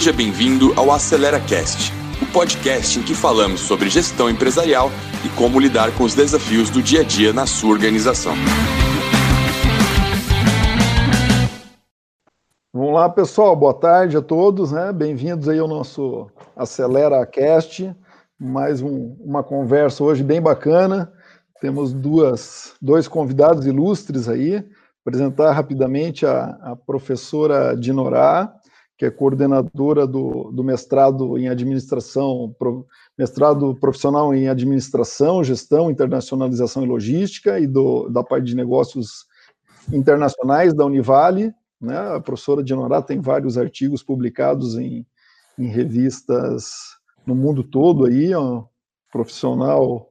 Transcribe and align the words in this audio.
Seja 0.00 0.14
bem-vindo 0.14 0.72
ao 0.76 0.90
Acelera 0.90 1.38
Cast, 1.38 1.92
o 2.22 2.32
podcast 2.32 2.98
em 2.98 3.02
que 3.02 3.14
falamos 3.14 3.60
sobre 3.60 3.90
gestão 3.90 4.30
empresarial 4.30 4.88
e 5.22 5.28
como 5.36 5.60
lidar 5.60 5.94
com 5.94 6.04
os 6.04 6.14
desafios 6.14 6.70
do 6.70 6.82
dia 6.82 7.02
a 7.02 7.04
dia 7.04 7.34
na 7.34 7.44
sua 7.44 7.68
organização. 7.68 8.32
Vamos 12.72 12.94
lá, 12.94 13.10
pessoal. 13.10 13.54
Boa 13.54 13.74
tarde 13.74 14.16
a 14.16 14.22
todos, 14.22 14.72
né? 14.72 14.90
Bem-vindos 14.90 15.50
aí 15.50 15.58
ao 15.58 15.68
nosso 15.68 16.30
Acelera 16.56 17.26
Cast. 17.26 17.94
Mais 18.38 18.80
um, 18.80 19.14
uma 19.20 19.42
conversa 19.42 20.02
hoje 20.02 20.24
bem 20.24 20.40
bacana. 20.40 21.12
Temos 21.60 21.92
duas, 21.92 22.72
dois 22.80 23.06
convidados 23.06 23.66
ilustres 23.66 24.30
aí. 24.30 24.66
Apresentar 25.04 25.52
rapidamente 25.52 26.24
a, 26.24 26.58
a 26.62 26.74
professora 26.74 27.76
Dinorá, 27.76 28.50
que 29.00 29.06
é 29.06 29.10
coordenadora 29.10 30.06
do, 30.06 30.52
do 30.52 30.62
mestrado 30.62 31.38
em 31.38 31.48
administração, 31.48 32.54
pro, 32.58 32.86
mestrado 33.16 33.74
profissional 33.76 34.34
em 34.34 34.46
administração, 34.46 35.42
gestão, 35.42 35.90
internacionalização 35.90 36.84
e 36.84 36.86
logística, 36.86 37.58
e 37.58 37.66
do, 37.66 38.10
da 38.10 38.22
parte 38.22 38.44
de 38.44 38.54
negócios 38.54 39.24
internacionais 39.90 40.74
da 40.74 40.84
Univale. 40.84 41.50
Né? 41.80 41.96
A 41.96 42.20
professora 42.20 42.62
Dinorá 42.62 43.00
tem 43.00 43.22
vários 43.22 43.56
artigos 43.56 44.02
publicados 44.02 44.76
em, 44.76 45.06
em 45.58 45.66
revistas 45.66 46.74
no 47.24 47.34
mundo 47.34 47.64
todo 47.64 48.04
aí, 48.04 48.36
um 48.36 48.66
profissional 49.10 50.10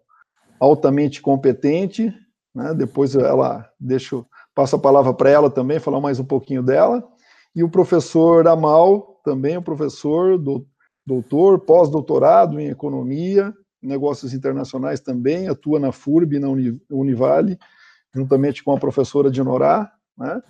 altamente 0.59 1.21
competente. 1.21 2.11
Né? 2.55 2.73
Depois 2.73 3.13
ela 3.13 3.69
deixa, 3.79 4.25
passo 4.55 4.77
a 4.77 4.79
palavra 4.79 5.13
para 5.13 5.29
ela 5.29 5.51
também, 5.51 5.77
falar 5.77 6.01
mais 6.01 6.19
um 6.19 6.25
pouquinho 6.25 6.63
dela 6.63 7.07
e 7.55 7.63
o 7.63 7.69
professor 7.69 8.47
Amal, 8.47 9.19
também 9.23 9.57
o 9.57 9.61
professor, 9.61 10.37
do, 10.37 10.65
doutor, 11.05 11.59
pós-doutorado 11.59 12.59
em 12.59 12.67
economia, 12.67 13.53
negócios 13.81 14.33
internacionais 14.33 14.99
também, 14.99 15.47
atua 15.47 15.79
na 15.79 15.91
FURB, 15.91 16.39
na 16.39 16.47
Univale, 16.89 17.57
juntamente 18.13 18.63
com 18.63 18.73
a 18.73 18.79
professora 18.79 19.31
Dinorá, 19.31 19.91
né? 20.17 20.41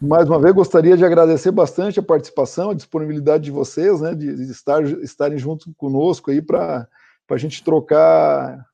Mais 0.00 0.26
uma 0.26 0.40
vez, 0.40 0.54
gostaria 0.54 0.96
de 0.96 1.04
agradecer 1.04 1.50
bastante 1.50 2.00
a 2.00 2.02
participação, 2.02 2.70
a 2.70 2.74
disponibilidade 2.74 3.44
de 3.44 3.50
vocês, 3.50 4.00
né, 4.00 4.14
de 4.14 4.30
estar, 4.50 4.82
estarem 5.02 5.36
junto 5.36 5.74
conosco 5.74 6.30
aí 6.30 6.40
para 6.40 6.88
a 7.28 7.36
gente 7.36 7.62
trocar 7.62 8.64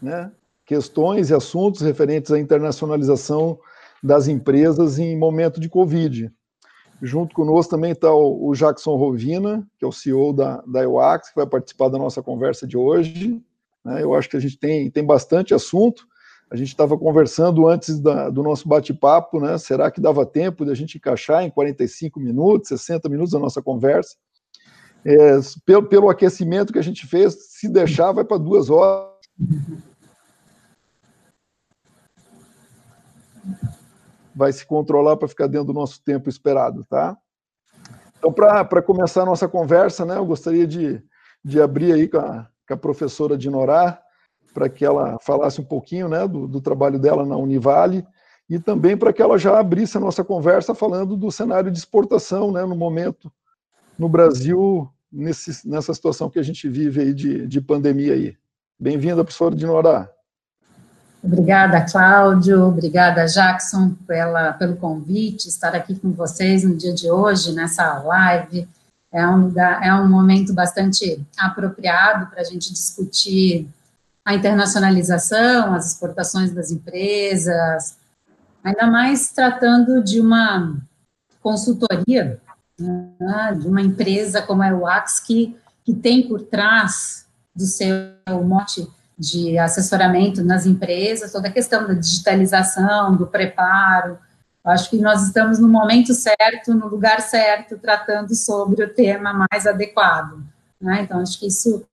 né, 0.00 0.32
questões 0.64 1.28
e 1.28 1.34
assuntos 1.34 1.82
referentes 1.82 2.32
à 2.32 2.38
internacionalização 2.38 3.58
das 4.02 4.26
empresas 4.26 4.98
em 4.98 5.18
momento 5.18 5.60
de 5.60 5.68
Covid. 5.68 6.32
Junto 7.04 7.34
conosco 7.34 7.70
também 7.70 7.92
está 7.92 8.10
o, 8.12 8.48
o 8.48 8.54
Jackson 8.54 8.96
Rovina, 8.96 9.66
que 9.78 9.84
é 9.84 9.88
o 9.88 9.92
CEO 9.92 10.32
da, 10.32 10.62
da 10.66 10.82
EUAX, 10.82 11.28
que 11.28 11.36
vai 11.36 11.46
participar 11.46 11.90
da 11.90 11.98
nossa 11.98 12.22
conversa 12.22 12.66
de 12.66 12.78
hoje. 12.78 13.42
Né? 13.84 14.02
Eu 14.02 14.14
acho 14.14 14.28
que 14.28 14.38
a 14.38 14.40
gente 14.40 14.58
tem, 14.58 14.90
tem 14.90 15.04
bastante 15.04 15.52
assunto. 15.52 16.06
A 16.50 16.56
gente 16.56 16.68
estava 16.68 16.96
conversando 16.96 17.68
antes 17.68 18.00
da, 18.00 18.30
do 18.30 18.42
nosso 18.42 18.66
bate-papo, 18.66 19.38
né? 19.38 19.58
Será 19.58 19.90
que 19.90 20.00
dava 20.00 20.24
tempo 20.24 20.64
de 20.64 20.70
a 20.70 20.74
gente 20.74 20.96
encaixar 20.96 21.42
em 21.42 21.50
45 21.50 22.18
minutos, 22.18 22.68
60 22.68 23.08
minutos 23.08 23.34
a 23.34 23.38
nossa 23.38 23.60
conversa? 23.60 24.16
É, 25.04 25.38
pelo, 25.66 25.82
pelo 25.86 26.08
aquecimento 26.08 26.72
que 26.72 26.78
a 26.78 26.82
gente 26.82 27.06
fez, 27.06 27.34
se 27.50 27.68
deixar, 27.68 28.12
vai 28.12 28.24
para 28.24 28.38
duas 28.38 28.70
horas 28.70 29.14
vai 34.34 34.52
se 34.52 34.66
controlar 34.66 35.16
para 35.16 35.28
ficar 35.28 35.46
dentro 35.46 35.68
do 35.68 35.72
nosso 35.72 36.02
tempo 36.02 36.28
esperado, 36.28 36.84
tá? 36.84 37.16
Então, 38.18 38.32
para 38.32 38.82
começar 38.82 39.22
a 39.22 39.26
nossa 39.26 39.46
conversa, 39.46 40.04
né, 40.04 40.16
eu 40.16 40.24
gostaria 40.24 40.66
de, 40.66 41.02
de 41.44 41.60
abrir 41.60 41.92
aí 41.92 42.08
com 42.08 42.18
a, 42.18 42.48
com 42.66 42.74
a 42.74 42.76
professora 42.76 43.36
Dinorá, 43.36 44.00
para 44.54 44.68
que 44.68 44.84
ela 44.84 45.18
falasse 45.20 45.60
um 45.60 45.64
pouquinho 45.64 46.08
né, 46.08 46.26
do, 46.26 46.48
do 46.48 46.60
trabalho 46.60 46.98
dela 46.98 47.26
na 47.26 47.36
Univale, 47.36 48.06
e 48.48 48.58
também 48.58 48.96
para 48.96 49.12
que 49.12 49.20
ela 49.20 49.36
já 49.36 49.58
abrisse 49.58 49.96
a 49.96 50.00
nossa 50.00 50.24
conversa 50.24 50.74
falando 50.74 51.16
do 51.16 51.30
cenário 51.30 51.70
de 51.70 51.78
exportação, 51.78 52.50
né, 52.50 52.64
no 52.64 52.76
momento, 52.76 53.30
no 53.98 54.08
Brasil, 54.08 54.88
nesse, 55.10 55.68
nessa 55.68 55.92
situação 55.92 56.30
que 56.30 56.38
a 56.38 56.42
gente 56.42 56.68
vive 56.68 57.00
aí 57.00 57.14
de, 57.14 57.46
de 57.46 57.60
pandemia 57.60 58.14
aí. 58.14 58.36
Bem-vinda, 58.78 59.22
professora 59.22 59.54
Dinorá. 59.54 60.13
Obrigada, 61.24 61.80
Cláudio. 61.80 62.64
Obrigada, 62.64 63.24
Jackson, 63.24 63.94
pela, 64.06 64.52
pelo 64.52 64.76
convite, 64.76 65.48
estar 65.48 65.74
aqui 65.74 65.94
com 65.94 66.12
vocês 66.12 66.64
no 66.64 66.76
dia 66.76 66.92
de 66.92 67.10
hoje, 67.10 67.54
nessa 67.54 67.98
live. 68.00 68.68
É 69.10 69.26
um, 69.26 69.46
lugar, 69.46 69.82
é 69.82 69.94
um 69.94 70.06
momento 70.06 70.52
bastante 70.52 71.24
apropriado 71.38 72.26
para 72.26 72.42
a 72.42 72.44
gente 72.44 72.70
discutir 72.70 73.66
a 74.22 74.34
internacionalização, 74.34 75.74
as 75.74 75.92
exportações 75.92 76.50
das 76.50 76.70
empresas, 76.70 77.96
ainda 78.62 78.86
mais 78.86 79.30
tratando 79.32 80.04
de 80.04 80.20
uma 80.20 80.76
consultoria, 81.40 82.38
né, 82.78 83.56
de 83.58 83.66
uma 83.66 83.80
empresa 83.80 84.42
como 84.42 84.62
a 84.62 84.74
UAX, 84.74 85.20
que, 85.20 85.56
que 85.84 85.94
tem 85.94 86.28
por 86.28 86.42
trás 86.42 87.26
do 87.56 87.64
seu 87.64 87.88
mote 88.44 88.86
de 89.18 89.58
assessoramento 89.58 90.42
nas 90.42 90.66
empresas, 90.66 91.32
toda 91.32 91.48
a 91.48 91.52
questão 91.52 91.86
da 91.86 91.94
digitalização, 91.94 93.16
do 93.16 93.26
preparo. 93.26 94.18
Acho 94.64 94.90
que 94.90 94.98
nós 94.98 95.22
estamos 95.22 95.58
no 95.58 95.68
momento 95.68 96.14
certo, 96.14 96.74
no 96.74 96.88
lugar 96.88 97.20
certo, 97.20 97.78
tratando 97.78 98.34
sobre 98.34 98.82
o 98.82 98.92
tema 98.92 99.46
mais 99.50 99.66
adequado. 99.66 100.42
Né? 100.80 101.02
Então, 101.02 101.20
acho 101.20 101.38
que 101.38 101.46
isso 101.46 101.84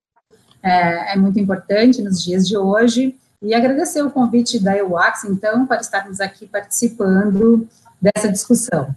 é, 0.62 1.12
é, 1.12 1.16
muito 1.16 1.38
importante 1.38 2.02
nos 2.02 2.22
dias 2.22 2.46
de 2.46 2.56
hoje. 2.56 3.16
E 3.40 3.54
agradecer 3.54 4.02
o 4.02 4.10
convite 4.10 4.58
da 4.58 4.76
EUAX, 4.76 5.24
então, 5.24 5.66
para 5.66 5.80
estarmos 5.80 6.20
aqui 6.20 6.46
participando 6.46 7.68
dessa 8.00 8.30
discussão. 8.30 8.94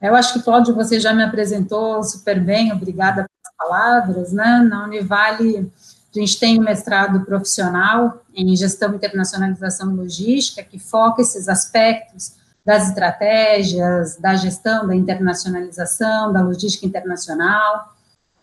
Eu 0.00 0.14
acho 0.14 0.32
que, 0.32 0.42
Cláudio, 0.42 0.74
você 0.74 0.98
já 0.98 1.12
me 1.12 1.22
apresentou 1.22 2.02
super 2.02 2.40
bem, 2.40 2.72
obrigada 2.72 3.26
pelas 3.26 3.56
palavras, 3.58 4.32
né? 4.32 4.60
Na 4.66 4.84
Univale, 4.84 5.70
a 6.12 6.18
gente 6.18 6.40
tem 6.40 6.58
um 6.58 6.64
mestrado 6.64 7.24
profissional 7.24 8.22
em 8.34 8.54
gestão, 8.56 8.94
internacionalização 8.94 9.92
e 9.92 9.96
logística, 9.96 10.62
que 10.62 10.78
foca 10.78 11.22
esses 11.22 11.48
aspectos 11.48 12.34
das 12.64 12.88
estratégias, 12.88 14.16
da 14.16 14.34
gestão, 14.34 14.86
da 14.86 14.94
internacionalização, 14.94 16.32
da 16.32 16.42
logística 16.42 16.84
internacional. 16.84 17.94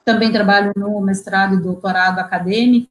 Também 0.06 0.32
trabalho 0.32 0.72
no 0.78 1.02
mestrado 1.02 1.56
e 1.56 1.62
doutorado 1.62 2.20
acadêmico, 2.20 2.90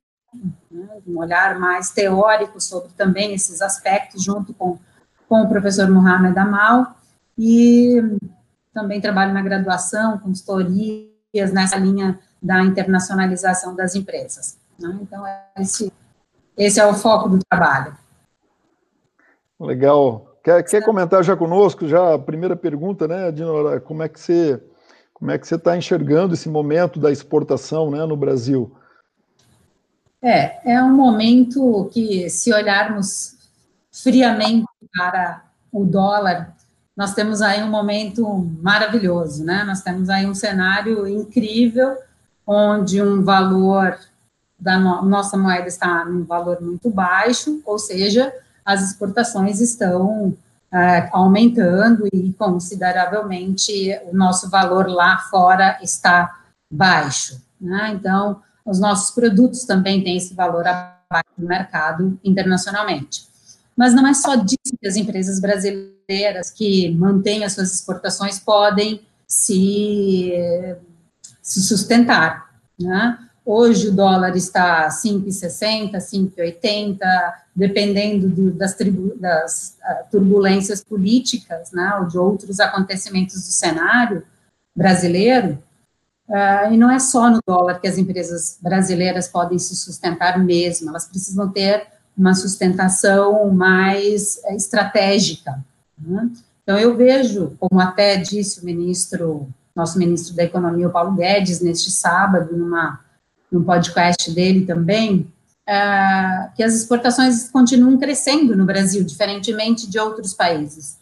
né, 0.71 0.89
um 1.07 1.19
olhar 1.19 1.59
mais 1.59 1.91
teórico 1.91 2.61
sobre 2.61 2.91
também 2.93 3.35
esses 3.35 3.63
aspectos, 3.63 4.23
junto 4.23 4.53
com, 4.53 4.79
com 5.27 5.41
o 5.41 5.49
professor 5.49 5.91
Mohamed 5.91 6.39
Amal. 6.39 6.97
E 7.39 8.03
também 8.75 9.01
trabalho 9.01 9.33
na 9.33 9.41
graduação, 9.41 10.19
consultorias 10.19 11.53
nessa 11.53 11.79
linha 11.79 12.19
da 12.43 12.63
internacionalização 12.63 13.75
das 13.75 13.95
empresas. 13.95 14.59
Né? 14.79 14.99
Então, 15.03 15.25
esse, 15.59 15.93
esse 16.57 16.81
é 16.81 16.87
o 16.87 16.95
foco 16.95 17.29
do 17.29 17.39
trabalho. 17.49 17.97
Legal. 19.59 20.37
Quer, 20.43 20.63
quer 20.63 20.85
comentar 20.85 21.25
já 21.25 21.37
conosco, 21.37 21.89
já 21.89 22.15
a 22.15 22.19
primeira 22.19 22.55
pergunta, 22.55 23.09
né, 23.09 23.33
Dinora, 23.33 23.81
como 23.81 24.03
é 24.03 24.09
que 24.09 24.21
você 24.21 24.63
como 25.13 25.31
é 25.31 25.39
que 25.39 25.49
você 25.49 25.55
está 25.55 25.75
enxergando 25.75 26.35
esse 26.35 26.47
momento 26.47 27.01
da 27.01 27.11
exportação 27.11 27.91
né, 27.91 28.05
no 28.05 28.19
Brasil? 28.19 28.71
É, 30.23 30.75
é 30.75 30.83
um 30.83 30.95
momento 30.95 31.89
que, 31.91 32.29
se 32.29 32.53
olharmos 32.53 33.35
friamente 33.91 34.67
para 34.95 35.43
o 35.73 35.87
dólar, 35.87 36.55
nós 36.95 37.15
temos 37.15 37.41
aí 37.41 37.63
um 37.63 37.71
momento 37.71 38.29
maravilhoso, 38.61 39.43
né? 39.43 39.65
Nós 39.65 39.81
temos 39.81 40.11
aí 40.11 40.27
um 40.27 40.34
cenário 40.34 41.09
incrível, 41.09 41.97
onde 42.47 43.03
um 43.03 43.25
valor 43.25 43.99
da 44.59 44.79
no, 44.79 45.03
nossa 45.03 45.37
moeda 45.37 45.69
está 45.69 46.05
num 46.05 46.25
valor 46.25 46.61
muito 46.61 46.91
baixo, 46.91 47.61
ou 47.65 47.79
seja, 47.79 48.33
as 48.65 48.83
exportações 48.83 49.61
estão 49.61 50.37
é, 50.73 51.09
aumentando 51.13 52.07
e 52.13 52.33
consideravelmente 52.33 53.99
o 54.11 54.17
nosso 54.17 54.51
valor 54.51 54.89
lá 54.89 55.19
fora 55.31 55.79
está 55.83 56.41
baixo. 56.71 57.41
Né? 57.61 57.93
Então, 57.95 58.43
os 58.65 58.81
nossos 58.81 59.15
produtos 59.15 59.65
também 59.65 60.03
têm 60.03 60.17
esse 60.17 60.35
valor 60.35 60.67
abaixo 60.67 61.31
do 61.39 61.47
mercado 61.47 62.19
internacionalmente. 62.25 63.27
Mas 63.77 63.95
não 63.95 64.07
é 64.07 64.15
só 64.15 64.35
disso 64.35 64.77
que 64.81 64.89
as 64.89 64.97
empresas 64.97 65.39
brasileiras 65.39 66.51
que 66.51 66.91
mantêm 66.93 67.45
as 67.45 67.53
suas 67.53 67.75
exportações 67.75 68.41
podem 68.41 69.03
se, 69.27 70.33
se 71.43 71.63
sustentar. 71.63 72.51
Né? 72.79 73.19
Hoje 73.48 73.91
o 73.91 73.93
dólar 73.93 74.37
está 74.37 74.89
5,60, 74.89 75.93
5,80, 75.93 76.98
dependendo 77.54 78.28
do, 78.28 78.51
das, 78.51 78.75
tribu, 78.75 79.16
das 79.21 79.78
uh, 79.81 80.10
turbulências 80.10 80.83
políticas, 80.83 81.71
né, 81.71 81.97
ou 82.01 82.09
de 82.09 82.19
outros 82.19 82.59
acontecimentos 82.59 83.37
do 83.37 83.53
cenário 83.53 84.25
brasileiro. 84.75 85.63
Uh, 86.28 86.72
e 86.72 86.77
não 86.77 86.91
é 86.91 86.98
só 86.98 87.31
no 87.31 87.39
dólar 87.47 87.78
que 87.78 87.87
as 87.87 87.97
empresas 87.97 88.59
brasileiras 88.60 89.28
podem 89.28 89.60
se 89.60 89.77
sustentar 89.77 90.45
mesmo, 90.45 90.89
elas 90.89 91.07
precisam 91.07 91.48
ter 91.48 91.87
uma 92.19 92.34
sustentação 92.34 93.48
mais 93.53 94.41
eh, 94.47 94.57
estratégica. 94.57 95.65
Né? 95.97 96.31
Então, 96.65 96.77
eu 96.77 96.97
vejo, 96.97 97.54
como 97.60 97.81
até 97.81 98.16
disse 98.16 98.60
o 98.60 98.65
ministro, 98.65 99.48
nosso 99.72 99.98
ministro 99.98 100.34
da 100.34 100.43
Economia, 100.43 100.89
o 100.89 100.91
Paulo 100.91 101.13
Guedes, 101.13 101.60
neste 101.60 101.93
sábado, 101.93 102.57
numa, 102.57 103.06
num 103.51 103.63
podcast 103.63 104.31
dele 104.33 104.66
também, 104.66 105.33
uh, 105.69 106.54
que 106.54 106.63
as 106.63 106.75
exportações 106.75 107.48
continuam 107.51 107.98
crescendo 107.98 108.57
no 108.57 108.65
Brasil, 108.65 109.04
diferentemente 109.04 109.89
de 109.89 109.98
outros 109.98 110.34
países 110.34 110.98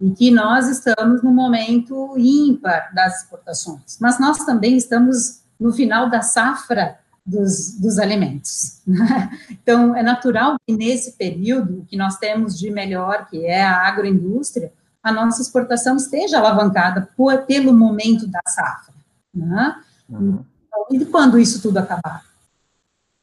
e 0.00 0.10
que 0.10 0.30
nós 0.30 0.68
estamos 0.68 1.22
no 1.22 1.32
momento 1.32 2.14
ímpar 2.18 2.92
das 2.94 3.22
exportações, 3.22 3.98
mas 4.00 4.18
nós 4.18 4.38
também 4.38 4.76
estamos 4.76 5.40
no 5.58 5.72
final 5.72 6.10
da 6.10 6.20
safra 6.20 6.98
dos, 7.24 7.78
dos 7.78 7.98
alimentos. 7.98 8.82
Né? 8.86 9.30
Então, 9.50 9.96
é 9.96 10.02
natural 10.02 10.56
que 10.66 10.76
nesse 10.76 11.12
período, 11.12 11.86
que 11.88 11.96
nós 11.96 12.18
temos 12.18 12.58
de 12.58 12.70
melhor, 12.70 13.26
que 13.30 13.46
é 13.46 13.64
a 13.64 13.86
agroindústria, 13.86 14.72
a 15.02 15.10
nossa 15.10 15.40
exportação 15.40 15.96
esteja 15.96 16.38
alavancada 16.38 17.08
por, 17.16 17.42
pelo 17.42 17.72
momento 17.72 18.26
da 18.26 18.40
safra. 18.46 18.94
Né? 19.34 19.76
Uhum. 20.08 20.44
E 20.90 21.04
quando 21.06 21.38
isso 21.38 21.60
tudo 21.60 21.78
acabar? 21.78 22.24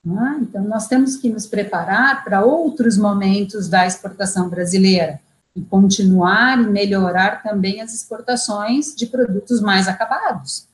Né? 0.03 0.39
Então, 0.42 0.63
nós 0.63 0.88
temos 0.88 1.15
que 1.15 1.30
nos 1.30 1.45
preparar 1.45 2.24
para 2.24 2.44
outros 2.44 2.98
momentos 2.98 3.68
da 3.68 3.86
exportação 3.86 4.50
brasileira 4.50 5.19
e 5.56 5.62
continuar 5.62 6.59
e 6.59 6.65
melhorar 6.65 7.44
também 7.44 7.81
as 7.81 7.94
exportações 7.94 8.95
de 8.95 9.06
produtos 9.06 9.62
mais 9.62 9.88
acabados. 9.88 10.68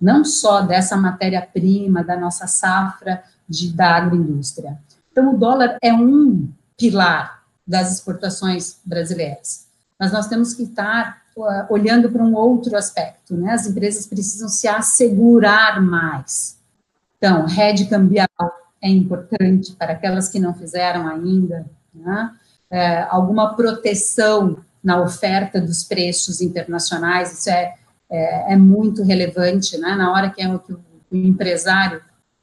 Não 0.00 0.24
só 0.24 0.62
dessa 0.62 0.96
matéria-prima, 0.96 2.02
da 2.02 2.16
nossa 2.16 2.46
safra 2.46 3.22
de, 3.48 3.72
da 3.72 3.96
agroindústria. 3.96 4.78
Então, 5.12 5.34
o 5.34 5.38
dólar 5.38 5.78
é 5.80 5.92
um 5.92 6.48
pilar 6.76 7.42
das 7.66 7.92
exportações 7.92 8.78
brasileiras. 8.84 9.66
Mas 9.98 10.12
nós 10.12 10.26
temos 10.26 10.52
que 10.52 10.64
estar 10.64 11.22
olhando 11.68 12.10
para 12.10 12.24
um 12.24 12.34
outro 12.34 12.76
aspecto, 12.76 13.36
né? 13.36 13.52
As 13.52 13.66
empresas 13.66 14.06
precisam 14.06 14.48
se 14.48 14.66
assegurar 14.66 15.82
mais. 15.82 16.58
Então, 17.18 17.46
rede 17.46 17.86
cambial 17.86 18.28
é 18.82 18.88
importante 18.88 19.72
para 19.72 19.92
aquelas 19.92 20.28
que 20.28 20.40
não 20.40 20.54
fizeram 20.54 21.06
ainda, 21.06 21.66
né? 21.94 22.32
é, 22.70 23.02
alguma 23.08 23.54
proteção 23.54 24.58
na 24.82 25.00
oferta 25.00 25.60
dos 25.60 25.84
preços 25.84 26.40
internacionais, 26.40 27.32
isso 27.32 27.50
é, 27.50 27.74
é, 28.10 28.52
é 28.52 28.56
muito 28.56 29.02
relevante, 29.02 29.76
né? 29.78 29.94
Na 29.96 30.12
hora 30.12 30.30
que, 30.30 30.42
é, 30.42 30.58
que 30.58 30.72
o, 30.72 30.84
o 31.10 31.16
empresário 31.16 32.00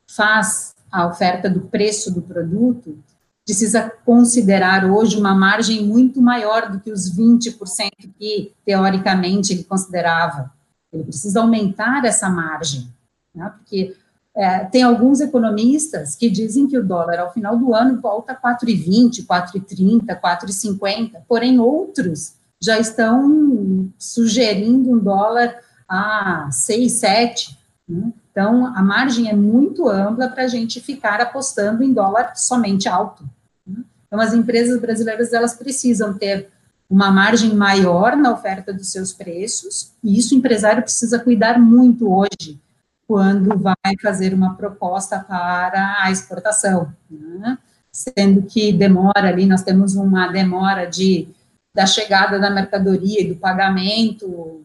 faz 0.08 0.74
a 0.92 1.08
oferta 1.08 1.50
do 1.50 1.62
preço 1.62 2.14
do 2.14 2.22
produto, 2.22 2.98
precisa 3.46 3.92
considerar 4.06 4.86
hoje 4.86 5.18
uma 5.18 5.36
margem 5.36 5.86
muito 5.86 6.22
maior 6.22 6.72
do 6.72 6.80
que 6.80 6.92
os 6.92 7.14
20% 7.14 7.90
que, 8.18 8.54
teoricamente, 8.66 9.54
ele 9.54 9.64
considerava. 9.64 10.52
Ele 10.92 11.04
precisa 11.04 11.42
aumentar 11.42 12.06
essa 12.06 12.30
margem, 12.30 12.88
né? 13.36 13.52
porque 13.58 13.96
é, 14.36 14.60
tem 14.66 14.82
alguns 14.82 15.22
economistas 15.22 16.16
que 16.16 16.30
dizem 16.30 16.68
que 16.68 16.78
o 16.78 16.86
dólar, 16.86 17.20
ao 17.20 17.34
final 17.34 17.58
do 17.58 17.74
ano, 17.74 18.02
volta 18.02 18.34
a 18.34 18.56
4,20, 18.56 19.26
4,30, 19.26 20.20
4,50, 20.20 21.22
porém 21.28 21.60
outros 21.60 22.36
já 22.62 22.80
estão 22.80 23.92
sugerindo 23.98 24.92
um 24.92 24.98
dólar 24.98 25.56
a 25.88 26.50
6, 26.50 26.92
7. 26.92 27.60
Né? 27.88 28.14
Então, 28.32 28.66
a 28.76 28.82
margem 28.82 29.30
é 29.30 29.36
muito 29.36 29.88
ampla 29.88 30.28
para 30.28 30.44
a 30.44 30.48
gente 30.48 30.80
ficar 30.80 31.22
apostando 31.22 31.84
em 31.84 31.94
dólar 31.94 32.36
somente 32.36 32.90
alto. 32.90 33.24
Então, 34.14 34.22
as 34.22 34.36
empresas 34.36 34.80
brasileiras, 34.80 35.34
elas 35.34 35.56
precisam 35.56 36.14
ter 36.14 36.48
uma 36.88 37.10
margem 37.10 37.56
maior 37.56 38.16
na 38.16 38.32
oferta 38.32 38.72
dos 38.72 38.92
seus 38.92 39.12
preços, 39.12 39.92
e 40.04 40.16
isso 40.16 40.36
o 40.36 40.38
empresário 40.38 40.84
precisa 40.84 41.18
cuidar 41.18 41.60
muito 41.60 42.16
hoje, 42.16 42.62
quando 43.08 43.58
vai 43.58 43.74
fazer 44.00 44.32
uma 44.32 44.54
proposta 44.54 45.18
para 45.18 46.04
a 46.04 46.12
exportação, 46.12 46.94
né? 47.10 47.58
sendo 47.92 48.44
que 48.44 48.72
demora 48.72 49.30
ali, 49.30 49.48
nós 49.48 49.64
temos 49.64 49.96
uma 49.96 50.28
demora 50.28 50.86
de 50.86 51.28
da 51.76 51.88
chegada 51.88 52.38
da 52.38 52.52
mercadoria 52.52 53.22
e 53.22 53.30
do 53.30 53.36
pagamento 53.36 54.64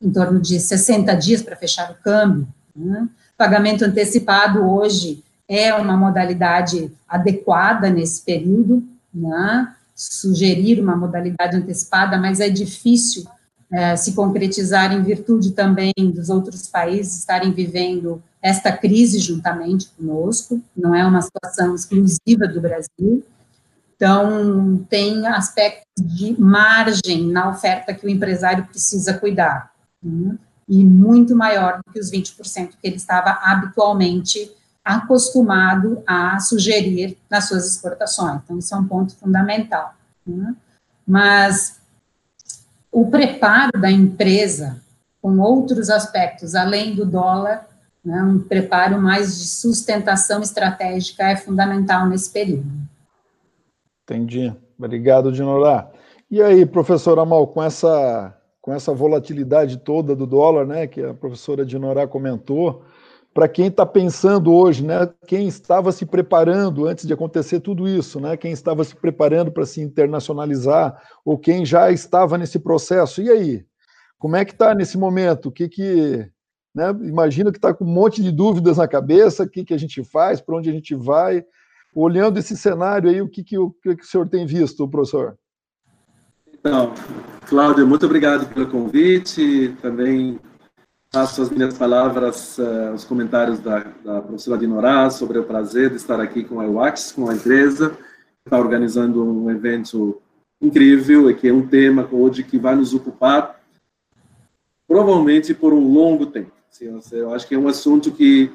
em 0.00 0.08
torno 0.08 0.38
de 0.40 0.60
60 0.60 1.12
dias 1.16 1.42
para 1.42 1.56
fechar 1.56 1.90
o 1.90 2.00
câmbio. 2.00 2.46
Né? 2.76 3.08
Pagamento 3.36 3.84
antecipado 3.84 4.64
hoje 4.64 5.24
é 5.54 5.74
uma 5.74 5.98
modalidade 5.98 6.90
adequada 7.06 7.90
nesse 7.90 8.22
período, 8.22 8.82
né? 9.12 9.74
sugerir 9.94 10.80
uma 10.80 10.96
modalidade 10.96 11.56
antecipada, 11.56 12.16
mas 12.16 12.40
é 12.40 12.48
difícil 12.48 13.26
é, 13.70 13.94
se 13.94 14.14
concretizar 14.14 14.94
em 14.94 15.02
virtude 15.02 15.52
também 15.52 15.92
dos 15.98 16.30
outros 16.30 16.66
países 16.66 17.18
estarem 17.18 17.52
vivendo 17.52 18.22
esta 18.40 18.72
crise 18.72 19.18
juntamente 19.18 19.90
conosco, 19.96 20.60
não 20.74 20.94
é 20.94 21.04
uma 21.04 21.20
situação 21.20 21.74
exclusiva 21.74 22.48
do 22.48 22.60
Brasil. 22.60 23.22
Então, 23.94 24.84
tem 24.88 25.26
aspectos 25.26 25.84
de 26.02 26.34
margem 26.40 27.26
na 27.30 27.50
oferta 27.50 27.92
que 27.92 28.06
o 28.06 28.08
empresário 28.08 28.64
precisa 28.64 29.14
cuidar, 29.14 29.70
né? 30.02 30.36
e 30.66 30.82
muito 30.82 31.36
maior 31.36 31.78
do 31.84 31.92
que 31.92 32.00
os 32.00 32.10
20% 32.10 32.70
que 32.70 32.76
ele 32.82 32.96
estava 32.96 33.38
habitualmente 33.42 34.50
acostumado 34.84 36.02
a 36.06 36.38
sugerir 36.40 37.16
nas 37.30 37.48
suas 37.48 37.66
exportações. 37.66 38.40
Então, 38.42 38.58
isso 38.58 38.74
é 38.74 38.78
um 38.78 38.86
ponto 38.86 39.14
fundamental. 39.16 39.94
Né? 40.26 40.54
Mas 41.06 41.80
o 42.90 43.08
preparo 43.10 43.80
da 43.80 43.90
empresa 43.90 44.80
com 45.22 45.38
outros 45.38 45.88
aspectos, 45.88 46.56
além 46.56 46.96
do 46.96 47.06
dólar, 47.06 47.68
né, 48.04 48.20
um 48.22 48.40
preparo 48.40 49.00
mais 49.00 49.38
de 49.38 49.46
sustentação 49.46 50.42
estratégica 50.42 51.28
é 51.28 51.36
fundamental 51.36 52.06
nesse 52.06 52.30
período. 52.30 52.66
Entendi. 54.02 54.52
Obrigado, 54.76 55.30
Dinorá. 55.30 55.88
E 56.28 56.42
aí, 56.42 56.66
professor 56.66 57.18
Amal, 57.20 57.46
com 57.46 57.62
essa, 57.62 58.36
com 58.60 58.72
essa 58.72 58.92
volatilidade 58.92 59.76
toda 59.76 60.16
do 60.16 60.26
dólar, 60.26 60.66
né, 60.66 60.88
que 60.88 61.00
a 61.00 61.14
professora 61.14 61.64
Dinorá 61.64 62.06
comentou, 62.08 62.84
para 63.34 63.48
quem 63.48 63.68
está 63.68 63.86
pensando 63.86 64.52
hoje, 64.52 64.84
né, 64.84 65.08
quem 65.26 65.48
estava 65.48 65.90
se 65.90 66.04
preparando 66.04 66.86
antes 66.86 67.06
de 67.06 67.12
acontecer 67.12 67.60
tudo 67.60 67.88
isso, 67.88 68.20
né, 68.20 68.36
quem 68.36 68.52
estava 68.52 68.84
se 68.84 68.94
preparando 68.94 69.50
para 69.50 69.64
se 69.64 69.80
internacionalizar, 69.80 71.00
ou 71.24 71.38
quem 71.38 71.64
já 71.64 71.90
estava 71.90 72.36
nesse 72.36 72.58
processo, 72.58 73.22
e 73.22 73.30
aí? 73.30 73.64
Como 74.18 74.36
é 74.36 74.44
que 74.44 74.52
está 74.52 74.72
nesse 74.74 74.96
momento? 74.96 75.46
O 75.46 75.52
que 75.52 75.68
que. 75.68 76.30
Né, 76.74 76.90
imagino 77.02 77.50
que 77.50 77.58
está 77.58 77.74
com 77.74 77.84
um 77.84 77.92
monte 77.92 78.22
de 78.22 78.30
dúvidas 78.30 78.76
na 78.76 78.86
cabeça, 78.86 79.42
o 79.42 79.48
que, 79.48 79.64
que 79.64 79.74
a 79.74 79.78
gente 79.78 80.04
faz, 80.04 80.40
para 80.40 80.56
onde 80.56 80.70
a 80.70 80.72
gente 80.72 80.94
vai. 80.94 81.44
Olhando 81.94 82.38
esse 82.38 82.56
cenário 82.56 83.10
aí, 83.10 83.20
o 83.20 83.28
que, 83.28 83.42
que, 83.42 83.58
o, 83.58 83.70
que, 83.70 83.96
que 83.96 84.04
o 84.04 84.06
senhor 84.06 84.28
tem 84.28 84.46
visto, 84.46 84.88
professor? 84.88 85.36
Então, 86.54 86.94
Cláudio, 87.48 87.86
muito 87.86 88.06
obrigado 88.06 88.46
pelo 88.54 88.68
convite, 88.68 89.76
também 89.82 90.38
Faço 91.14 91.42
as 91.42 91.50
minhas 91.50 91.76
palavras, 91.76 92.56
uh, 92.56 92.94
os 92.94 93.04
comentários 93.04 93.58
da, 93.58 93.80
da 94.02 94.22
professora 94.22 94.56
Dinorá 94.56 95.10
sobre 95.10 95.38
o 95.38 95.44
prazer 95.44 95.90
de 95.90 95.96
estar 95.96 96.18
aqui 96.18 96.42
com 96.42 96.58
a 96.58 96.64
UAX, 96.64 97.12
com 97.12 97.28
a 97.28 97.34
empresa, 97.34 97.90
que 97.90 98.46
está 98.46 98.58
organizando 98.58 99.22
um 99.22 99.50
evento 99.50 100.22
incrível 100.58 101.30
e 101.30 101.34
que 101.34 101.48
é 101.48 101.52
um 101.52 101.66
tema 101.66 102.08
hoje 102.10 102.42
que 102.42 102.56
vai 102.56 102.74
nos 102.74 102.94
ocupar 102.94 103.60
provavelmente 104.88 105.52
por 105.52 105.74
um 105.74 105.92
longo 105.92 106.24
tempo. 106.24 106.52
Assim, 106.70 106.86
eu 107.12 107.34
acho 107.34 107.46
que 107.46 107.54
é 107.54 107.58
um 107.58 107.68
assunto 107.68 108.10
que, 108.10 108.50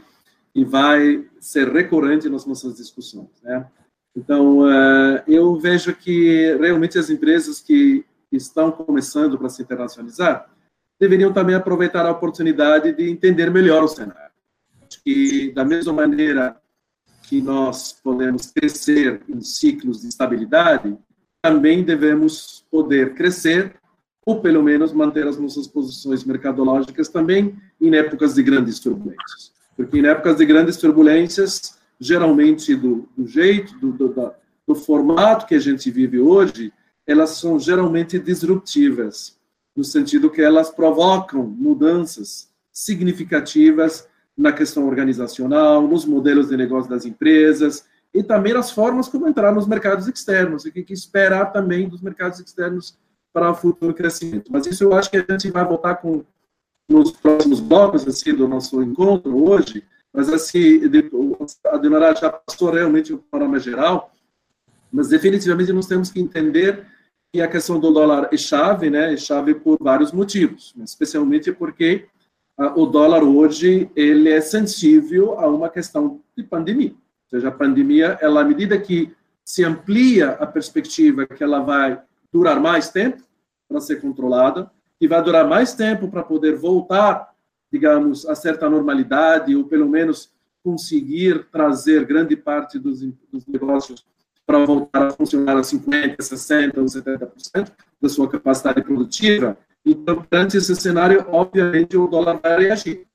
que 0.52 0.66
vai 0.66 1.26
ser 1.40 1.72
recorrente 1.72 2.28
nas 2.28 2.48
nossas 2.48 2.76
discussões. 2.76 3.30
Né? 3.44 3.68
Então, 4.16 4.62
uh, 4.62 5.22
eu 5.28 5.60
vejo 5.60 5.94
que 5.94 6.58
realmente 6.60 6.98
as 6.98 7.12
empresas 7.12 7.62
que 7.62 8.04
estão 8.32 8.72
começando 8.72 9.38
para 9.38 9.48
se 9.48 9.62
internacionalizar, 9.62 10.50
deveriam 11.00 11.32
também 11.32 11.56
aproveitar 11.56 12.06
a 12.06 12.12
oportunidade 12.12 12.94
de 12.94 13.10
entender 13.10 13.52
melhor 13.52 13.84
o 13.84 13.88
cenário. 13.88 14.32
E, 15.06 15.52
da 15.52 15.64
mesma 15.64 15.94
maneira 15.94 16.58
que 17.24 17.42
nós 17.42 17.94
podemos 17.94 18.52
crescer 18.52 19.22
em 19.28 19.42
ciclos 19.42 20.02
de 20.02 20.08
estabilidade, 20.08 20.98
também 21.42 21.84
devemos 21.84 22.66
poder 22.72 23.14
crescer, 23.14 23.76
ou 24.26 24.42
pelo 24.42 24.64
menos 24.64 24.92
manter 24.92 25.28
as 25.28 25.38
nossas 25.38 25.68
posições 25.68 26.24
mercadológicas 26.24 27.10
também 27.10 27.56
em 27.80 27.96
épocas 27.96 28.34
de 28.34 28.44
grandes 28.44 28.80
turbulências. 28.80 29.52
Porque 29.76 30.00
em 30.00 30.06
épocas 30.06 30.38
de 30.38 30.46
grandes 30.46 30.78
turbulências, 30.78 31.78
geralmente 32.00 32.76
do, 32.76 33.08
do 33.16 33.28
jeito, 33.28 33.78
do, 33.78 33.92
do, 33.92 34.32
do 34.68 34.76
formato 34.76 35.46
que 35.46 35.56
a 35.56 35.60
gente 35.60 35.92
vive 35.92 36.20
hoje, 36.20 36.74
elas 37.06 37.32
são 37.32 37.60
geralmente 37.60 38.20
disruptivas 38.20 39.37
no 39.78 39.84
sentido 39.84 40.32
que 40.32 40.42
elas 40.42 40.72
provocam 40.72 41.44
mudanças 41.44 42.50
significativas 42.74 44.08
na 44.36 44.52
questão 44.52 44.88
organizacional, 44.88 45.88
nos 45.88 46.04
modelos 46.04 46.50
de 46.50 46.58
negócio 46.58 46.90
das 46.90 47.06
empresas 47.06 47.86
e 48.12 48.24
também 48.24 48.54
nas 48.54 48.72
formas 48.72 49.08
como 49.08 49.28
entrar 49.28 49.54
nos 49.54 49.68
mercados 49.68 50.08
externos 50.08 50.66
e 50.66 50.70
o 50.70 50.72
que 50.72 50.92
esperar 50.92 51.52
também 51.54 51.88
dos 51.88 52.02
mercados 52.02 52.40
externos 52.40 52.98
para 53.32 53.52
o 53.52 53.56
futuro 53.56 53.94
crescimento. 53.94 54.52
Mas 54.52 54.66
isso 54.66 54.84
eu 54.84 54.94
acho 54.94 55.12
que 55.12 55.18
a 55.18 55.26
gente 55.30 55.52
vai 55.52 55.64
voltar 55.64 55.96
com 55.98 56.24
nos 56.90 57.12
próximos 57.12 57.60
blocos 57.60 58.08
assim, 58.08 58.34
do 58.34 58.48
nosso 58.48 58.82
encontro 58.82 59.48
hoje, 59.48 59.84
mas 60.12 60.30
assim, 60.30 60.82
a 61.66 61.78
Dinará 61.78 62.16
já 62.16 62.32
passou 62.32 62.72
realmente 62.72 63.14
o 63.14 63.20
panorama 63.20 63.60
geral, 63.60 64.12
mas 64.92 65.10
definitivamente 65.10 65.72
nós 65.72 65.86
temos 65.86 66.10
que 66.10 66.20
entender 66.20 66.84
que 67.32 67.42
a 67.42 67.48
questão 67.48 67.80
do 67.80 67.92
dólar 67.92 68.30
é 68.32 68.38
chave, 68.38 68.90
né, 68.90 69.14
é 69.14 69.18
chave 69.18 69.54
por 69.54 69.78
vários 69.80 70.12
motivos, 70.12 70.74
especialmente 70.84 71.52
porque 71.52 72.08
o 72.76 72.86
dólar 72.86 73.24
hoje 73.24 73.90
ele 73.96 74.30
é 74.30 74.42
sensível 74.42 75.40
a 75.40 75.48
uma 75.48 75.70
questão 75.70 76.22
de 76.36 76.44
pandemia. 76.44 76.92
Ou 76.92 77.30
seja, 77.30 77.50
a 77.50 77.52
pandemia, 77.52 78.18
ela, 78.22 78.42
à 78.42 78.44
medida 78.44 78.80
que 78.80 79.14
se 79.44 79.64
amplia 79.64 80.32
a 80.32 80.48
perspectiva 80.48 81.28
que 81.28 81.44
ela 81.44 81.60
vai 81.60 82.02
durar 82.32 82.60
mais 82.60 82.90
tempo 82.90 83.24
para 83.68 83.80
ser 83.80 84.02
controlada, 84.02 84.72
que 85.00 85.08
vai 85.08 85.22
durar 85.22 85.48
mais 85.48 85.74
tempo 85.74 86.10
para 86.10 86.24
poder 86.24 86.56
voltar, 86.56 87.32
digamos, 87.72 88.26
a 88.26 88.34
certa 88.34 88.70
normalidade, 88.70 89.56
ou 89.56 89.66
pelo 89.66 89.88
menos 89.88 90.32
conseguir 90.64 91.46
trazer 91.52 92.06
grande 92.06 92.36
parte 92.36 92.80
dos, 92.80 93.02
dos 93.32 93.46
negócios 93.46 94.06
para 94.48 94.66
voltar 94.66 95.08
a 95.08 95.12
funcionar 95.12 95.58
a 95.58 95.62
50%, 95.62 96.16
60% 96.18 96.78
ou 96.78 96.86
70% 96.86 97.72
da 98.02 98.10
sua 98.10 98.30
capacidade 98.30 98.82
produtiva, 98.82 99.58
então, 99.86 100.22
perante 100.22 100.58
esse 100.58 100.76
cenário, 100.76 101.26
obviamente, 101.30 101.96
o 101.96 102.08
dólar 102.08 102.40
vai 102.42 102.60
reagir. 102.60 103.06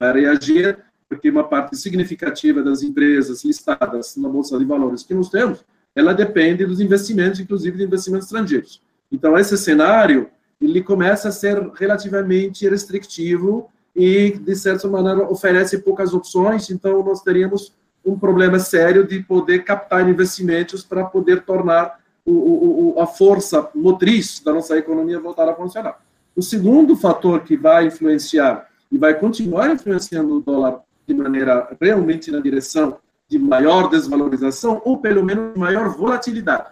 Vai 0.00 0.20
reagir 0.20 0.78
porque 1.08 1.30
uma 1.30 1.44
parte 1.44 1.76
significativa 1.76 2.62
das 2.62 2.82
empresas 2.82 3.44
listadas 3.44 4.16
na 4.16 4.28
Bolsa 4.28 4.58
de 4.58 4.64
Valores 4.64 5.02
que 5.02 5.14
nós 5.14 5.28
temos, 5.28 5.64
ela 5.94 6.12
depende 6.12 6.64
dos 6.64 6.80
investimentos, 6.80 7.38
inclusive 7.38 7.76
de 7.76 7.84
investimentos 7.84 8.26
estrangeiros. 8.26 8.82
Então, 9.12 9.36
esse 9.38 9.56
cenário, 9.56 10.28
ele 10.60 10.82
começa 10.82 11.28
a 11.28 11.32
ser 11.32 11.70
relativamente 11.74 12.68
restritivo 12.68 13.70
e, 13.94 14.38
de 14.38 14.56
certa 14.56 14.88
maneira, 14.88 15.30
oferece 15.30 15.78
poucas 15.78 16.12
opções, 16.12 16.70
então 16.70 17.02
nós 17.04 17.22
teríamos 17.22 17.72
um 18.06 18.16
problema 18.16 18.58
sério 18.60 19.06
de 19.06 19.20
poder 19.20 19.64
captar 19.64 20.08
investimentos 20.08 20.84
para 20.84 21.04
poder 21.04 21.42
tornar 21.42 21.98
o, 22.24 22.94
o, 22.96 23.00
a 23.00 23.06
força 23.06 23.68
motriz 23.74 24.40
da 24.40 24.52
nossa 24.52 24.76
economia 24.78 25.20
voltar 25.20 25.48
a 25.48 25.54
funcionar. 25.54 26.00
O 26.34 26.42
segundo 26.42 26.96
fator 26.96 27.40
que 27.40 27.56
vai 27.56 27.86
influenciar 27.86 28.68
e 28.90 28.96
vai 28.96 29.14
continuar 29.14 29.72
influenciando 29.72 30.36
o 30.36 30.40
dólar 30.40 30.80
de 31.06 31.14
maneira 31.14 31.68
realmente 31.80 32.30
na 32.30 32.40
direção 32.40 32.98
de 33.28 33.38
maior 33.38 33.88
desvalorização 33.88 34.80
ou 34.84 34.98
pelo 34.98 35.24
menos 35.24 35.56
maior 35.56 35.88
volatilidade, 35.88 36.70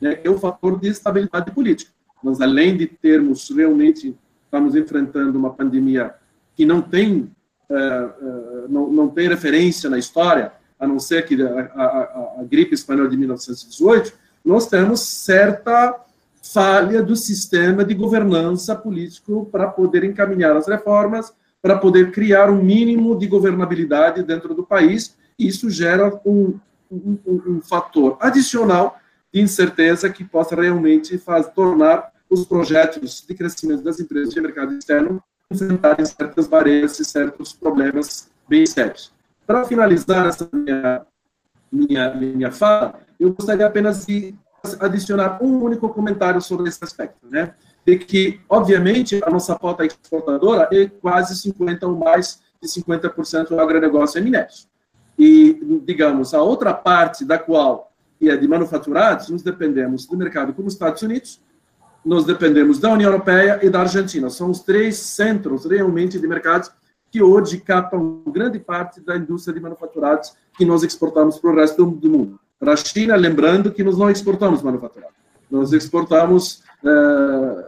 né, 0.00 0.18
é 0.24 0.30
o 0.30 0.38
fator 0.38 0.78
de 0.78 0.88
estabilidade 0.88 1.50
política. 1.52 1.92
Nós, 2.22 2.40
além 2.40 2.76
de 2.76 2.86
termos 2.86 3.48
realmente, 3.50 4.16
estamos 4.44 4.74
enfrentando 4.74 5.38
uma 5.38 5.50
pandemia 5.50 6.14
que 6.56 6.64
não 6.64 6.80
tem, 6.80 7.30
uh, 7.70 7.74
uh, 7.74 8.68
não, 8.68 8.88
não 8.90 9.08
tem 9.08 9.28
referência 9.28 9.88
na 9.88 9.98
história, 9.98 10.52
a 10.82 10.86
não 10.88 10.98
ser 10.98 11.24
que 11.24 11.40
a, 11.40 11.46
a, 11.46 12.40
a 12.40 12.44
gripe 12.44 12.74
espanhola 12.74 13.08
de 13.08 13.16
1918, 13.16 14.12
nós 14.44 14.66
temos 14.66 14.98
certa 14.98 15.94
falha 16.42 17.00
do 17.00 17.14
sistema 17.14 17.84
de 17.84 17.94
governança 17.94 18.74
político 18.74 19.48
para 19.52 19.68
poder 19.68 20.02
encaminhar 20.02 20.56
as 20.56 20.66
reformas, 20.66 21.32
para 21.62 21.78
poder 21.78 22.10
criar 22.10 22.50
um 22.50 22.60
mínimo 22.60 23.16
de 23.16 23.28
governabilidade 23.28 24.24
dentro 24.24 24.56
do 24.56 24.64
país, 24.64 25.16
e 25.38 25.46
isso 25.46 25.70
gera 25.70 26.20
um, 26.26 26.58
um, 26.90 27.18
um 27.24 27.60
fator 27.60 28.16
adicional 28.18 28.98
de 29.32 29.40
incerteza 29.40 30.10
que 30.10 30.24
possa 30.24 30.56
realmente 30.56 31.16
faz, 31.16 31.48
tornar 31.54 32.10
os 32.28 32.44
projetos 32.44 33.24
de 33.24 33.34
crescimento 33.36 33.84
das 33.84 34.00
empresas 34.00 34.34
de 34.34 34.40
mercado 34.40 34.74
externo 34.74 35.22
enfrentarem 35.48 36.04
certas 36.04 36.48
barreiras 36.48 36.98
e 36.98 37.04
certos 37.04 37.52
problemas 37.52 38.28
bem 38.48 38.66
sérios. 38.66 39.12
Para 39.52 39.66
finalizar 39.66 40.26
essa 40.26 40.48
minha, 40.50 41.02
minha, 41.70 42.14
minha 42.14 42.50
fala, 42.50 42.94
eu 43.20 43.34
gostaria 43.34 43.66
apenas 43.66 44.06
de 44.06 44.34
adicionar 44.80 45.44
um 45.44 45.62
único 45.62 45.90
comentário 45.90 46.40
sobre 46.40 46.70
esse 46.70 46.82
aspecto, 46.82 47.18
né? 47.30 47.52
De 47.84 47.98
que, 47.98 48.40
obviamente, 48.48 49.20
a 49.22 49.28
nossa 49.28 49.54
pauta 49.54 49.84
exportadora 49.84 50.70
é 50.72 50.86
quase 50.86 51.34
50% 51.50 51.82
ou 51.82 51.96
mais 51.98 52.40
de 52.62 52.66
50% 52.66 53.48
do 53.48 53.60
agronegócio 53.60 54.16
é 54.16 54.22
minérios. 54.22 54.66
E, 55.18 55.60
digamos, 55.84 56.32
a 56.32 56.40
outra 56.40 56.72
parte 56.72 57.22
da 57.22 57.36
qual 57.38 57.92
é 58.22 58.34
de 58.34 58.48
manufaturados, 58.48 59.28
nós 59.28 59.42
dependemos 59.42 60.06
do 60.06 60.16
mercado 60.16 60.54
como 60.54 60.68
os 60.68 60.72
Estados 60.72 61.02
Unidos, 61.02 61.42
nós 62.02 62.24
dependemos 62.24 62.78
da 62.78 62.90
União 62.90 63.10
Europeia 63.10 63.60
e 63.62 63.68
da 63.68 63.80
Argentina. 63.80 64.30
São 64.30 64.50
os 64.50 64.60
três 64.60 64.96
centros 64.96 65.66
realmente 65.66 66.18
de 66.18 66.26
mercados 66.26 66.70
que 67.12 67.22
hoje 67.22 67.58
captam 67.58 68.22
grande 68.28 68.58
parte 68.58 68.98
da 68.98 69.14
indústria 69.14 69.54
de 69.54 69.60
manufaturados 69.60 70.32
que 70.56 70.64
nós 70.64 70.82
exportamos 70.82 71.38
para 71.38 71.50
o 71.50 71.54
resto 71.54 71.84
do 71.84 72.08
mundo. 72.08 72.40
Para 72.58 72.72
a 72.72 72.76
China, 72.76 73.14
lembrando 73.16 73.70
que 73.70 73.84
nós 73.84 73.98
não 73.98 74.08
exportamos 74.08 74.62
manufaturado, 74.62 75.12
nós 75.50 75.74
exportamos 75.74 76.62
uh, 76.82 77.62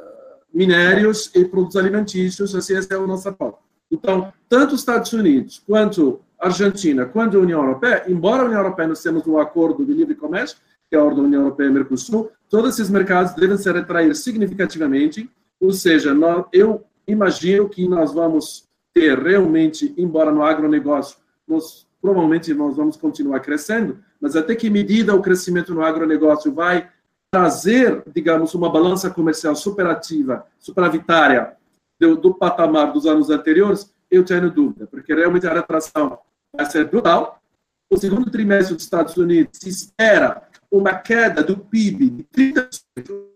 minérios 0.53 1.31
e 1.35 1.45
produtos 1.45 1.77
alimentícios, 1.77 2.55
assim, 2.55 2.75
essa 2.75 2.95
é 2.95 2.97
a 2.97 3.07
nossa 3.07 3.31
pauta. 3.31 3.59
Então, 3.91 4.33
tanto 4.49 4.75
os 4.75 4.81
Estados 4.81 5.13
Unidos, 5.13 5.63
quanto 5.67 6.21
a 6.41 6.47
Argentina, 6.47 7.05
quanto 7.05 7.37
a 7.37 7.41
União 7.41 7.63
Europeia, 7.63 8.05
embora 8.09 8.43
a 8.43 8.47
União 8.47 8.61
Europeia 8.61 8.89
nós 8.89 9.03
temos 9.03 9.27
um 9.27 9.39
acordo 9.39 9.85
de 9.85 9.93
livre 9.93 10.15
comércio, 10.15 10.57
que 10.89 10.97
é 10.97 10.99
a 10.99 11.05
Ordem 11.05 11.25
União 11.25 11.43
Europeia 11.43 11.69
e 11.69 11.71
Mercosul, 11.71 12.31
todos 12.49 12.71
esses 12.71 12.89
mercados 12.89 13.35
devem 13.35 13.59
se 13.59 13.71
retrair 13.71 14.15
significativamente, 14.15 15.29
ou 15.61 15.71
seja, 15.71 16.15
nós, 16.15 16.47
eu 16.51 16.83
imagino 17.07 17.69
que 17.69 17.87
nós 17.87 18.15
vamos 18.15 18.65
ter 18.95 19.19
realmente, 19.19 19.93
embora 19.99 20.31
no 20.31 20.43
agronegócio, 20.43 21.19
nós, 21.47 21.87
provavelmente 22.01 22.55
nós 22.55 22.77
vamos 22.77 22.97
continuar 22.97 23.41
crescendo, 23.41 23.99
mas 24.21 24.37
até 24.37 24.55
que 24.55 24.71
medida 24.71 25.15
o 25.15 25.21
crescimento 25.21 25.75
no 25.75 25.83
agronegócio 25.83 26.55
vai 26.55 26.89
trazer, 27.31 28.05
digamos, 28.15 28.55
uma 28.55 28.71
balança 28.71 29.11
comercial 29.11 29.57
superativa, 29.57 30.47
superavitária 30.59 31.57
do, 31.99 32.17
do 32.17 32.33
patamar 32.33 32.93
dos 32.93 33.07
anos 33.07 33.29
anteriores, 33.29 33.93
eu 34.09 34.25
tenho 34.25 34.51
dúvida, 34.51 34.87
porque 34.87 35.13
realmente 35.13 35.47
a 35.47 35.53
retração 35.53 36.19
vai 36.57 36.65
ser 36.67 36.89
brutal. 36.89 37.43
O 37.91 37.97
segundo 37.97 38.31
trimestre 38.31 38.75
dos 38.75 38.85
Estados 38.85 39.17
Unidos 39.17 39.59
se 39.61 39.69
espera 39.69 40.47
uma 40.71 40.95
queda 40.95 41.43
do 41.43 41.59
PIB 41.59 42.11
de 42.11 42.25
30%. 42.25 43.35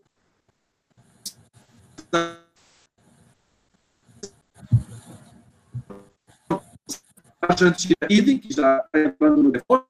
Argentina, 7.48 7.96
idem, 8.10 8.38
que 8.38 8.52
já 8.52 8.78
está 8.78 9.00
entrando 9.00 9.42
no 9.42 9.50
default, 9.50 9.86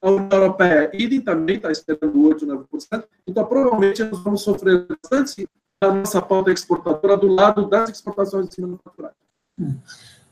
a 0.00 0.10
União 0.10 0.28
Europeia, 0.30 0.90
idem, 0.94 1.20
também 1.20 1.56
está 1.56 1.70
esperando 1.70 2.28
8, 2.28 2.46
9%. 2.46 3.04
Então, 3.26 3.44
provavelmente, 3.44 4.04
nós 4.04 4.22
vamos 4.22 4.42
sofrer 4.42 4.86
bastante 4.86 5.48
a 5.82 5.92
nossa 5.92 6.22
pauta 6.22 6.52
exportadora 6.52 7.16
do 7.16 7.26
lado 7.26 7.68
das 7.68 7.90
exportações 7.90 8.48
de 8.48 8.60
manufaturais. 8.62 9.14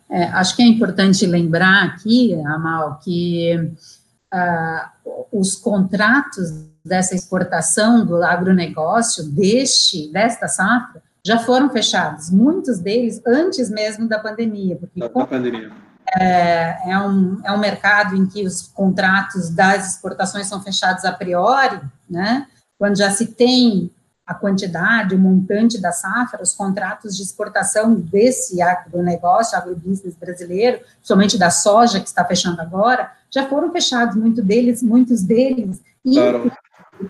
É, 0.08 0.25
acho 0.28 0.54
que 0.54 0.62
é 0.62 0.66
importante 0.66 1.26
lembrar 1.26 1.84
aqui, 1.87 2.34
Amal, 2.46 3.00
que 3.02 3.56
uh, 3.56 5.28
os 5.32 5.56
contratos 5.56 6.50
dessa 6.84 7.14
exportação 7.14 8.06
do 8.06 8.23
agronegócio 8.23 9.25
deste, 9.25 10.11
desta 10.12 10.46
safra, 10.46 11.02
já 11.26 11.38
foram 11.38 11.70
fechados, 11.70 12.30
muitos 12.30 12.78
deles 12.78 13.20
antes 13.26 13.70
mesmo 13.70 14.06
da 14.06 14.18
pandemia. 14.18 14.76
Porque 14.76 15.00
da, 15.00 15.08
da 15.08 15.26
pandemia 15.26 15.73
é, 16.18 16.90
é, 16.90 16.99
um, 16.99 17.40
é 17.44 17.52
um 17.52 17.58
mercado 17.58 18.16
em 18.16 18.26
que 18.26 18.44
os 18.46 18.62
contratos 18.62 19.50
das 19.50 19.94
exportações 19.94 20.46
são 20.46 20.62
fechados 20.62 21.04
a 21.04 21.12
priori, 21.12 21.80
né? 22.08 22.46
Quando 22.78 22.96
já 22.96 23.11
se 23.11 23.26
tem 23.26 23.90
a 24.26 24.34
quantidade, 24.34 25.14
o 25.14 25.18
montante 25.18 25.80
da 25.80 25.92
safra, 25.92 26.42
os 26.42 26.54
contratos 26.54 27.16
de 27.16 27.23
exportação 27.23 27.94
desse 27.94 28.61
agronegócio, 28.62 29.56
agrobusiness 29.56 30.16
brasileiro, 30.16 30.80
somente 31.02 31.37
da 31.37 31.50
soja 31.50 32.00
que 32.00 32.08
está 32.08 32.25
fechando 32.25 32.61
agora, 32.61 33.12
já 33.30 33.46
foram 33.46 33.70
fechados 33.70 34.16
muito 34.16 34.42
deles, 34.42 34.82
muitos 34.82 35.23
deles 35.23 35.80
claro. 36.02 36.50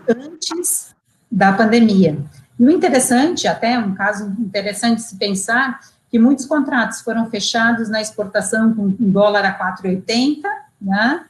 antes 0.09 0.95
da 1.31 1.53
pandemia. 1.53 2.19
E 2.59 2.65
o 2.65 2.71
interessante, 2.71 3.47
até 3.47 3.79
um 3.79 3.95
caso 3.95 4.27
interessante 4.39 5.03
se 5.03 5.17
pensar, 5.17 5.81
que 6.15 6.19
muitos 6.21 6.47
contratos 6.47 7.01
foram 7.01 7.29
fechados 7.29 7.89
na 7.89 8.01
exportação 8.01 8.73
com 8.73 8.89
dólar 9.01 9.45
a 9.45 9.83
4,80, 9.83 10.45
né? 10.81 11.27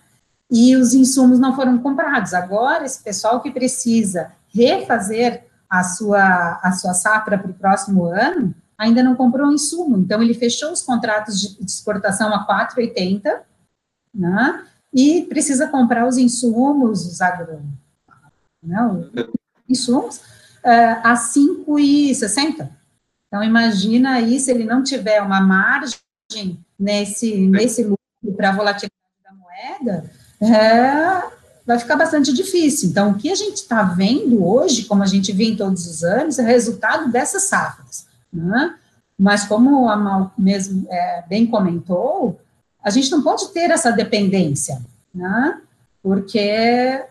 E 0.50 0.76
os 0.76 0.92
insumos 0.92 1.38
não 1.38 1.56
foram 1.56 1.78
comprados. 1.78 2.34
Agora, 2.34 2.84
esse 2.84 3.02
pessoal 3.02 3.40
que 3.40 3.50
precisa 3.50 4.32
refazer 4.46 5.44
a 5.70 5.82
sua, 5.82 6.60
a 6.62 6.70
sua 6.72 6.92
safra 6.92 7.38
para 7.38 7.50
o 7.50 7.54
próximo 7.54 8.04
ano, 8.04 8.54
ainda 8.76 9.02
não 9.02 9.16
comprou 9.16 9.50
insumo, 9.50 9.96
então 9.96 10.22
ele 10.22 10.34
fechou 10.34 10.70
os 10.70 10.82
contratos 10.82 11.40
de 11.40 11.64
exportação 11.64 12.34
a 12.34 12.46
4,80, 12.46 13.40
né, 14.14 14.66
e 14.92 15.22
precisa 15.22 15.66
comprar 15.66 16.06
os 16.06 16.18
insumos, 16.18 17.06
os 17.06 17.22
agro, 17.22 17.62
né, 18.62 18.82
os 18.86 19.08
insumos, 19.66 20.18
uh, 20.18 21.00
a 21.02 21.14
5,60. 21.14 22.68
Então, 23.34 23.42
imagina 23.42 24.12
aí, 24.12 24.38
se 24.38 24.48
ele 24.52 24.62
não 24.62 24.80
tiver 24.80 25.20
uma 25.20 25.40
margem 25.40 25.98
nesse, 26.78 27.34
nesse 27.48 27.82
lucro 27.82 27.98
para 28.36 28.50
a 28.50 28.52
volatilidade 28.52 28.94
da 29.24 29.32
moeda, 29.32 30.08
é, 30.40 31.32
vai 31.66 31.76
ficar 31.76 31.96
bastante 31.96 32.32
difícil. 32.32 32.90
Então, 32.90 33.10
o 33.10 33.14
que 33.16 33.28
a 33.32 33.34
gente 33.34 33.56
está 33.56 33.82
vendo 33.82 34.46
hoje, 34.46 34.84
como 34.84 35.02
a 35.02 35.06
gente 35.06 35.32
vê 35.32 35.46
em 35.46 35.56
todos 35.56 35.84
os 35.84 36.04
anos, 36.04 36.38
é 36.38 36.44
resultado 36.44 37.10
dessas 37.10 37.42
safras. 37.48 38.06
Né? 38.32 38.76
Mas, 39.18 39.42
como 39.42 39.88
a 39.88 39.96
Mal 39.96 40.32
mesmo 40.38 40.86
é, 40.88 41.24
bem 41.28 41.44
comentou, 41.44 42.40
a 42.84 42.88
gente 42.88 43.10
não 43.10 43.20
pode 43.20 43.48
ter 43.48 43.68
essa 43.68 43.90
dependência, 43.90 44.80
né? 45.12 45.60
porque 46.00 47.02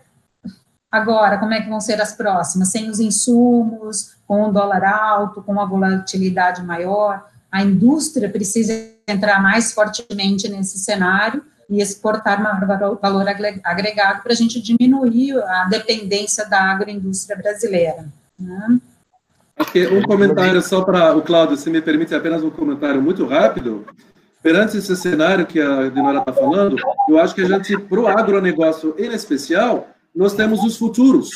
agora, 0.94 1.38
como 1.38 1.52
é 1.52 1.60
que 1.60 1.68
vão 1.68 1.80
ser 1.80 2.00
as 2.00 2.12
próximas? 2.12 2.68
Sem 2.68 2.88
os 2.88 3.00
insumos, 3.00 4.14
com 4.26 4.44
o 4.44 4.52
dólar 4.52 4.84
alto, 4.84 5.42
com 5.42 5.52
uma 5.52 5.66
volatilidade 5.66 6.62
maior, 6.62 7.24
a 7.50 7.62
indústria 7.62 8.28
precisa 8.28 8.72
entrar 9.06 9.42
mais 9.42 9.72
fortemente 9.72 10.48
nesse 10.48 10.78
cenário, 10.78 11.42
e 11.68 11.80
exportar 11.80 12.42
maior 12.42 12.98
valor 13.00 13.26
agregado 13.64 14.22
para 14.22 14.32
a 14.32 14.36
gente 14.36 14.60
diminuir 14.60 15.38
a 15.38 15.64
dependência 15.64 16.46
da 16.48 16.60
agroindústria 16.60 17.36
brasileira. 17.36 18.06
Né? 18.38 18.78
Okay, 19.58 19.86
um 19.86 20.02
comentário 20.02 20.60
só 20.60 20.82
para 20.82 21.16
o 21.16 21.22
Cláudio, 21.22 21.56
se 21.56 21.70
me 21.70 21.80
permite 21.80 22.14
apenas 22.14 22.42
um 22.42 22.50
comentário 22.50 23.00
muito 23.00 23.26
rápido. 23.26 23.86
Perante 24.42 24.76
esse 24.76 24.94
cenário 24.94 25.46
que 25.46 25.60
a 25.60 25.88
Dinora 25.88 26.18
está 26.18 26.32
falando, 26.32 26.76
eu 27.08 27.18
acho 27.18 27.34
que 27.34 27.40
a 27.40 27.48
gente, 27.48 27.78
para 27.78 28.00
o 28.00 28.06
agronegócio 28.06 28.94
em 28.98 29.12
especial, 29.14 29.88
nós 30.14 30.34
temos 30.34 30.62
os 30.62 30.76
futuros, 30.76 31.30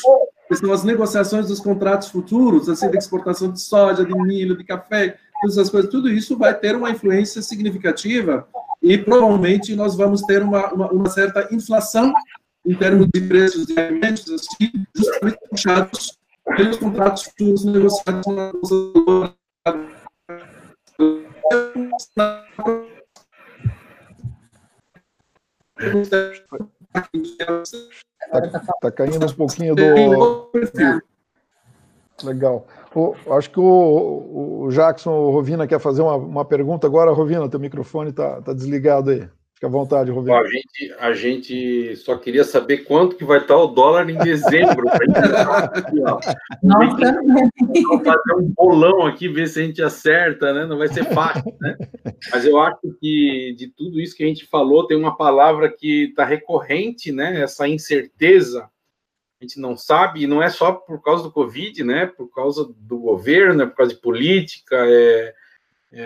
que 0.47 0.55
são 0.55 0.71
as 0.71 0.83
negociações 0.83 1.47
dos 1.47 1.59
contratos 1.59 2.09
futuros, 2.09 2.69
assim, 2.69 2.89
de 2.89 2.97
exportação 2.97 3.51
de 3.51 3.61
soja, 3.61 4.05
de 4.05 4.13
milho, 4.15 4.57
de 4.57 4.63
café, 4.63 5.17
todas 5.41 5.57
essas 5.57 5.69
coisas, 5.69 5.91
tudo 5.91 6.09
isso 6.09 6.37
vai 6.37 6.57
ter 6.57 6.75
uma 6.75 6.89
influência 6.89 7.41
significativa 7.41 8.47
e 8.81 8.97
provavelmente 8.97 9.75
nós 9.75 9.95
vamos 9.95 10.21
ter 10.21 10.41
uma, 10.41 10.73
uma, 10.73 10.91
uma 10.91 11.09
certa 11.09 11.47
inflação 11.53 12.13
em 12.65 12.75
termos 12.75 13.07
de 13.13 13.21
preços 13.21 13.65
de 13.65 13.79
alimentos, 13.79 14.29
assim, 14.31 14.71
justamente 14.95 15.39
puxados 15.49 16.17
pelos 16.55 16.77
contratos 16.77 17.23
futuros 17.23 17.65
negociados 17.65 18.25
na 18.27 18.51
Bolsa 18.51 19.33
Está 26.85 27.09
tá 28.81 28.91
caindo 28.91 29.25
um 29.25 29.33
pouquinho 29.33 29.75
do. 29.75 29.81
Legal. 32.23 32.67
O, 32.93 33.15
acho 33.31 33.49
que 33.49 33.59
o, 33.59 34.63
o 34.65 34.69
Jackson 34.71 35.11
o 35.11 35.31
Rovina 35.31 35.67
quer 35.67 35.79
fazer 35.79 36.01
uma, 36.01 36.15
uma 36.15 36.45
pergunta 36.45 36.85
agora. 36.85 37.11
Rovina, 37.11 37.49
teu 37.49 37.59
microfone 37.59 38.09
está 38.09 38.41
tá 38.41 38.53
desligado 38.53 39.11
aí. 39.11 39.27
Fica 39.59 39.67
à 39.67 39.71
vontade, 39.71 40.09
Rovina. 40.09 40.39
a, 40.39 40.47
gente, 40.47 40.95
a 40.99 41.13
gente 41.13 41.95
só 41.97 42.15
queria 42.17 42.45
saber 42.45 42.85
quanto 42.85 43.17
que 43.17 43.25
vai 43.25 43.39
estar 43.39 43.57
o 43.57 43.67
dólar 43.67 44.09
em 44.09 44.17
dezembro. 44.17 44.87
Vamos 46.63 46.95
fazer 48.05 48.33
um 48.37 48.53
bolão 48.55 49.05
aqui, 49.05 49.27
ver 49.27 49.49
se 49.49 49.59
a 49.59 49.63
gente 49.65 49.83
acerta, 49.83 50.53
né? 50.53 50.65
Não 50.65 50.77
vai 50.77 50.87
ser 50.87 51.03
fácil, 51.13 51.53
né? 51.59 51.75
Mas 52.31 52.45
eu 52.45 52.57
acho 52.57 52.79
que 53.01 53.53
de 53.57 53.67
tudo 53.67 53.99
isso 53.99 54.15
que 54.15 54.23
a 54.23 54.27
gente 54.27 54.45
falou, 54.45 54.87
tem 54.87 54.95
uma 54.95 55.17
palavra 55.17 55.69
que 55.69 56.05
está 56.05 56.23
recorrente, 56.23 57.11
né? 57.11 57.41
Essa 57.41 57.67
incerteza 57.67 58.61
a 59.41 59.43
gente 59.43 59.59
não 59.59 59.75
sabe, 59.75 60.23
e 60.23 60.27
não 60.27 60.41
é 60.41 60.49
só 60.49 60.71
por 60.71 61.01
causa 61.01 61.23
do 61.23 61.33
Covid, 61.33 61.83
né? 61.83 62.05
Por 62.05 62.29
causa 62.29 62.63
do 62.77 62.97
governo, 62.97 63.63
é 63.63 63.65
por 63.65 63.75
causa 63.75 63.93
de 63.93 63.99
política, 63.99 64.77
é, 64.87 65.33
é, 65.91 66.03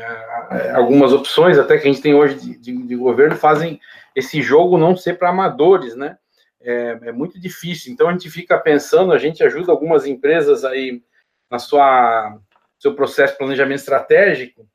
é, 0.51 0.71
algumas 0.71 1.11
opções 1.11 1.57
até 1.57 1.77
que 1.77 1.87
a 1.87 1.91
gente 1.91 2.01
tem 2.01 2.13
hoje 2.13 2.35
de, 2.35 2.57
de, 2.57 2.87
de 2.87 2.95
governo 2.95 3.35
fazem 3.35 3.79
esse 4.15 4.41
jogo 4.41 4.77
não 4.77 4.95
ser 4.95 5.17
para 5.17 5.29
amadores, 5.29 5.95
né? 5.95 6.17
É, 6.61 6.99
é, 7.03 7.11
muito 7.11 7.39
difícil. 7.39 7.91
Então 7.91 8.07
a 8.07 8.11
gente 8.13 8.29
fica 8.29 8.57
pensando, 8.57 9.11
a 9.11 9.17
gente 9.17 9.43
ajuda 9.43 9.71
algumas 9.71 10.05
empresas 10.05 10.63
aí 10.63 11.01
na 11.51 11.59
sua 11.59 12.39
seu 12.79 12.93
processo 12.93 13.33
de 13.33 13.37
planejamento 13.37 13.79
estratégico 13.79 14.67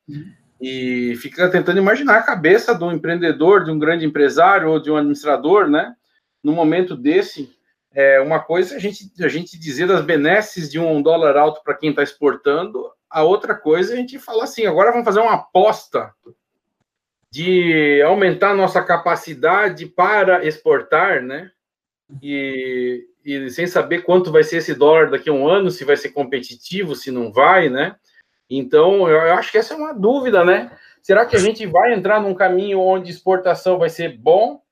e 0.59 1.15
fica 1.17 1.49
tentando 1.51 1.79
imaginar 1.79 2.17
a 2.17 2.23
cabeça 2.23 2.75
de 2.75 2.83
um 2.83 2.93
empreendedor, 2.93 3.65
de 3.65 3.71
um 3.71 3.79
grande 3.79 4.07
empresário 4.07 4.71
ou 4.71 4.81
de 4.81 4.91
um 4.91 4.97
administrador, 4.97 5.69
né? 5.69 5.95
No 6.43 6.53
momento 6.53 6.97
desse, 6.97 7.55
é, 7.93 8.21
uma 8.21 8.41
coisa 8.41 8.75
é 8.75 8.77
a 8.77 8.81
gente, 8.81 9.11
a 9.21 9.29
gente 9.29 9.59
dizer 9.59 9.87
das 9.87 10.05
benesses 10.05 10.71
de 10.71 10.79
um 10.79 11.03
dólar 11.03 11.37
alto 11.37 11.63
para 11.63 11.75
quem 11.75 11.91
está 11.91 12.03
exportando, 12.03 12.91
a 13.11 13.23
outra 13.23 13.55
coisa 13.55 13.93
é 13.93 13.95
a 13.95 14.01
gente 14.01 14.19
falar 14.19 14.45
assim: 14.45 14.67
agora 14.67 14.91
vamos 14.91 15.05
fazer 15.05 15.21
uma 15.21 15.35
aposta 15.35 16.13
de 17.31 18.03
aumentar 18.03 18.55
nossa 18.55 18.83
capacidade 18.83 19.87
para 19.87 20.45
exportar, 20.45 21.23
né? 21.23 21.51
E, 22.23 23.07
e 23.25 23.51
sem 23.51 23.67
saber 23.67 24.03
quanto 24.03 24.33
vai 24.33 24.43
ser 24.43 24.59
esse 24.59 24.75
dólar 24.75 25.11
daqui 25.11 25.29
a 25.29 25.33
um 25.33 25.47
ano, 25.47 25.71
se 25.71 25.85
vai 25.85 25.97
ser 25.97 26.11
competitivo, 26.11 26.95
se 26.95 27.11
não 27.11 27.31
vai, 27.31 27.69
né? 27.69 27.97
Então, 28.49 29.09
eu 29.09 29.35
acho 29.35 29.53
que 29.53 29.59
essa 29.59 29.75
é 29.75 29.77
uma 29.77 29.93
dúvida, 29.93 30.43
né? 30.43 30.75
Será 31.03 31.27
que 31.27 31.37
a 31.37 31.39
gente 31.39 31.67
vai 31.67 31.93
entrar 31.93 32.21
num 32.21 32.35
caminho 32.35 32.81
onde 32.81 33.11
exportação 33.11 33.79
vai 33.79 33.91
ser 33.91 34.17
bom 34.17 34.63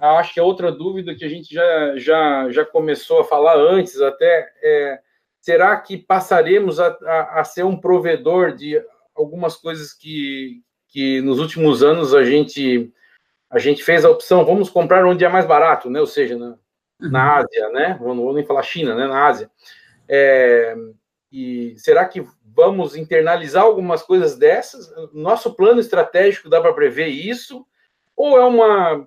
acho 0.00 0.34
que 0.34 0.40
a 0.40 0.44
outra 0.44 0.70
dúvida 0.70 1.14
que 1.14 1.24
a 1.24 1.28
gente 1.28 1.52
já, 1.52 1.96
já, 1.96 2.50
já 2.50 2.64
começou 2.64 3.20
a 3.20 3.24
falar 3.24 3.56
antes 3.56 4.00
até 4.00 4.52
é 4.62 5.00
será 5.40 5.76
que 5.76 5.96
passaremos 5.96 6.80
a, 6.80 6.88
a, 7.02 7.40
a, 7.40 7.44
ser 7.44 7.64
um 7.64 7.78
provedor 7.78 8.54
de 8.54 8.82
algumas 9.14 9.56
coisas 9.56 9.92
que, 9.92 10.62
que 10.88 11.20
nos 11.20 11.38
últimos 11.38 11.82
anos 11.82 12.14
a 12.14 12.22
gente 12.22 12.92
a 13.50 13.58
gente 13.58 13.82
fez 13.82 14.04
a 14.04 14.10
opção 14.10 14.44
vamos 14.44 14.68
comprar 14.68 15.06
onde 15.06 15.24
é 15.24 15.28
mais 15.28 15.46
barato, 15.46 15.88
né? 15.88 16.00
Ou 16.00 16.06
seja, 16.06 16.36
na, 16.36 16.58
na 17.00 17.24
uhum. 17.24 17.38
Ásia, 17.38 17.68
né? 17.70 17.98
Não 18.00 18.16
vou 18.16 18.34
nem 18.34 18.44
falar 18.44 18.62
China, 18.62 18.94
né? 18.94 19.06
Na 19.06 19.26
Ásia. 19.26 19.50
É, 20.08 20.76
e 21.30 21.74
será 21.76 22.04
que 22.06 22.24
vamos 22.44 22.96
internalizar 22.96 23.62
algumas 23.62 24.02
coisas 24.02 24.36
dessas? 24.36 24.92
Nosso 25.12 25.54
plano 25.54 25.80
estratégico 25.80 26.48
dá 26.48 26.60
para 26.60 26.72
prever 26.72 27.06
isso? 27.06 27.66
Ou 28.16 28.36
é 28.36 28.44
uma 28.44 29.06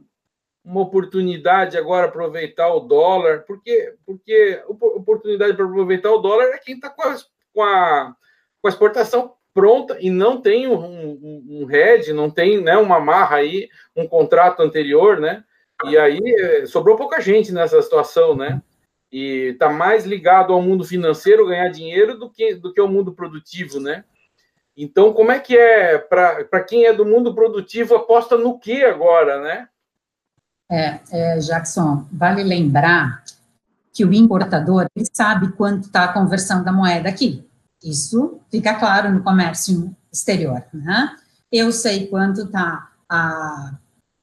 uma 0.64 0.82
oportunidade 0.82 1.78
agora 1.78 2.08
aproveitar 2.08 2.74
o 2.74 2.82
dólar, 2.82 3.44
porque 3.48 3.96
porque 4.06 4.62
oportunidade 4.68 5.54
para 5.56 5.66
aproveitar 5.66 6.12
o 6.12 6.20
dólar 6.20 6.46
é 6.46 6.58
quem 6.60 6.76
está 6.76 6.90
com, 6.90 7.04
com, 7.54 7.64
a, 7.64 8.16
com 8.62 8.68
a 8.68 8.70
exportação 8.70 9.34
pronta 9.54 9.98
e 10.00 10.10
não 10.10 10.40
tem 10.40 10.68
um, 10.68 10.76
um, 10.76 11.46
um 11.50 11.66
head, 11.66 12.14
não 12.14 12.30
tem 12.30 12.62
né, 12.62 12.78
uma 12.78 13.00
marra 13.00 13.38
aí, 13.38 13.70
um 13.96 14.08
contrato 14.08 14.62
anterior, 14.62 15.20
né? 15.20 15.44
E 15.86 15.98
aí 15.98 16.20
é, 16.24 16.66
sobrou 16.66 16.96
pouca 16.96 17.20
gente 17.20 17.52
nessa 17.52 17.82
situação, 17.82 18.36
né? 18.36 18.62
E 19.12 19.50
está 19.54 19.70
mais 19.70 20.06
ligado 20.06 20.54
ao 20.54 20.62
mundo 20.62 20.86
financeiro 20.86 21.48
ganhar 21.48 21.70
dinheiro 21.70 22.18
do 22.18 22.30
que 22.30 22.54
do 22.54 22.72
que 22.72 22.80
ao 22.80 22.88
mundo 22.88 23.14
produtivo, 23.14 23.80
né? 23.80 24.06
Então, 24.78 25.12
como 25.12 25.32
é 25.32 25.40
que 25.40 25.58
é 25.58 25.98
para 25.98 26.64
quem 26.64 26.86
é 26.86 26.94
do 26.94 27.06
mundo 27.06 27.36
produtivo 27.36 27.96
aposta 27.96 28.38
no 28.38 28.58
que 28.58 28.84
agora, 28.84 29.42
né? 29.42 29.68
É, 30.72 31.02
é, 31.12 31.38
Jackson, 31.40 32.08
vale 32.10 32.44
lembrar 32.44 33.22
que 33.94 34.06
o 34.06 34.14
importador 34.14 34.88
ele 34.96 35.06
sabe 35.12 35.52
quanto 35.52 35.88
está 35.88 36.06
a 36.06 36.14
conversão 36.14 36.64
da 36.64 36.72
moeda 36.72 37.10
aqui. 37.10 37.46
Isso 37.84 38.40
fica 38.50 38.76
claro 38.76 39.12
no 39.12 39.22
comércio 39.22 39.94
exterior. 40.12 40.64
Né? 40.74 41.14
Eu 41.52 41.74
sei 41.74 42.08
quanto 42.08 42.44
está 42.44 42.90
a, 43.10 43.74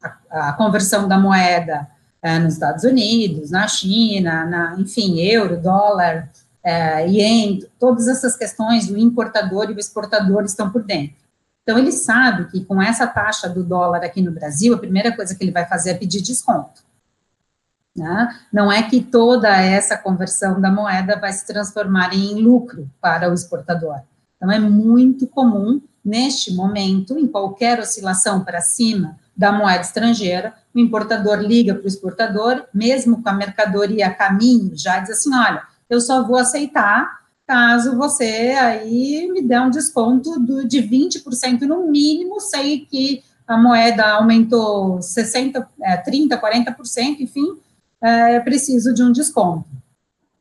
a, 0.02 0.48
a, 0.48 0.52
conversão 0.54 1.06
da 1.06 1.18
moeda 1.18 1.87
é, 2.22 2.38
nos 2.38 2.54
Estados 2.54 2.84
Unidos, 2.84 3.50
na 3.50 3.68
China, 3.68 4.46
na, 4.46 4.80
enfim, 4.80 5.20
euro, 5.20 5.61
dólar, 5.61 6.30
é, 6.64 7.06
ien, 7.08 7.61
todas 7.78 8.08
essas 8.08 8.37
questões 8.37 8.87
do 8.87 8.96
importador 8.96 9.70
e 9.70 9.74
do 9.74 9.80
exportador 9.80 10.44
estão 10.44 10.70
por 10.70 10.82
dentro. 10.82 11.27
Então, 11.68 11.78
ele 11.78 11.92
sabe 11.92 12.46
que 12.46 12.64
com 12.64 12.81
essa 12.81 13.07
taxa 13.07 13.46
do 13.46 13.62
dólar 13.62 14.02
aqui 14.02 14.22
no 14.22 14.33
Brasil, 14.33 14.72
a 14.72 14.78
primeira 14.78 15.14
coisa 15.14 15.35
que 15.35 15.44
ele 15.44 15.52
vai 15.52 15.66
fazer 15.66 15.90
é 15.90 15.94
pedir 15.94 16.22
desconto. 16.22 16.83
Né? 17.94 18.35
Não 18.50 18.72
é 18.72 18.85
que 18.85 19.02
toda 19.02 19.54
essa 19.54 19.94
conversão 19.94 20.59
da 20.62 20.70
moeda 20.70 21.20
vai 21.20 21.31
se 21.31 21.46
transformar 21.46 22.14
em 22.14 22.40
lucro 22.40 22.88
para 23.02 23.28
o 23.28 23.35
exportador. 23.35 24.00
Então, 24.38 24.50
é 24.50 24.59
muito 24.59 25.26
comum, 25.26 25.78
neste 26.02 26.54
momento, 26.54 27.18
em 27.18 27.26
qualquer 27.26 27.78
oscilação 27.81 28.42
para 28.42 28.62
cima 28.62 29.18
da 29.37 29.52
moeda 29.52 29.83
estrangeira, 29.83 30.54
o 30.74 30.78
importador 30.78 31.37
liga 31.37 31.74
para 31.74 31.85
o 31.85 31.87
exportador, 31.87 32.64
mesmo 32.72 33.22
com 33.22 33.28
a 33.28 33.35
mercadoria 33.35 34.07
a 34.07 34.14
caminho, 34.14 34.72
já 34.74 35.00
diz 35.00 35.11
assim: 35.11 35.35
olha, 35.35 35.62
eu 35.90 36.00
só 36.00 36.26
vou 36.26 36.38
aceitar 36.38 37.27
caso 37.48 37.96
você 37.96 38.54
aí 38.61 39.26
me 39.32 39.40
dê 39.40 39.58
um 39.58 39.70
desconto 39.70 40.38
do, 40.38 40.68
de 40.68 40.82
20% 40.82 41.62
no 41.62 41.90
mínimo, 41.90 42.38
sei 42.40 42.84
que 42.84 43.24
a 43.46 43.56
moeda 43.56 44.06
aumentou 44.06 45.00
60, 45.00 45.66
é, 45.80 45.96
30, 45.96 46.38
40%, 46.38 47.20
enfim, 47.20 47.56
é, 48.02 48.38
preciso 48.40 48.92
de 48.92 49.02
um 49.02 49.11
desconto. 49.11 49.64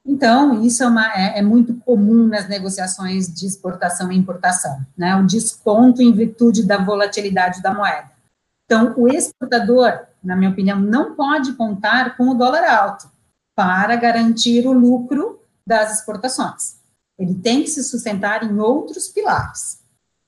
Então, 0.06 0.62
isso 0.62 0.84
é, 0.84 0.88
uma, 0.88 1.06
é, 1.14 1.40
é, 1.40 1.42
muito 1.42 1.76
comum 1.76 2.28
nas 2.28 2.50
negociações 2.50 3.34
de 3.34 3.46
exportação 3.46 4.12
e 4.12 4.18
importação, 4.18 4.80
né? 4.98 5.16
O 5.16 5.26
desconto 5.26 6.02
em 6.02 6.12
virtude 6.12 6.66
da 6.66 6.78
volatilidade 6.78 7.62
da 7.62 7.74
moeda. 7.74 8.10
Então, 8.66 8.94
o 8.98 9.08
exportador, 9.08 10.00
na 10.22 10.36
minha 10.36 10.52
opinião, 10.52 10.80
não 10.80 11.16
pode 11.16 11.54
contar 11.54 12.18
com 12.18 12.30
o 12.30 12.34
dólar 12.34 12.66
alto 12.66 13.10
para 13.56 13.96
garantir 13.96 14.68
o 14.68 14.74
lucro 14.74 15.40
das 15.66 16.00
exportações. 16.00 16.77
Ele 17.18 17.36
tem 17.36 17.64
que 17.64 17.70
se 17.70 17.84
sustentar 17.84 18.44
em 18.44 18.60
outros 18.60 19.08
pilares, 19.08 19.82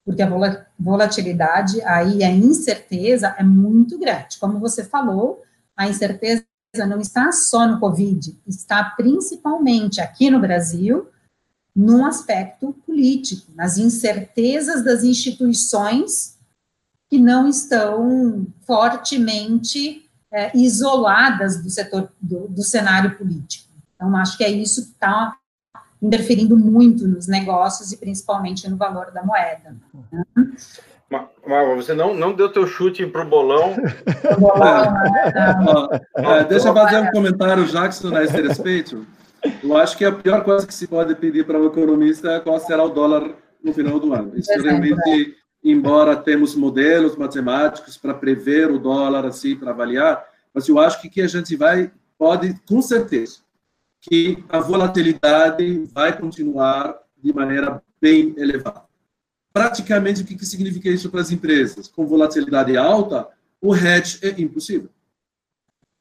porque 0.05 0.21
a 0.21 0.65
volatilidade, 0.79 1.81
aí 1.83 2.23
a 2.23 2.31
incerteza 2.31 3.35
é 3.37 3.43
muito 3.43 3.99
grande. 3.99 4.39
Como 4.39 4.59
você 4.59 4.83
falou, 4.83 5.43
a 5.77 5.87
incerteza 5.87 6.45
não 6.87 6.99
está 6.99 7.31
só 7.31 7.67
no 7.67 7.79
Covid, 7.79 8.37
está 8.47 8.83
principalmente 8.83 10.01
aqui 10.01 10.29
no 10.29 10.39
Brasil, 10.39 11.07
num 11.75 12.05
aspecto 12.05 12.73
político, 12.85 13.51
nas 13.55 13.77
incertezas 13.77 14.83
das 14.83 15.03
instituições 15.03 16.37
que 17.09 17.17
não 17.17 17.47
estão 17.47 18.47
fortemente 18.61 20.07
é, 20.31 20.55
isoladas 20.55 21.61
do 21.61 21.69
setor 21.69 22.11
do, 22.21 22.47
do, 22.47 22.63
cenário 22.63 23.17
político. 23.17 23.67
Então, 23.95 24.15
acho 24.15 24.37
que 24.37 24.43
é 24.43 24.49
isso 24.49 24.83
que 24.83 24.91
está 24.91 25.35
interferindo 26.01 26.57
muito 26.57 27.07
nos 27.07 27.27
negócios 27.27 27.91
e 27.91 27.97
principalmente 27.97 28.69
no 28.69 28.77
valor 28.77 29.11
da 29.11 29.23
moeda. 29.23 29.75
Né? 30.11 30.23
Mas 31.09 31.75
você 31.75 31.93
não, 31.93 32.13
não 32.13 32.33
deu 32.33 32.51
teu 32.51 32.67
chute 32.67 33.05
para 33.07 33.25
o 33.25 33.29
bolão. 33.29 33.75
é, 36.15 36.43
deixa 36.43 36.69
eu 36.69 36.73
fazer 36.73 36.99
um 36.99 37.11
comentário, 37.11 37.65
Jackson, 37.65 38.15
a 38.15 38.23
esse 38.23 38.39
respeito. 38.39 39.05
Eu 39.63 39.75
acho 39.75 39.97
que 39.97 40.05
a 40.05 40.11
pior 40.11 40.43
coisa 40.43 40.67
que 40.67 40.73
se 40.73 40.87
pode 40.87 41.15
pedir 41.15 41.45
para 41.45 41.59
o 41.59 41.67
economista 41.67 42.31
é 42.33 42.39
qual 42.39 42.59
será 42.59 42.83
o 42.83 42.89
dólar 42.89 43.31
no 43.63 43.73
final 43.73 43.99
do 43.99 44.13
ano. 44.13 44.33
Isso 44.37 44.51
realmente 44.61 45.35
embora 45.63 46.15
temos 46.15 46.55
modelos 46.55 47.15
matemáticos 47.15 47.97
para 47.97 48.13
prever 48.13 48.71
o 48.71 48.79
dólar, 48.79 49.25
assim, 49.25 49.55
para 49.55 49.71
avaliar, 49.71 50.23
mas 50.53 50.67
eu 50.67 50.79
acho 50.79 51.01
que 51.01 51.09
que 51.09 51.21
a 51.21 51.27
gente 51.27 51.55
vai, 51.55 51.91
pode, 52.17 52.55
com 52.67 52.81
certeza, 52.81 53.39
que 54.01 54.43
a 54.47 54.59
volatilidade 54.59 55.85
vai 55.93 56.17
continuar 56.17 56.97
de 57.21 57.33
maneira 57.33 57.81
bem 57.99 58.33
elevada. 58.37 58.83
Praticamente, 59.51 60.21
o 60.21 60.25
que, 60.25 60.35
que 60.35 60.45
significa 60.45 60.89
isso 60.89 61.09
para 61.09 61.21
as 61.21 61.31
empresas? 61.31 61.87
Com 61.87 62.05
volatilidade 62.05 62.77
alta, 62.77 63.27
o 63.61 63.75
hedge 63.75 64.19
é 64.21 64.41
impossível. 64.41 64.89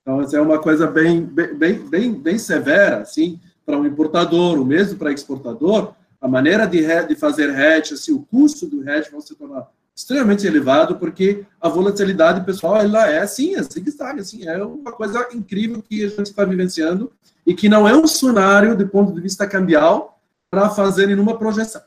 Então, 0.03 0.21
essa 0.21 0.37
é 0.37 0.41
uma 0.41 0.61
coisa 0.61 0.87
bem, 0.87 1.25
bem, 1.25 1.75
bem, 1.89 2.15
bem 2.15 2.39
severa, 2.39 2.99
assim, 3.03 3.41
para 3.67 3.77
um 3.77 3.87
importador, 3.87 4.59
ou 4.59 4.65
mesmo 4.65 4.99
para 4.99 5.13
exportador, 5.13 5.95
a 6.21 6.29
maneira 6.29 6.67
de, 6.67 6.81
de 7.07 7.15
fazer 7.15 7.51
hedge, 7.51 7.95
assim, 7.95 8.13
o 8.13 8.23
custo 8.23 8.67
do 8.67 8.89
hedge 8.89 9.11
vai 9.11 9.21
se 9.21 9.35
tornar 9.35 9.69
extremamente 9.99 10.47
elevado, 10.47 10.97
porque 10.97 11.45
a 11.61 11.69
volatilidade, 11.69 12.47
pessoal, 12.47 12.77
ela 12.77 13.11
é 13.11 13.19
assim, 13.19 13.57
é 13.57 13.63
zigue-zague, 13.65 14.21
assim, 14.21 14.47
é 14.47 14.63
uma 14.63 14.93
coisa 14.93 15.29
incrível 15.35 15.83
que 15.83 16.05
a 16.05 16.09
gente 16.09 16.27
está 16.27 16.45
vivenciando 16.45 17.13
e 17.45 17.53
que 17.53 17.69
não 17.69 17.87
é 17.89 17.97
um 17.97 18.07
cenário, 18.07 18.77
do 18.77 18.89
ponto 18.89 19.13
de 19.13 19.21
vista 19.21 19.45
cambial, 19.45 20.23
para 20.49 20.71
fazer 20.71 21.09
nenhuma 21.09 21.37
projeção. 21.37 21.83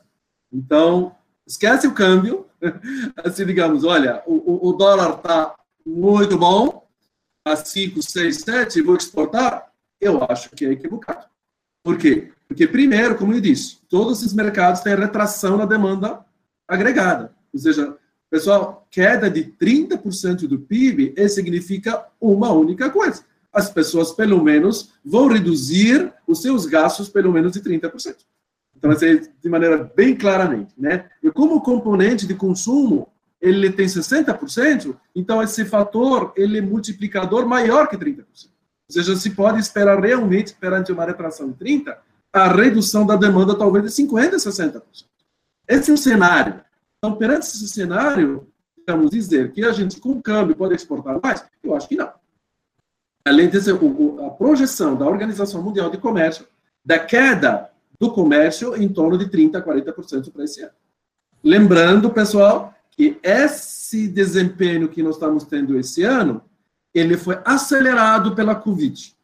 Então, 0.52 1.16
esquece 1.46 1.86
o 1.86 1.94
câmbio, 1.94 2.44
assim, 3.24 3.46
digamos, 3.46 3.82
olha, 3.82 4.22
o, 4.26 4.68
o 4.68 4.72
dólar 4.74 5.16
está 5.16 5.54
muito 5.86 6.36
bom, 6.36 6.86
a 7.46 7.56
5, 7.56 8.02
6, 8.02 8.36
7, 8.36 8.82
vou 8.82 8.94
exportar, 8.96 9.72
eu 9.98 10.22
acho 10.28 10.50
que 10.50 10.66
é 10.66 10.72
equivocado. 10.72 11.24
Por 11.82 11.96
quê? 11.96 12.30
Porque, 12.46 12.68
primeiro, 12.68 13.16
como 13.16 13.32
eu 13.32 13.40
disse, 13.40 13.78
todos 13.88 14.18
esses 14.18 14.34
mercados 14.34 14.82
têm 14.82 14.94
retração 14.94 15.56
na 15.56 15.64
demanda 15.64 16.22
agregada. 16.68 17.34
Ou 17.54 17.58
seja, 17.58 17.96
pessoal, 18.32 18.88
queda 18.90 19.30
de 19.30 19.44
30% 19.44 20.48
do 20.48 20.58
PIB 20.58 21.14
significa 21.28 22.06
uma 22.18 22.50
única 22.50 22.88
coisa. 22.88 23.22
As 23.52 23.70
pessoas, 23.70 24.12
pelo 24.12 24.42
menos, 24.42 24.94
vão 25.04 25.28
reduzir 25.28 26.10
os 26.26 26.40
seus 26.40 26.64
gastos 26.64 27.10
pelo 27.10 27.30
menos 27.30 27.52
de 27.52 27.60
30%. 27.60 28.16
Então, 28.74 28.90
de 28.90 29.48
maneira 29.50 29.92
bem 29.94 30.16
claramente, 30.16 30.72
né? 30.78 31.10
E 31.22 31.30
como 31.30 31.56
o 31.56 31.60
componente 31.60 32.26
de 32.26 32.34
consumo 32.34 33.06
ele 33.38 33.70
tem 33.70 33.86
60%, 33.86 34.96
então 35.14 35.42
esse 35.42 35.66
fator 35.66 36.32
ele 36.34 36.56
é 36.56 36.62
multiplicador 36.62 37.46
maior 37.46 37.86
que 37.86 37.98
30%. 37.98 38.20
Ou 38.24 38.24
seja, 38.88 39.14
se 39.14 39.30
pode 39.30 39.60
esperar 39.60 40.00
realmente 40.00 40.54
perante 40.54 40.90
uma 40.90 41.04
retração 41.04 41.50
de 41.50 41.58
30, 41.58 41.98
a 42.32 42.48
redução 42.48 43.04
da 43.04 43.14
demanda 43.14 43.54
talvez 43.54 43.84
de 43.84 44.02
50% 44.02 44.34
a 44.34 44.36
60%. 44.36 44.82
Esse 45.68 45.90
é 45.90 45.94
o 45.94 45.98
cenário. 45.98 46.62
Então, 47.04 47.16
perante 47.16 47.46
esse 47.46 47.66
cenário, 47.66 48.46
vamos 48.86 49.10
dizer 49.10 49.50
que 49.50 49.64
a 49.64 49.72
gente, 49.72 49.98
com 49.98 50.22
câmbio, 50.22 50.54
pode 50.54 50.76
exportar 50.76 51.18
mais? 51.20 51.44
Eu 51.60 51.74
acho 51.74 51.88
que 51.88 51.96
não. 51.96 52.12
Além 53.24 53.48
disso, 53.48 53.70
a 54.24 54.30
projeção 54.30 54.94
da 54.94 55.04
Organização 55.04 55.60
Mundial 55.60 55.90
de 55.90 55.98
Comércio 55.98 56.46
da 56.84 57.00
queda 57.00 57.70
do 57.98 58.12
comércio 58.12 58.80
em 58.80 58.88
torno 58.88 59.18
de 59.18 59.26
30% 59.26 59.56
a 59.56 59.62
40% 59.62 60.32
para 60.32 60.44
esse 60.44 60.62
ano. 60.62 60.72
Lembrando, 61.42 62.10
pessoal, 62.10 62.72
que 62.90 63.18
esse 63.20 64.06
desempenho 64.06 64.88
que 64.88 65.02
nós 65.02 65.16
estamos 65.16 65.42
tendo 65.42 65.76
esse 65.76 66.04
ano, 66.04 66.40
ele 66.94 67.16
foi 67.16 67.40
acelerado 67.44 68.34
pela 68.34 68.54
Covid. 68.54 69.16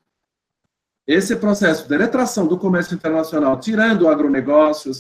Esse 1.06 1.36
processo 1.36 1.88
de 1.88 1.96
retração 1.96 2.46
do 2.46 2.58
comércio 2.58 2.94
internacional, 2.94 3.58
tirando 3.60 4.02
o 4.02 4.08
agronegócio 4.08 4.90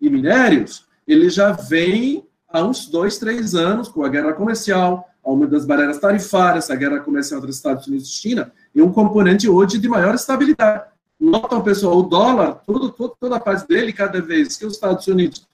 e 0.00 0.10
minérios, 0.10 0.88
ele 1.06 1.28
já 1.30 1.52
vem 1.52 2.26
há 2.48 2.62
uns 2.62 2.86
dois, 2.86 3.18
três 3.18 3.54
anos, 3.54 3.88
com 3.88 4.04
a 4.04 4.08
guerra 4.08 4.32
comercial, 4.32 5.08
aumento 5.24 5.50
das 5.50 5.66
barreiras 5.66 5.98
tarifárias, 5.98 6.70
a 6.70 6.76
guerra 6.76 7.00
comercial 7.00 7.38
entre 7.38 7.50
Estados 7.50 7.86
Unidos 7.86 8.08
e 8.08 8.12
China, 8.12 8.52
e 8.74 8.82
um 8.82 8.92
componente 8.92 9.48
hoje 9.48 9.78
de 9.78 9.88
maior 9.88 10.14
estabilidade. 10.14 10.84
Notam, 11.18 11.62
pessoal, 11.62 11.98
o 11.98 12.02
dólar, 12.02 12.62
todo, 12.66 12.90
todo, 12.90 13.14
toda 13.20 13.36
a 13.36 13.40
parte 13.40 13.68
dele, 13.68 13.92
cada 13.92 14.20
vez 14.20 14.56
que 14.56 14.64
os 14.64 14.74
Estados 14.74 15.06
Unidos 15.06 15.46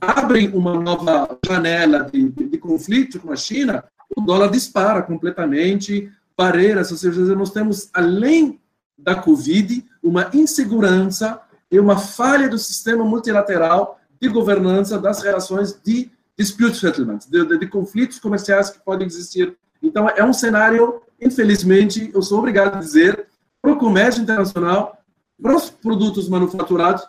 abrem 0.00 0.48
uma 0.50 0.74
nova 0.74 1.38
janela 1.44 2.00
de, 2.00 2.28
de, 2.28 2.48
de 2.48 2.58
conflito 2.58 3.18
com 3.18 3.32
a 3.32 3.36
China, 3.36 3.82
o 4.14 4.20
dólar 4.20 4.50
dispara 4.50 5.02
completamente, 5.02 6.12
barreiras, 6.36 6.90
ou 6.90 6.98
seja, 6.98 7.34
nós 7.34 7.50
temos, 7.50 7.88
além 7.94 8.60
da 8.96 9.14
Covid, 9.14 9.84
uma 10.02 10.30
insegurança 10.34 11.40
e 11.70 11.78
uma 11.80 11.98
falha 11.98 12.48
do 12.48 12.58
sistema 12.58 13.04
multilateral 13.04 13.98
de 14.20 14.28
governança 14.28 14.98
das 14.98 15.22
relações 15.22 15.80
de 15.82 16.10
dispute 16.36 16.76
settlement, 16.76 17.20
de, 17.28 17.44
de, 17.44 17.58
de, 17.58 17.66
conflitos 17.66 18.18
comerciais 18.18 18.70
que 18.70 18.78
podem 18.78 19.06
existir. 19.06 19.56
Então, 19.82 20.08
é 20.08 20.24
um 20.24 20.32
cenário, 20.32 21.02
infelizmente, 21.20 22.10
eu 22.14 22.22
sou 22.22 22.38
obrigado 22.38 22.76
a 22.76 22.80
dizer, 22.80 23.26
para 23.62 23.72
o 23.72 23.78
comércio 23.78 24.22
internacional, 24.22 24.98
para 25.40 25.56
os 25.56 25.70
produtos 25.70 26.28
manufaturados, 26.28 27.06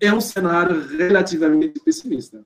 é 0.00 0.12
um 0.12 0.20
cenário 0.20 0.86
relativamente 0.96 1.80
pessimista. 1.80 2.42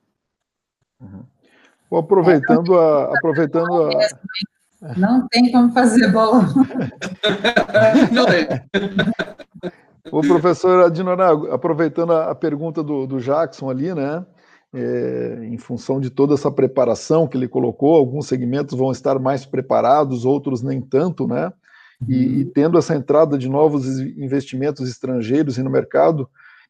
Uhum. 0.99 1.97
aproveitando 1.97 2.77
a, 2.77 3.05
aproveitando 3.17 3.83
a, 3.83 3.89
não 4.97 5.27
tem 5.27 5.51
como 5.51 5.71
fazer 5.71 6.11
bolão. 6.11 6.41
Não 8.11 8.27
é. 8.27 8.65
O 10.11 10.21
professor 10.21 10.85
Adinonago, 10.85 11.51
aproveitando 11.51 12.13
a 12.13 12.33
pergunta 12.33 12.81
do, 12.81 13.05
do 13.05 13.19
Jackson 13.19 13.69
ali, 13.69 13.93
né? 13.93 14.25
É, 14.73 15.39
em 15.43 15.57
função 15.57 15.99
de 15.99 16.09
toda 16.09 16.33
essa 16.33 16.49
preparação 16.49 17.27
que 17.27 17.35
ele 17.35 17.47
colocou, 17.47 17.93
alguns 17.95 18.27
segmentos 18.27 18.77
vão 18.77 18.89
estar 18.89 19.19
mais 19.19 19.45
preparados, 19.45 20.23
outros 20.23 20.61
nem 20.61 20.79
tanto, 20.79 21.27
né? 21.27 21.51
E, 22.07 22.15
uhum. 22.15 22.33
e 22.39 22.45
tendo 22.45 22.77
essa 22.77 22.95
entrada 22.95 23.37
de 23.37 23.49
novos 23.49 23.85
investimentos 23.99 24.89
estrangeiros 24.89 25.57
no 25.57 25.69
mercado, 25.69 26.27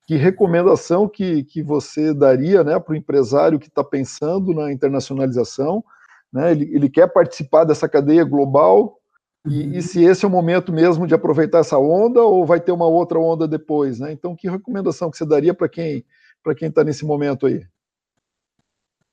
que 0.08 0.16
recomendação 0.16 1.08
que, 1.08 1.44
que 1.44 1.62
você 1.62 2.12
daria 2.14 2.64
né, 2.64 2.80
para 2.80 2.94
o 2.94 2.96
empresário 2.96 3.60
que 3.60 3.68
está 3.68 3.84
pensando 3.84 4.52
na 4.52 4.72
internacionalização 4.72 5.84
né? 6.32 6.52
Ele, 6.52 6.70
ele 6.74 6.90
quer 6.90 7.08
participar 7.08 7.64
dessa 7.64 7.90
cadeia 7.90 8.24
global 8.24 9.01
e, 9.46 9.78
e, 9.78 9.82
se 9.82 10.04
esse 10.04 10.24
é 10.24 10.28
o 10.28 10.32
momento 10.32 10.72
mesmo 10.72 11.08
de 11.08 11.16
aproveitar 11.16 11.60
essa 11.60 11.78
onda 11.78 12.22
ou 12.22 12.46
vai 12.46 12.60
ter 12.60 12.72
uma 12.72 12.86
outra 12.86 13.20
onda 13.20 13.48
depois, 13.48 14.00
né? 14.00 14.12
Então, 14.12 14.36
que 14.36 14.50
recomendação 14.50 15.10
que 15.10 15.18
você 15.18 15.26
daria 15.26 15.54
para 15.54 15.68
quem 15.68 16.06
para 16.44 16.56
quem 16.56 16.70
está 16.70 16.84
nesse 16.84 17.06
momento 17.06 17.46
aí? 17.46 17.66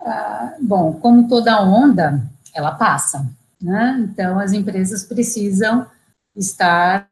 Ah, 0.01 0.57
bom, 0.61 0.95
como 0.95 1.29
toda 1.29 1.63
onda, 1.63 2.23
ela 2.55 2.73
passa, 2.75 3.31
né? 3.61 3.99
Então, 4.01 4.39
as 4.39 4.53
empresas 4.53 5.05
precisam 5.05 5.87
estar 6.35 7.09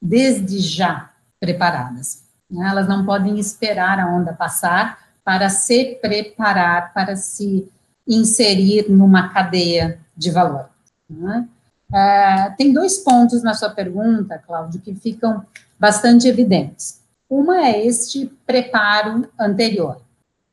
desde 0.00 0.58
já 0.58 1.10
preparadas. 1.38 2.24
Né? 2.50 2.68
Elas 2.68 2.88
não 2.88 3.04
podem 3.04 3.38
esperar 3.38 3.98
a 3.98 4.06
onda 4.06 4.32
passar 4.32 4.98
para 5.22 5.48
se 5.50 5.98
preparar, 6.00 6.92
para 6.92 7.14
se 7.16 7.70
inserir 8.06 8.90
numa 8.90 9.28
cadeia 9.28 10.00
de 10.16 10.30
valor. 10.30 10.68
Né? 11.08 11.46
É, 11.92 12.50
tem 12.56 12.72
dois 12.72 12.98
pontos 12.98 13.42
na 13.42 13.54
sua 13.54 13.70
pergunta, 13.70 14.38
Cláudio, 14.46 14.80
que 14.80 14.94
ficam 14.94 15.44
bastante 15.78 16.28
evidentes. 16.28 17.00
Uma 17.28 17.66
é 17.66 17.86
este 17.86 18.26
preparo 18.46 19.28
anterior. 19.38 20.00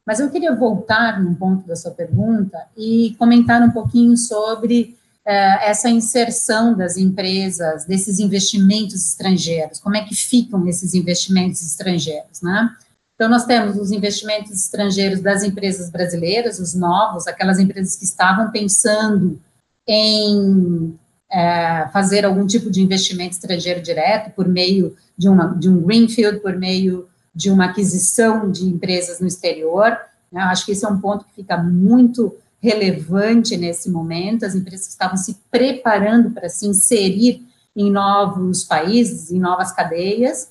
Mas 0.06 0.20
eu 0.20 0.30
queria 0.30 0.56
voltar 0.56 1.22
num 1.22 1.36
ponto 1.36 1.68
da 1.68 1.76
sua 1.76 1.92
pergunta 1.92 2.58
e 2.78 3.16
comentar 3.20 3.62
um 3.62 3.72
pouquinho 3.72 4.16
sobre 4.16 4.96
é, 5.26 5.70
essa 5.70 5.90
inserção 5.90 6.74
das 6.74 6.96
empresas, 6.96 7.86
desses 7.86 8.20
investimentos 8.20 9.10
estrangeiros, 9.10 9.80
como 9.80 9.98
é 9.98 10.06
que 10.06 10.16
ficam 10.16 10.66
esses 10.68 10.94
investimentos 10.94 11.62
estrangeiros, 11.62 12.42
né? 12.42 12.74
Então, 13.14 13.28
nós 13.28 13.46
temos 13.46 13.76
os 13.78 13.92
investimentos 13.92 14.52
estrangeiros 14.52 15.20
das 15.20 15.44
empresas 15.44 15.90
brasileiras, 15.90 16.60
os 16.60 16.76
novos, 16.76 17.28
aquelas 17.28 17.60
empresas 17.60 17.96
que 17.96 18.06
estavam 18.06 18.52
pensando 18.52 19.42
em 19.88 20.98
é, 21.32 21.88
fazer 21.92 22.26
algum 22.26 22.46
tipo 22.46 22.70
de 22.70 22.82
investimento 22.82 23.34
estrangeiro 23.34 23.82
direto 23.82 24.34
por 24.34 24.48
meio 24.48 24.96
de, 25.18 25.28
uma, 25.28 25.48
de 25.56 25.70
um 25.70 25.82
greenfield, 25.82 26.40
por 26.40 26.56
meio 26.56 27.08
de 27.34 27.52
uma 27.52 27.66
aquisição 27.66 28.50
de 28.50 28.66
empresas 28.66 29.20
no 29.20 29.28
exterior. 29.28 29.98
Né? 30.32 30.42
Acho 30.42 30.66
que 30.66 30.72
esse 30.72 30.86
é 30.86 30.88
um 30.88 31.00
ponto 31.00 31.26
que 31.26 31.36
fica 31.36 31.58
muito 31.58 32.36
relevante 32.60 33.56
nesse 33.56 33.90
momento. 33.90 34.46
As 34.46 34.56
empresas 34.56 34.88
estavam 34.88 35.18
se 35.18 35.38
preparando 35.52 36.32
para 36.32 36.50
se 36.50 36.66
inserir 36.66 37.46
em 37.76 37.92
novos 37.92 38.64
países, 38.64 39.32
em 39.32 39.40
novas 39.40 39.72
cadeias, 39.72 40.50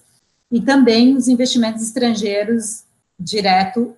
e 0.51 0.61
também 0.61 1.17
os 1.17 1.27
investimentos 1.27 1.83
estrangeiros 1.83 2.85
direto 3.19 3.95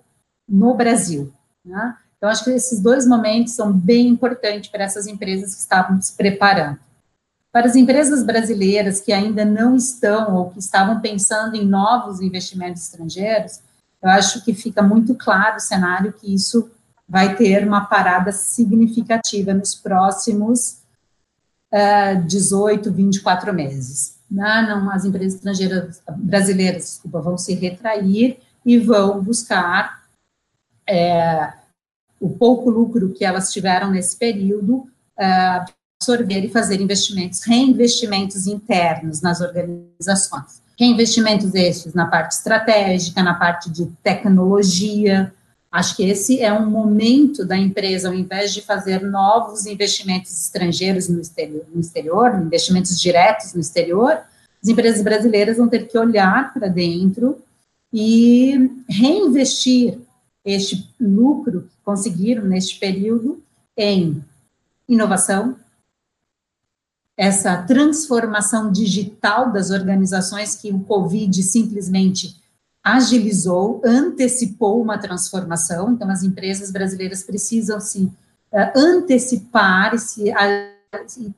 no 0.48 0.74
Brasil. 0.74 1.30
Né? 1.62 1.94
Então, 2.18 2.28
acho 2.28 2.44
que 2.44 2.50
esses 2.50 2.80
dois 2.80 3.06
momentos 3.06 3.54
são 3.54 3.72
bem 3.72 4.08
importantes 4.08 4.68
para 4.68 4.84
essas 4.84 5.06
empresas 5.06 5.54
que 5.54 5.60
estavam 5.60 6.02
se 6.02 6.14
preparando. 6.14 6.78
Para 7.52 7.66
as 7.66 7.76
empresas 7.76 8.22
brasileiras 8.22 9.00
que 9.00 9.12
ainda 9.12 9.44
não 9.44 9.76
estão 9.76 10.36
ou 10.36 10.50
que 10.50 10.58
estavam 10.58 11.00
pensando 11.00 11.54
em 11.56 11.64
novos 11.64 12.20
investimentos 12.20 12.82
estrangeiros, 12.82 13.60
eu 14.02 14.10
acho 14.10 14.44
que 14.44 14.52
fica 14.52 14.82
muito 14.82 15.14
claro 15.14 15.56
o 15.56 15.60
cenário 15.60 16.12
que 16.12 16.32
isso 16.32 16.70
vai 17.08 17.36
ter 17.36 17.66
uma 17.66 17.86
parada 17.86 18.32
significativa 18.32 19.54
nos 19.54 19.74
próximos 19.74 20.82
uh, 21.72 22.22
18, 22.26 22.92
24 22.92 23.52
meses. 23.54 24.18
Não, 24.30 24.82
não, 24.82 24.90
as 24.90 25.04
empresas 25.04 25.36
estrangeiras 25.36 26.02
brasileiras, 26.18 26.82
desculpa, 26.82 27.20
vão 27.20 27.38
se 27.38 27.54
retrair 27.54 28.38
e 28.64 28.78
vão 28.78 29.22
buscar 29.22 30.04
é, 30.86 31.52
o 32.20 32.28
pouco 32.30 32.70
lucro 32.70 33.12
que 33.12 33.24
elas 33.24 33.52
tiveram 33.52 33.90
nesse 33.90 34.16
período 34.16 34.86
uh, 35.18 35.72
absorver 36.00 36.44
e 36.44 36.48
fazer 36.48 36.80
investimentos, 36.80 37.42
reinvestimentos 37.42 38.46
internos 38.46 39.20
nas 39.20 39.40
organizações. 39.40 40.62
Reinvestimentos 40.78 41.54
esses 41.54 41.92
na 41.92 42.06
parte 42.06 42.32
estratégica, 42.32 43.22
na 43.22 43.34
parte 43.34 43.68
de 43.70 43.86
tecnologia. 44.02 45.32
Acho 45.70 45.96
que 45.96 46.08
esse 46.08 46.40
é 46.40 46.52
um 46.52 46.70
momento 46.70 47.44
da 47.44 47.56
empresa, 47.56 48.08
ao 48.08 48.14
invés 48.14 48.54
de 48.54 48.62
fazer 48.62 49.02
novos 49.02 49.66
investimentos 49.66 50.32
estrangeiros 50.32 51.08
no 51.08 51.20
exterior, 51.20 51.66
no 51.74 51.80
exterior 51.80 52.34
investimentos 52.40 53.00
diretos 53.00 53.52
no 53.54 53.60
exterior, 53.60 54.18
as 54.62 54.68
empresas 54.68 55.02
brasileiras 55.02 55.56
vão 55.56 55.68
ter 55.68 55.86
que 55.88 55.98
olhar 55.98 56.52
para 56.54 56.68
dentro 56.68 57.38
e 57.92 58.70
reinvestir 58.88 59.98
este 60.48 60.88
lucro 60.98 61.62
que 61.62 61.76
conseguiram 61.84 62.44
neste 62.44 62.78
período 62.78 63.42
em 63.76 64.24
inovação, 64.88 65.56
essa 67.16 67.62
transformação 67.62 68.70
digital 68.70 69.52
das 69.52 69.70
organizações 69.70 70.54
que 70.54 70.70
o 70.72 70.80
Covid 70.80 71.42
simplesmente 71.42 72.36
agilizou, 72.82 73.82
antecipou 73.84 74.80
uma 74.80 74.96
transformação. 74.96 75.92
Então, 75.92 76.08
as 76.08 76.22
empresas 76.22 76.70
brasileiras 76.70 77.22
precisam 77.22 77.80
se 77.80 78.04
uh, 78.04 78.72
antecipar 78.74 79.94
e, 79.94 79.98
se, 79.98 80.32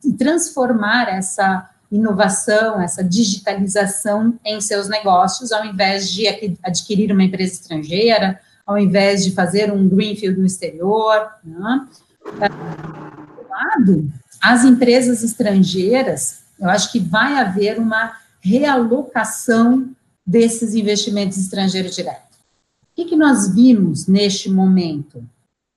e 0.05 0.13
transformar 0.13 1.09
essa 1.09 1.69
inovação, 1.91 2.81
essa 2.81 3.03
digitalização 3.03 4.39
em 4.45 4.61
seus 4.61 4.89
negócios, 4.89 5.51
ao 5.51 5.65
invés 5.65 6.11
de 6.11 6.29
adquirir 6.63 7.11
uma 7.11 7.25
empresa 7.25 7.55
estrangeira, 7.55 8.41
ao 8.71 8.79
invés 8.79 9.25
de 9.25 9.33
fazer 9.33 9.73
um 9.73 9.89
greenfield 9.89 10.39
no 10.39 10.47
exterior. 10.47 11.29
Né? 11.43 11.89
Do 12.25 13.49
lado, 13.49 14.13
as 14.41 14.65
empresas 14.65 15.25
estrangeiras, 15.25 16.45
eu 16.57 16.71
acho 16.71 16.93
que 16.93 17.01
vai 17.01 17.37
haver 17.37 17.81
uma 17.81 18.17
realocação 18.41 19.91
desses 20.25 20.73
investimentos 20.75 21.37
estrangeiros 21.37 21.97
diretos. 21.97 22.39
O 22.93 22.95
que, 22.95 23.07
que 23.07 23.17
nós 23.17 23.53
vimos 23.53 24.07
neste 24.07 24.49
momento? 24.49 25.21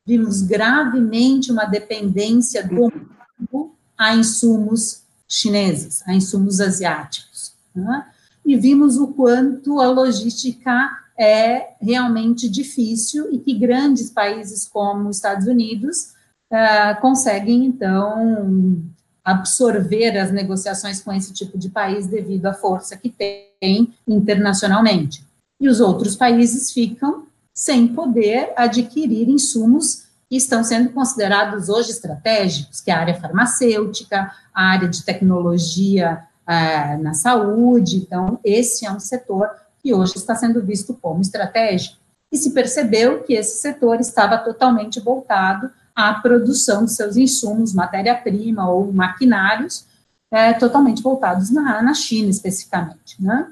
Vimos 0.06 0.44
gravemente 0.44 1.52
uma 1.52 1.66
dependência 1.66 2.64
do 2.64 2.76
mundo 2.76 3.72
a 3.98 4.16
insumos 4.16 5.02
chineses, 5.28 6.04
a 6.06 6.14
insumos 6.14 6.62
asiáticos. 6.62 7.54
Né? 7.74 8.06
E 8.46 8.56
vimos 8.56 8.98
o 8.98 9.08
quanto 9.08 9.82
a 9.82 9.90
logística 9.90 11.03
é 11.24 11.76
realmente 11.82 12.50
difícil 12.50 13.32
e 13.32 13.40
que 13.40 13.54
grandes 13.54 14.10
países 14.10 14.68
como 14.68 15.08
os 15.08 15.16
Estados 15.16 15.48
Unidos 15.48 16.14
uh, 16.52 17.00
conseguem, 17.00 17.66
então, 17.66 18.84
absorver 19.24 20.18
as 20.18 20.32
negociações 20.32 21.02
com 21.02 21.14
esse 21.14 21.32
tipo 21.34 21.58
de 21.58 21.70
país 21.70 22.08
devido 22.08 22.46
à 22.48 22.54
força 22.54 22.98
que 22.98 23.10
tem 23.10 23.94
internacionalmente. 24.06 25.26
E 25.62 25.70
os 25.70 25.80
outros 25.80 26.16
países 26.16 26.72
ficam 26.72 27.26
sem 27.54 27.88
poder 27.88 28.52
adquirir 28.58 29.30
insumos 29.30 30.08
que 30.30 30.36
estão 30.36 30.64
sendo 30.64 30.90
considerados 30.90 31.70
hoje 31.70 31.92
estratégicos, 31.92 32.82
que 32.82 32.92
é 32.92 32.94
a 32.94 33.00
área 33.00 33.20
farmacêutica, 33.22 34.32
a 34.54 34.64
área 34.64 34.90
de 34.90 35.06
tecnologia 35.06 36.24
uh, 36.42 37.02
na 37.02 37.14
saúde. 37.14 37.98
Então, 37.98 38.40
esse 38.44 38.86
é 38.86 38.92
um 38.92 39.00
setor 39.00 39.50
que 39.84 39.94
hoje 39.94 40.14
está 40.16 40.34
sendo 40.34 40.64
visto 40.64 40.94
como 40.94 41.22
estratégico. 41.22 41.98
E 42.32 42.38
se 42.38 42.52
percebeu 42.52 43.22
que 43.24 43.34
esse 43.34 43.60
setor 43.60 44.00
estava 44.00 44.38
totalmente 44.38 45.00
voltado 45.00 45.70
a 45.94 46.14
produção 46.16 46.86
de 46.86 46.92
seus 46.92 47.18
insumos, 47.18 47.74
matéria-prima 47.74 48.68
ou 48.70 48.92
maquinários, 48.92 49.86
é, 50.32 50.54
totalmente 50.54 51.04
voltados 51.04 51.52
na, 51.52 51.82
na 51.82 51.94
China, 51.94 52.30
especificamente. 52.32 53.22
Né? 53.22 53.52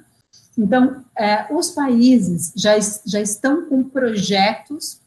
Então, 0.57 1.03
é, 1.15 1.45
os 1.53 1.69
países 1.71 2.51
já, 2.55 2.71
já 3.05 3.21
estão 3.21 3.67
com 3.67 3.83
projetos 3.83 4.99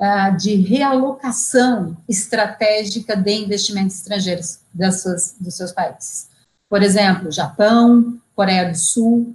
é, 0.00 0.30
de 0.30 0.54
realocação 0.54 1.96
estratégica 2.08 3.16
de 3.16 3.32
investimentos 3.32 3.96
estrangeiros 3.96 4.60
das 4.72 5.02
suas, 5.02 5.34
dos 5.40 5.56
seus 5.56 5.72
países. 5.72 6.28
Por 6.68 6.82
exemplo, 6.82 7.32
Japão, 7.32 8.20
Coreia 8.34 8.70
do 8.70 8.78
Sul, 8.78 9.34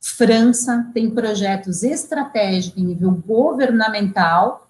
França 0.00 0.88
tem 0.94 1.10
projetos 1.10 1.82
estratégicos 1.82 2.80
em 2.80 2.86
nível 2.86 3.10
governamental 3.12 4.68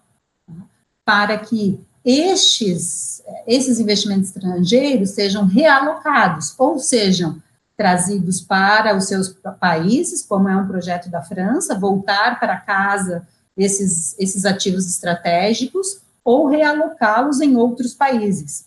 para 1.05 1.38
que 1.38 1.81
estes, 2.05 3.23
esses 3.47 3.79
investimentos 3.79 4.29
estrangeiros 4.29 5.11
sejam 5.11 5.45
realocados, 5.45 6.55
ou 6.59 6.79
sejam 6.79 7.43
trazidos 7.77 8.41
para 8.41 8.97
os 8.97 9.05
seus 9.07 9.29
países, 9.61 10.23
como 10.23 10.49
é 10.49 10.57
um 10.57 10.67
projeto 10.67 11.11
da 11.11 11.23
França, 11.23 11.79
voltar 11.79 12.41
para 12.41 12.57
casa 12.57 13.27
esses, 13.57 14.19
esses 14.19 14.45
ativos 14.45 14.88
estratégicos, 14.88 16.01
ou 16.25 16.47
realocá-los 16.47 17.41
em 17.41 17.57
outros 17.57 17.95
países. 17.95 18.67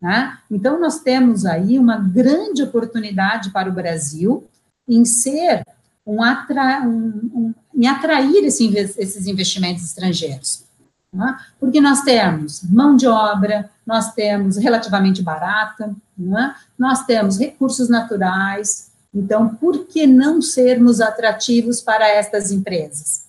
Né? 0.00 0.38
Então, 0.50 0.80
nós 0.80 1.00
temos 1.00 1.44
aí 1.44 1.78
uma 1.78 1.96
grande 1.96 2.62
oportunidade 2.62 3.50
para 3.50 3.68
o 3.68 3.72
Brasil 3.72 4.44
em 4.88 5.04
ser 5.04 5.64
um, 6.06 6.22
atra, 6.22 6.82
um, 6.82 7.54
em 7.74 7.86
atrair 7.86 8.44
esse, 8.44 8.66
esses 8.76 9.26
investimentos 9.26 9.84
estrangeiros. 9.84 10.64
Né? 11.12 11.38
Porque 11.58 11.80
nós 11.80 12.02
temos 12.02 12.62
mão 12.62 12.94
de 12.94 13.06
obra, 13.06 13.68
nós 13.86 14.12
temos 14.12 14.56
relativamente 14.56 15.22
barata, 15.22 15.94
né? 16.16 16.54
nós 16.78 17.04
temos 17.04 17.38
recursos 17.38 17.88
naturais, 17.88 18.90
então, 19.12 19.48
por 19.56 19.86
que 19.86 20.06
não 20.06 20.40
sermos 20.40 21.00
atrativos 21.00 21.80
para 21.80 22.08
estas 22.08 22.52
empresas? 22.52 23.26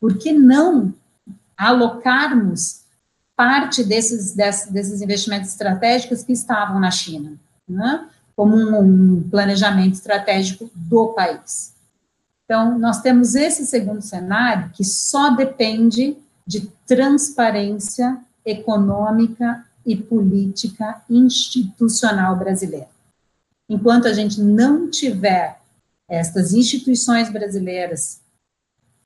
Por 0.00 0.16
que 0.16 0.32
não 0.32 0.94
alocarmos 1.56 2.82
parte 3.36 3.82
desses, 3.82 4.32
desses, 4.34 5.02
investimentos 5.02 5.50
estratégicos 5.50 6.22
que 6.22 6.32
estavam 6.32 6.78
na 6.78 6.90
China, 6.90 7.32
né? 7.68 8.08
como 8.36 8.56
um, 8.56 9.16
um 9.18 9.28
planejamento 9.28 9.94
estratégico 9.94 10.70
do 10.74 11.08
país? 11.08 11.74
Então, 12.48 12.78
nós 12.78 13.02
temos 13.02 13.34
esse 13.34 13.66
segundo 13.66 14.00
cenário 14.00 14.70
que 14.70 14.82
só 14.82 15.28
depende 15.36 16.16
de 16.46 16.66
transparência 16.86 18.18
econômica 18.42 19.66
e 19.84 19.94
política 19.94 21.02
institucional 21.10 22.36
brasileira. 22.36 22.88
Enquanto 23.68 24.08
a 24.08 24.14
gente 24.14 24.40
não 24.40 24.90
tiver 24.90 25.60
estas 26.08 26.54
instituições 26.54 27.30
brasileiras 27.30 28.22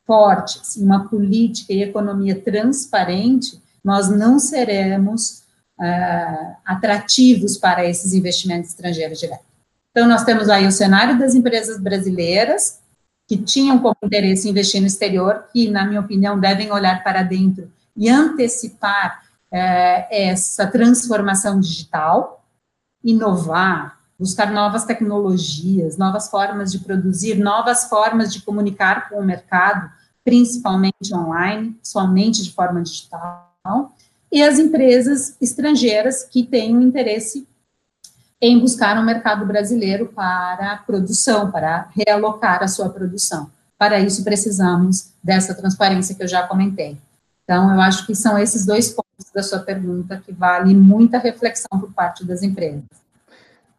fortes, 0.07 0.76
uma 0.76 1.09
política 1.09 1.72
e 1.72 1.83
economia 1.83 2.40
transparente, 2.40 3.61
nós 3.83 4.09
não 4.09 4.38
seremos 4.38 5.42
uh, 5.81 6.57
atrativos 6.64 7.59
para 7.59 7.85
esses 7.85 8.12
investimentos 8.12 8.70
estrangeiros 8.70 9.18
diretos. 9.18 9.46
Então, 9.90 10.07
nós 10.07 10.22
temos 10.22 10.48
aí 10.48 10.64
o 10.64 10.70
cenário 10.72 11.18
das 11.18 11.35
empresas 11.35 11.81
brasileiras, 11.81 12.81
que 13.32 13.38
tinham 13.38 13.78
como 13.78 13.96
interesse 14.04 14.46
investir 14.46 14.78
no 14.82 14.86
exterior, 14.86 15.46
que, 15.50 15.70
na 15.70 15.86
minha 15.86 16.02
opinião, 16.02 16.38
devem 16.38 16.70
olhar 16.70 17.02
para 17.02 17.22
dentro 17.22 17.72
e 17.96 18.06
antecipar 18.06 19.22
uh, 19.50 20.06
essa 20.10 20.66
transformação 20.66 21.58
digital, 21.58 22.44
inovar, 23.02 23.98
buscar 24.18 24.52
novas 24.52 24.84
tecnologias, 24.84 25.96
novas 25.96 26.28
formas 26.28 26.70
de 26.70 26.80
produzir, 26.80 27.36
novas 27.36 27.88
formas 27.88 28.30
de 28.30 28.42
comunicar 28.42 29.08
com 29.08 29.18
o 29.18 29.24
mercado, 29.24 29.90
principalmente 30.22 31.14
online, 31.14 31.74
somente 31.82 32.42
de 32.42 32.52
forma 32.52 32.82
digital, 32.82 33.50
e 34.30 34.42
as 34.42 34.58
empresas 34.58 35.38
estrangeiras 35.40 36.22
que 36.22 36.44
têm 36.44 36.76
um 36.76 36.82
interesse 36.82 37.48
em 38.42 38.59
buscar 38.59 38.98
um 38.98 39.05
mercado 39.05 39.46
brasileiro 39.46 40.07
para 40.07 40.72
a 40.72 40.76
produção, 40.76 41.52
para 41.52 41.88
realocar 41.96 42.61
a 42.61 42.66
sua 42.66 42.90
produção. 42.90 43.48
Para 43.78 44.00
isso, 44.00 44.24
precisamos 44.24 45.12
dessa 45.22 45.55
transparência 45.55 46.16
que 46.16 46.24
eu 46.24 46.28
já 46.28 46.44
comentei. 46.48 46.98
Então, 47.44 47.72
eu 47.72 47.81
acho 47.81 48.05
que 48.05 48.16
são 48.16 48.37
esses 48.37 48.66
dois 48.66 48.90
pontos 48.90 49.31
da 49.33 49.44
sua 49.44 49.61
pergunta 49.61 50.20
que 50.24 50.33
vale 50.33 50.74
muita 50.74 51.18
reflexão 51.18 51.78
por 51.78 51.92
parte 51.92 52.26
das 52.26 52.42
empresas. 52.42 52.83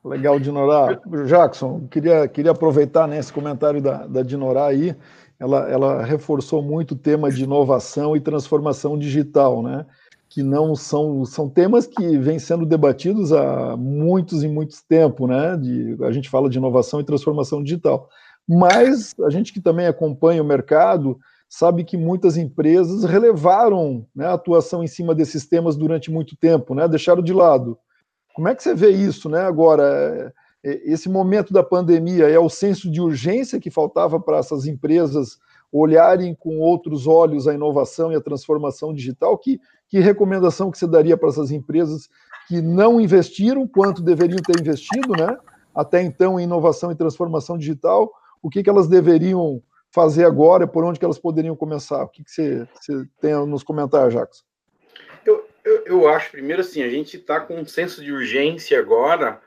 Legal, 0.04 0.40
Dinorá. 0.40 0.98
Jackson, 1.26 1.88
queria, 1.92 2.28
queria 2.30 2.52
aproveitar 2.52 3.06
né, 3.06 3.22
comentário 3.34 3.82
da, 3.82 4.06
da 4.06 4.22
Dinorá 4.22 4.68
aí, 4.68 4.96
ela, 5.40 5.70
ela 5.70 6.06
reforçou 6.06 6.62
muito 6.62 6.92
o 6.92 6.98
tema 6.98 7.30
de 7.30 7.44
inovação 7.44 8.16
e 8.16 8.22
transformação 8.22 8.98
digital, 8.98 9.62
né? 9.62 9.86
Que 10.34 10.42
não 10.42 10.76
são 10.76 11.24
são 11.26 11.48
temas 11.48 11.86
que 11.86 12.18
vêm 12.18 12.40
sendo 12.40 12.66
debatidos 12.66 13.32
há 13.32 13.78
muitos 13.78 14.44
e 14.44 14.48
muitos 14.48 14.82
tempos, 14.82 15.30
né? 15.30 15.56
De, 15.56 15.96
a 16.04 16.12
gente 16.12 16.28
fala 16.28 16.50
de 16.50 16.58
inovação 16.58 17.00
e 17.00 17.04
transformação 17.04 17.62
digital. 17.62 18.10
Mas 18.50 19.14
a 19.22 19.30
gente 19.30 19.54
que 19.54 19.62
também 19.62 19.86
acompanha 19.86 20.42
o 20.42 20.46
mercado 20.46 21.20
sabe 21.48 21.84
que 21.84 21.96
muitas 21.96 22.36
empresas 22.36 23.04
relevaram 23.04 24.08
né, 24.16 24.26
a 24.26 24.34
atuação 24.34 24.84
em 24.84 24.88
cima 24.88 25.14
desses 25.14 25.46
temas 25.46 25.76
durante 25.76 26.10
muito 26.10 26.36
tempo, 26.36 26.74
né? 26.74 26.88
Deixaram 26.88 27.22
de 27.22 27.32
lado. 27.32 27.78
Como 28.34 28.48
é 28.48 28.56
que 28.56 28.64
você 28.64 28.74
vê 28.74 28.90
isso, 28.90 29.30
né? 29.30 29.42
Agora, 29.42 29.84
é, 30.64 30.72
é, 30.72 30.92
esse 30.92 31.08
momento 31.10 31.54
da 31.54 31.62
pandemia 31.62 32.28
é 32.28 32.40
o 32.40 32.50
senso 32.50 32.90
de 32.90 33.00
urgência 33.00 33.60
que 33.60 33.70
faltava 33.70 34.20
para 34.20 34.40
essas 34.40 34.66
empresas 34.66 35.38
olharem 35.72 36.34
com 36.34 36.58
outros 36.60 37.06
olhos 37.06 37.48
a 37.48 37.54
inovação 37.54 38.12
e 38.12 38.16
a 38.16 38.22
transformação 38.22 38.92
digital? 38.92 39.38
Que, 39.38 39.62
que 39.94 40.00
recomendação 40.00 40.72
que 40.72 40.78
você 40.80 40.88
daria 40.88 41.16
para 41.16 41.30
essas 41.30 41.52
empresas 41.52 42.10
que 42.48 42.60
não 42.64 43.00
investiram 43.00 43.68
quanto 43.68 44.02
deveriam 44.02 44.40
ter 44.40 44.60
investido, 44.60 45.10
né? 45.10 45.38
Até 45.76 46.02
então 46.02 46.40
em 46.40 46.46
inovação 46.46 46.92
e 46.92 46.96
transformação 46.96 47.60
digital, 47.60 48.12
o 48.42 48.50
que, 48.50 48.64
que 48.64 48.70
elas 48.72 48.88
deveriam 48.88 49.62
fazer 49.92 50.26
agora, 50.26 50.66
por 50.66 50.84
onde 50.84 50.98
que 50.98 51.06
elas 51.06 51.20
poderiam 51.20 51.56
começar? 51.56 52.02
O 52.06 52.08
que, 52.08 52.24
que 52.24 52.32
você, 52.32 52.68
você 52.74 53.06
tem 53.22 53.34
a 53.34 53.46
nos 53.46 53.62
comentar, 53.62 54.10
Jacques? 54.10 54.44
Eu, 55.24 55.46
eu, 55.64 55.84
eu 55.86 56.08
acho, 56.08 56.32
primeiro 56.32 56.64
assim, 56.64 56.82
a 56.82 56.90
gente 56.90 57.18
está 57.18 57.40
com 57.40 57.54
um 57.54 57.66
senso 57.68 58.04
de 58.04 58.12
urgência 58.12 58.80
agora 58.80 59.40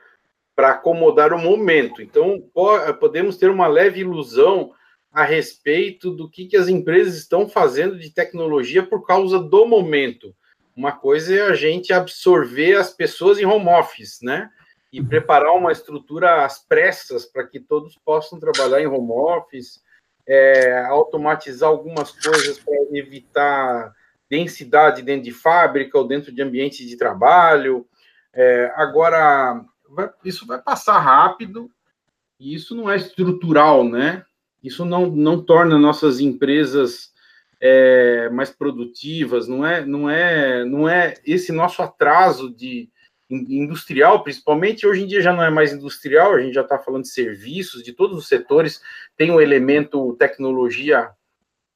para 0.55 0.69
acomodar 0.69 1.33
o 1.33 1.37
momento. 1.37 2.01
Então, 2.01 2.41
podemos 3.01 3.35
ter 3.35 3.49
uma 3.49 3.67
leve 3.67 3.99
ilusão 3.99 4.71
a 5.11 5.23
respeito 5.23 6.11
do 6.11 6.29
que, 6.29 6.45
que 6.45 6.57
as 6.57 6.67
empresas 6.67 7.15
estão 7.15 7.47
fazendo 7.49 7.97
de 7.97 8.09
tecnologia 8.09 8.83
por 8.83 9.05
causa 9.05 9.39
do 9.39 9.65
momento. 9.65 10.35
Uma 10.75 10.91
coisa 10.91 11.35
é 11.35 11.41
a 11.41 11.55
gente 11.55 11.91
absorver 11.91 12.75
as 12.75 12.93
pessoas 12.93 13.39
em 13.39 13.45
home 13.45 13.67
office, 13.69 14.19
né? 14.21 14.49
E 14.93 15.03
preparar 15.03 15.53
uma 15.53 15.71
estrutura 15.71 16.45
às 16.45 16.59
pressas 16.59 17.25
para 17.25 17.45
que 17.47 17.59
todos 17.59 17.97
possam 18.05 18.39
trabalhar 18.39 18.79
em 18.79 18.87
home 18.87 19.11
office, 19.11 19.81
é, 20.27 20.81
automatizar 20.85 21.69
algumas 21.69 22.11
coisas 22.11 22.59
para 22.59 22.75
evitar 22.93 23.93
densidade 24.29 25.01
dentro 25.01 25.23
de 25.23 25.31
fábrica 25.31 25.97
ou 25.97 26.07
dentro 26.07 26.31
de 26.31 26.41
ambiente 26.41 26.85
de 26.85 26.97
trabalho. 26.97 27.87
É, 28.33 28.71
agora, 28.75 29.65
vai, 29.89 30.11
isso 30.23 30.45
vai 30.45 30.61
passar 30.61 30.99
rápido 30.99 31.71
e 32.39 32.53
isso 32.53 32.75
não 32.75 32.89
é 32.89 32.97
estrutural, 32.97 33.83
né? 33.83 34.23
Isso 34.67 34.85
não, 34.85 35.07
não 35.07 35.41
torna 35.41 35.77
nossas 35.77 36.19
empresas 36.19 37.11
é, 37.59 38.29
mais 38.29 38.49
produtivas, 38.49 39.47
não 39.47 39.65
é, 39.65 39.85
não 39.85 40.09
é, 40.09 40.65
não 40.65 40.87
é 40.87 41.15
esse 41.25 41.51
nosso 41.51 41.81
atraso 41.81 42.49
de 42.49 42.89
industrial, 43.29 44.23
principalmente 44.23 44.87
hoje 44.87 45.03
em 45.03 45.07
dia 45.07 45.21
já 45.21 45.33
não 45.33 45.43
é 45.43 45.49
mais 45.49 45.73
industrial, 45.73 46.33
a 46.33 46.41
gente 46.41 46.53
já 46.53 46.61
está 46.61 46.79
falando 46.79 47.03
de 47.03 47.09
serviços, 47.09 47.83
de 47.83 47.91
todos 47.91 48.17
os 48.17 48.27
setores, 48.27 48.81
tem 49.17 49.31
o 49.31 49.35
um 49.35 49.41
elemento 49.41 50.15
tecnologia 50.17 51.09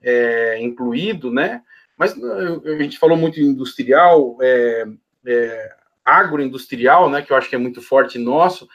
é, 0.02 0.62
incluído, 0.62 1.32
né? 1.32 1.62
Mas 1.98 2.16
a 2.24 2.82
gente 2.82 2.98
falou 2.98 3.18
muito 3.18 3.40
industrial, 3.40 4.38
é, 4.42 4.86
é, 5.26 5.76
agroindustrial, 6.04 7.10
né? 7.10 7.22
Que 7.22 7.32
eu 7.32 7.38
acho 7.38 7.50
que 7.50 7.56
é 7.56 7.60
muito 7.60 7.82
forte 7.82 8.18
nosso. 8.18 8.68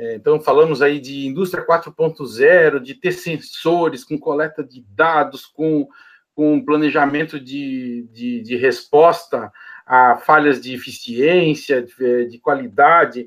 É, 0.00 0.14
então, 0.14 0.40
falamos 0.40 0.80
aí 0.80 0.98
de 0.98 1.26
indústria 1.26 1.62
4.0, 1.62 2.80
de 2.80 2.94
ter 2.94 3.12
sensores 3.12 4.02
com 4.02 4.18
coleta 4.18 4.64
de 4.64 4.82
dados, 4.88 5.44
com, 5.44 5.86
com 6.34 6.64
planejamento 6.64 7.38
de, 7.38 8.08
de, 8.10 8.40
de 8.40 8.56
resposta 8.56 9.52
a 9.84 10.16
falhas 10.16 10.58
de 10.58 10.74
eficiência, 10.74 11.82
de, 11.82 12.24
de, 12.24 12.38
qualidade, 12.38 13.26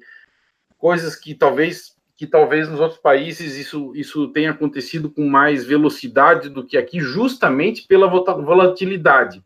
coisas 0.76 1.16
que 1.16 1.36
talvez 1.36 1.94
que 2.16 2.26
talvez 2.26 2.68
nos 2.68 2.80
outros 2.80 3.00
países 3.00 3.56
isso, 3.56 3.92
isso 3.96 4.28
tenha 4.30 4.50
acontecido 4.50 5.12
com 5.12 5.28
mais 5.28 5.64
velocidade 5.64 6.50
do 6.50 6.66
que 6.66 6.78
aqui, 6.78 7.00
justamente 7.00 7.86
pela 7.86 8.08
volatilidade. 8.08 9.44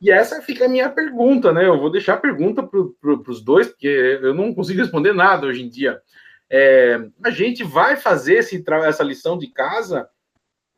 E 0.00 0.10
essa 0.10 0.40
fica 0.40 0.64
a 0.64 0.68
minha 0.68 0.88
pergunta, 0.88 1.52
né? 1.52 1.66
Eu 1.66 1.78
vou 1.78 1.90
deixar 1.90 2.14
a 2.14 2.18
pergunta 2.18 2.62
para 2.62 2.80
pro, 3.00 3.22
os 3.28 3.42
dois, 3.42 3.68
porque 3.68 3.88
eu 4.22 4.32
não 4.32 4.54
consigo 4.54 4.80
responder 4.80 5.12
nada 5.12 5.46
hoje 5.46 5.62
em 5.62 5.68
dia. 5.68 6.00
É, 6.50 7.08
a 7.24 7.30
gente 7.30 7.64
vai 7.64 7.96
fazer 7.96 8.34
esse, 8.34 8.62
essa 8.84 9.02
lição 9.02 9.38
de 9.38 9.48
casa 9.48 10.08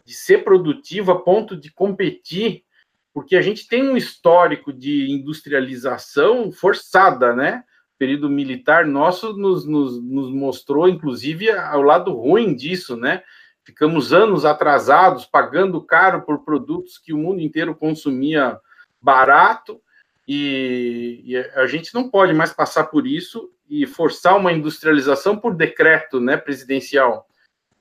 de 0.05 0.15
ser 0.15 0.45
produtivo 0.45 1.11
a 1.11 1.21
ponto 1.21 1.57
de 1.57 1.73
competir, 1.73 2.65
porque 3.13 3.35
a 3.35 3.43
gente 3.43 3.67
tem 3.67 3.89
um 3.89 3.97
histórico 3.97 4.73
de 4.73 5.11
industrialização 5.11 6.53
forçada, 6.53 7.35
né? 7.35 7.65
O 7.95 7.99
período 7.99 8.29
militar 8.29 8.87
nosso 8.87 9.33
nos, 9.37 9.67
nos, 9.67 10.01
nos 10.03 10.31
mostrou, 10.31 10.89
inclusive, 10.89 11.51
o 11.51 11.83
lado 11.83 12.13
ruim 12.13 12.55
disso, 12.55 12.97
né? 12.97 13.23
Ficamos 13.65 14.13
anos 14.13 14.45
atrasados, 14.45 15.27
pagando 15.27 15.83
caro 15.83 16.23
por 16.23 16.45
produtos 16.45 16.99
que 16.99 17.13
o 17.13 17.19
mundo 17.19 17.41
inteiro 17.41 17.75
consumia 17.75 18.61
barato, 19.03 19.81
e, 20.29 21.23
e, 21.25 21.37
a 21.37 21.67
gente 21.67 21.95
não 21.95 22.09
pode 22.09 22.33
mais 22.33 22.53
passar 22.53 22.85
por 22.85 23.07
isso 23.07 23.51
e 23.69 23.87
forçar 23.87 24.37
uma 24.37 24.53
industrialização 24.53 25.37
por 25.37 25.55
decreto 25.55 26.21
né, 26.21 26.37
presidencial. 26.37 27.27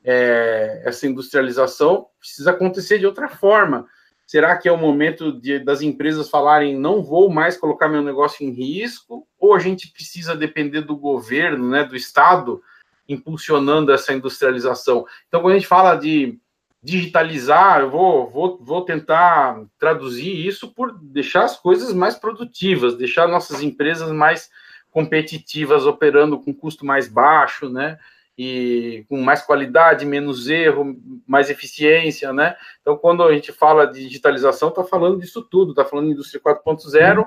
É, 0.04 0.84
essa 0.86 1.07
industrialização 1.07 2.07
precisa 2.20 2.51
acontecer 2.51 2.99
de 2.99 3.05
outra 3.05 3.28
forma. 3.28 3.88
Será 4.26 4.57
que 4.57 4.68
é 4.68 4.72
o 4.72 4.78
momento 4.78 5.32
de, 5.32 5.60
das 5.60 5.82
empresas 5.82 6.30
falarem 6.30 6.78
não 6.78 7.03
vou 7.03 7.30
mais 7.30 7.57
colocar 7.57 7.88
meu 7.88 8.01
negócio 8.01 8.45
em 8.45 8.51
risco? 8.51 9.28
Ou 9.39 9.53
a 9.53 9.60
gente 9.60 9.91
precisa 9.91 10.36
depender 10.36 10.82
do 10.82 10.95
governo, 10.95 11.70
né, 11.70 11.84
do 11.84 11.95
Estado, 11.95 12.62
impulsionando 13.07 13.91
essa 13.91 14.14
industrialização? 14.14 15.05
Então, 15.28 15.41
quando 15.41 15.53
a 15.53 15.57
gente 15.57 15.68
fala 15.68 15.95
de 15.95 16.39
digitalizar, 16.82 17.82
eu 17.82 17.89
vou, 17.89 18.30
vou, 18.30 18.60
vou 18.62 18.86
tentar 18.86 19.64
traduzir 19.80 20.45
isso 20.45 20.72
por 20.72 20.95
deixar 20.99 21.43
as 21.43 21.57
coisas 21.60 21.93
mais 21.93 22.16
produtivas, 22.16 22.95
deixar 22.95 23.28
nossas 23.28 23.62
empresas 23.62 24.12
mais 24.12 24.49
competitivas, 24.96 25.86
operando 25.86 26.39
com 26.39 26.54
custo 26.54 26.86
mais 26.86 27.10
baixo, 27.10 27.68
né? 27.68 28.00
E 28.38 29.06
com 29.10 29.22
mais 29.22 29.41
qualidade, 29.41 30.06
menos 30.06 30.48
erro, 30.48 30.96
mais 31.28 31.50
eficiência, 31.50 32.32
né? 32.32 32.56
Então, 32.82 32.96
quando 32.96 33.22
a 33.22 33.34
gente 33.34 33.52
fala 33.52 33.86
de 33.88 34.08
digitalização, 34.08 34.70
está 34.70 34.86
falando 34.86 35.20
disso 35.20 35.41
tudo, 35.41 35.72
está 35.72 35.84
falando 35.84 36.06
de 36.06 36.14
indústria 36.14 36.41
4.0 36.41 37.18
uhum. 37.18 37.26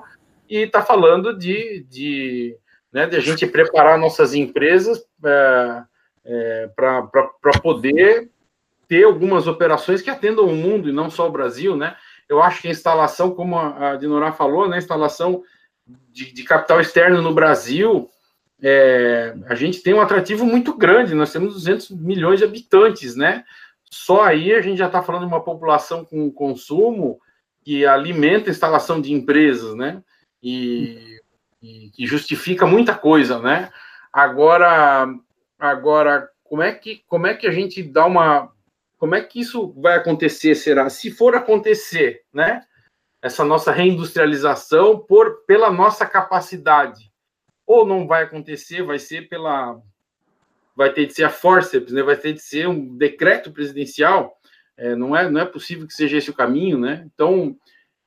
e 0.49 0.57
está 0.61 0.81
falando 0.81 1.37
de, 1.37 1.85
de, 1.87 2.57
né, 2.91 3.05
de 3.05 3.15
a 3.15 3.19
gente 3.19 3.45
preparar 3.45 3.99
nossas 3.99 4.33
empresas 4.33 5.05
é, 5.23 5.83
é, 6.25 6.69
para 6.75 7.59
poder 7.61 8.31
ter 8.87 9.03
algumas 9.03 9.45
operações 9.45 10.01
que 10.01 10.09
atendam 10.09 10.45
o 10.45 10.55
mundo 10.55 10.89
e 10.89 10.91
não 10.91 11.11
só 11.11 11.27
o 11.27 11.31
Brasil, 11.31 11.75
né? 11.75 11.95
Eu 12.27 12.41
acho 12.41 12.63
que 12.63 12.67
a 12.67 12.71
instalação, 12.71 13.29
como 13.29 13.59
a 13.59 13.95
Dinorá 13.95 14.31
falou, 14.31 14.67
né, 14.67 14.77
a 14.77 14.79
instalação 14.79 15.43
de, 16.11 16.31
de 16.31 16.43
capital 16.43 16.79
externo 16.79 17.21
no 17.21 17.33
Brasil, 17.33 18.09
é, 18.61 19.35
a 19.47 19.55
gente 19.55 19.81
tem 19.81 19.93
um 19.93 20.01
atrativo 20.01 20.45
muito 20.45 20.75
grande, 20.75 21.15
nós 21.15 21.31
temos 21.31 21.53
200 21.53 21.91
milhões 21.91 22.39
de 22.39 22.45
habitantes, 22.45 23.15
né? 23.15 23.43
Só 23.89 24.23
aí 24.23 24.53
a 24.53 24.61
gente 24.61 24.77
já 24.77 24.87
está 24.87 25.01
falando 25.01 25.21
de 25.21 25.27
uma 25.27 25.43
população 25.43 26.05
com 26.05 26.31
consumo 26.31 27.19
que 27.63 27.85
alimenta 27.85 28.49
a 28.49 28.51
instalação 28.51 28.99
de 28.99 29.13
empresas, 29.13 29.75
né? 29.75 30.03
E, 30.43 31.19
e 31.61 31.89
que 31.91 32.05
justifica 32.05 32.65
muita 32.65 32.95
coisa, 32.95 33.39
né? 33.39 33.71
Agora, 34.11 35.07
agora 35.57 36.29
como 36.43 36.61
é 36.61 36.73
que 36.73 37.03
como 37.07 37.27
é 37.27 37.33
que 37.33 37.47
a 37.47 37.51
gente 37.51 37.81
dá 37.81 38.05
uma 38.05 38.51
como 38.97 39.15
é 39.15 39.21
que 39.21 39.39
isso 39.39 39.73
vai 39.77 39.95
acontecer? 39.95 40.55
Será 40.55 40.89
se 40.89 41.09
for 41.09 41.35
acontecer, 41.35 42.23
né? 42.33 42.61
Essa 43.21 43.43
nossa 43.43 43.71
reindustrialização 43.71 44.97
por 44.99 45.43
pela 45.45 45.71
nossa 45.71 46.05
capacidade, 46.05 47.11
ou 47.65 47.85
não 47.85 48.07
vai 48.07 48.23
acontecer, 48.23 48.81
vai 48.83 48.97
ser 48.97 49.27
pela 49.27 49.79
vai 50.75 50.93
ter 50.93 51.05
de 51.05 51.13
ser 51.13 51.25
a 51.25 51.29
forceps, 51.29 51.91
né? 51.91 52.01
Vai 52.01 52.15
ter 52.15 52.33
de 52.33 52.41
ser 52.41 52.67
um 52.67 52.95
decreto 52.95 53.51
presidencial. 53.51 54.37
É, 54.77 54.95
não 54.95 55.15
é 55.15 55.29
não 55.29 55.41
é 55.41 55.45
possível 55.45 55.85
que 55.85 55.93
seja 55.93 56.17
esse 56.17 56.29
o 56.29 56.33
caminho, 56.33 56.79
né? 56.79 57.05
Então, 57.13 57.55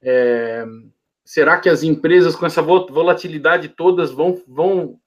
é, 0.00 0.64
será 1.24 1.60
que 1.60 1.68
as 1.68 1.82
empresas 1.82 2.34
com 2.34 2.46
essa 2.46 2.62
volatilidade 2.62 3.68
todas 3.68 4.10
vão 4.10 4.42
vão 4.48 4.98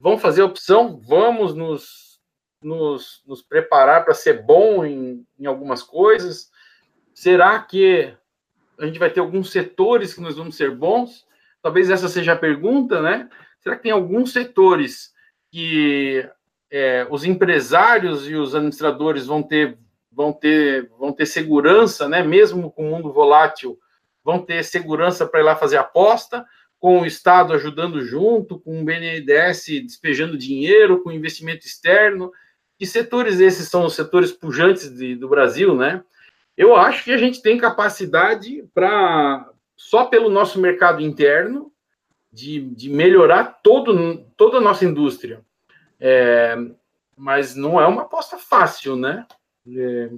vão 0.00 0.18
fazer 0.18 0.42
a 0.42 0.46
opção? 0.46 1.00
Vamos 1.06 1.54
nos 1.54 2.04
nos, 2.60 3.22
nos 3.26 3.42
preparar 3.42 4.04
para 4.04 4.14
ser 4.14 4.42
bom 4.42 4.84
em, 4.84 5.24
em 5.38 5.46
algumas 5.46 5.82
coisas? 5.82 6.50
Será 7.14 7.60
que 7.60 8.12
a 8.78 8.86
gente 8.86 8.98
vai 8.98 9.10
ter 9.10 9.20
alguns 9.20 9.50
setores 9.50 10.14
que 10.14 10.20
nós 10.20 10.36
vamos 10.36 10.56
ser 10.56 10.70
bons? 10.70 11.26
Talvez 11.62 11.90
essa 11.90 12.08
seja 12.08 12.32
a 12.32 12.36
pergunta, 12.36 13.00
né? 13.00 13.28
Será 13.60 13.76
que 13.76 13.82
tem 13.82 13.92
alguns 13.92 14.32
setores 14.32 15.12
que 15.50 16.28
é, 16.70 17.06
os 17.10 17.24
empresários 17.24 18.28
e 18.28 18.34
os 18.34 18.54
administradores 18.54 19.26
vão 19.26 19.42
ter 19.42 19.78
vão 20.10 20.32
ter 20.32 20.88
vão 20.98 21.12
ter 21.12 21.26
segurança, 21.26 22.08
né? 22.08 22.22
Mesmo 22.22 22.70
com 22.70 22.86
o 22.86 22.90
mundo 22.90 23.12
volátil, 23.12 23.78
vão 24.22 24.38
ter 24.38 24.64
segurança 24.64 25.26
para 25.26 25.40
ir 25.40 25.44
lá 25.44 25.56
fazer 25.56 25.76
aposta, 25.76 26.44
com 26.78 27.00
o 27.00 27.06
Estado 27.06 27.52
ajudando 27.54 28.04
junto, 28.04 28.58
com 28.60 28.80
o 28.80 28.84
BNDES 28.84 29.64
despejando 29.84 30.36
dinheiro, 30.36 31.02
com 31.02 31.10
investimento 31.10 31.66
externo. 31.66 32.30
Que 32.78 32.84
setores 32.84 33.40
esses 33.40 33.68
são 33.68 33.86
os 33.86 33.94
setores 33.94 34.32
pujantes 34.32 34.94
de, 34.94 35.14
do 35.14 35.28
Brasil, 35.28 35.74
né? 35.74 36.02
Eu 36.56 36.76
acho 36.76 37.04
que 37.04 37.12
a 37.12 37.18
gente 37.18 37.42
tem 37.42 37.58
capacidade 37.58 38.64
para, 38.72 39.50
só 39.76 40.04
pelo 40.04 40.28
nosso 40.28 40.60
mercado 40.60 41.00
interno, 41.00 41.72
de, 42.32 42.60
de 42.70 42.90
melhorar 42.90 43.60
todo, 43.62 44.24
toda 44.36 44.58
a 44.58 44.60
nossa 44.60 44.84
indústria. 44.84 45.44
É, 46.00 46.56
mas 47.16 47.54
não 47.54 47.80
é 47.80 47.86
uma 47.86 48.02
aposta 48.02 48.36
fácil, 48.36 48.96
né? 48.96 49.26
É, 49.66 50.10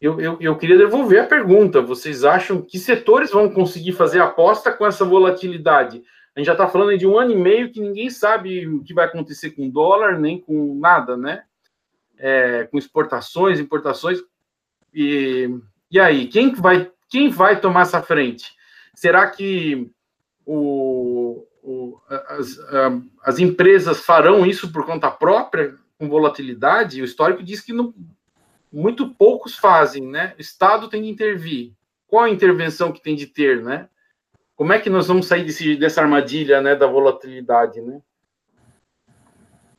eu, 0.00 0.20
eu, 0.20 0.36
eu, 0.40 0.56
queria 0.56 0.78
devolver 0.78 1.20
a 1.20 1.26
pergunta. 1.26 1.80
Vocês 1.80 2.24
acham 2.24 2.62
que 2.62 2.78
setores 2.78 3.30
vão 3.30 3.50
conseguir 3.50 3.92
fazer 3.92 4.20
aposta 4.20 4.72
com 4.72 4.86
essa 4.86 5.04
volatilidade? 5.04 6.02
A 6.34 6.38
gente 6.38 6.46
já 6.46 6.52
está 6.52 6.68
falando 6.68 6.96
de 6.96 7.06
um 7.06 7.18
ano 7.18 7.32
e 7.32 7.36
meio 7.36 7.72
que 7.72 7.80
ninguém 7.80 8.10
sabe 8.10 8.68
o 8.68 8.84
que 8.84 8.94
vai 8.94 9.06
acontecer 9.06 9.50
com 9.50 9.66
o 9.66 9.72
dólar, 9.72 10.18
nem 10.18 10.40
com 10.40 10.78
nada, 10.78 11.16
né? 11.16 11.44
é, 12.18 12.64
com 12.64 12.78
exportações, 12.78 13.60
importações. 13.60 14.18
E, 14.92 15.48
e 15.90 16.00
aí, 16.00 16.26
quem 16.26 16.52
vai, 16.54 16.90
quem 17.08 17.28
vai 17.28 17.60
tomar 17.60 17.82
essa 17.82 18.02
frente? 18.02 18.54
Será 18.94 19.28
que 19.28 19.90
o, 20.44 21.46
o, 21.62 22.00
as, 22.28 22.58
as 23.22 23.38
empresas 23.38 24.00
farão 24.00 24.46
isso 24.46 24.72
por 24.72 24.86
conta 24.86 25.10
própria, 25.10 25.74
com 25.98 26.08
volatilidade? 26.08 27.02
O 27.02 27.04
histórico 27.04 27.42
diz 27.42 27.60
que 27.60 27.72
não, 27.72 27.94
muito 28.72 29.08
poucos 29.10 29.56
fazem, 29.56 30.06
né? 30.06 30.34
O 30.38 30.40
Estado 30.40 30.88
tem 30.88 31.02
de 31.02 31.08
intervir. 31.08 31.72
Qual 32.06 32.24
a 32.24 32.30
intervenção 32.30 32.92
que 32.92 33.02
tem 33.02 33.16
de 33.16 33.26
ter, 33.26 33.62
né? 33.62 33.88
Como 34.54 34.72
é 34.72 34.78
que 34.78 34.88
nós 34.88 35.06
vamos 35.06 35.26
sair 35.26 35.44
desse, 35.44 35.76
dessa 35.76 36.00
armadilha, 36.00 36.62
né, 36.62 36.74
da 36.74 36.86
volatilidade, 36.86 37.80
né? 37.80 38.00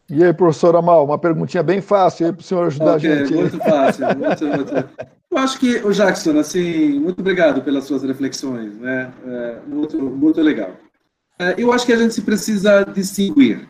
E 0.10 0.24
aí, 0.24 0.34
professor 0.34 0.76
Amal, 0.76 1.04
uma 1.04 1.18
perguntinha 1.18 1.62
bem 1.62 1.82
fácil 1.82 2.28
aí 2.28 2.32
para 2.32 2.40
o 2.40 2.44
senhor 2.44 2.68
ajudar 2.68 2.96
okay, 2.96 3.12
a 3.12 3.26
gente. 3.26 3.34
Muito 3.34 3.58
fácil, 3.58 4.06
muito, 4.18 4.46
muito. 4.46 4.90
Eu 5.30 5.38
acho 5.38 5.60
que, 5.60 5.78
o 5.78 5.92
Jackson, 5.92 6.40
assim, 6.40 6.98
muito 7.00 7.20
obrigado 7.20 7.62
pelas 7.62 7.84
suas 7.84 8.04
reflexões, 8.04 8.78
né? 8.78 9.12
É, 9.26 9.60
muito, 9.68 10.02
muito 10.02 10.42
legal. 10.42 10.72
É, 11.38 11.56
eu 11.58 11.74
acho 11.74 11.86
que 11.86 11.92
a 11.92 11.98
gente 11.98 12.22
precisa 12.22 12.86
distinguir 12.86 13.68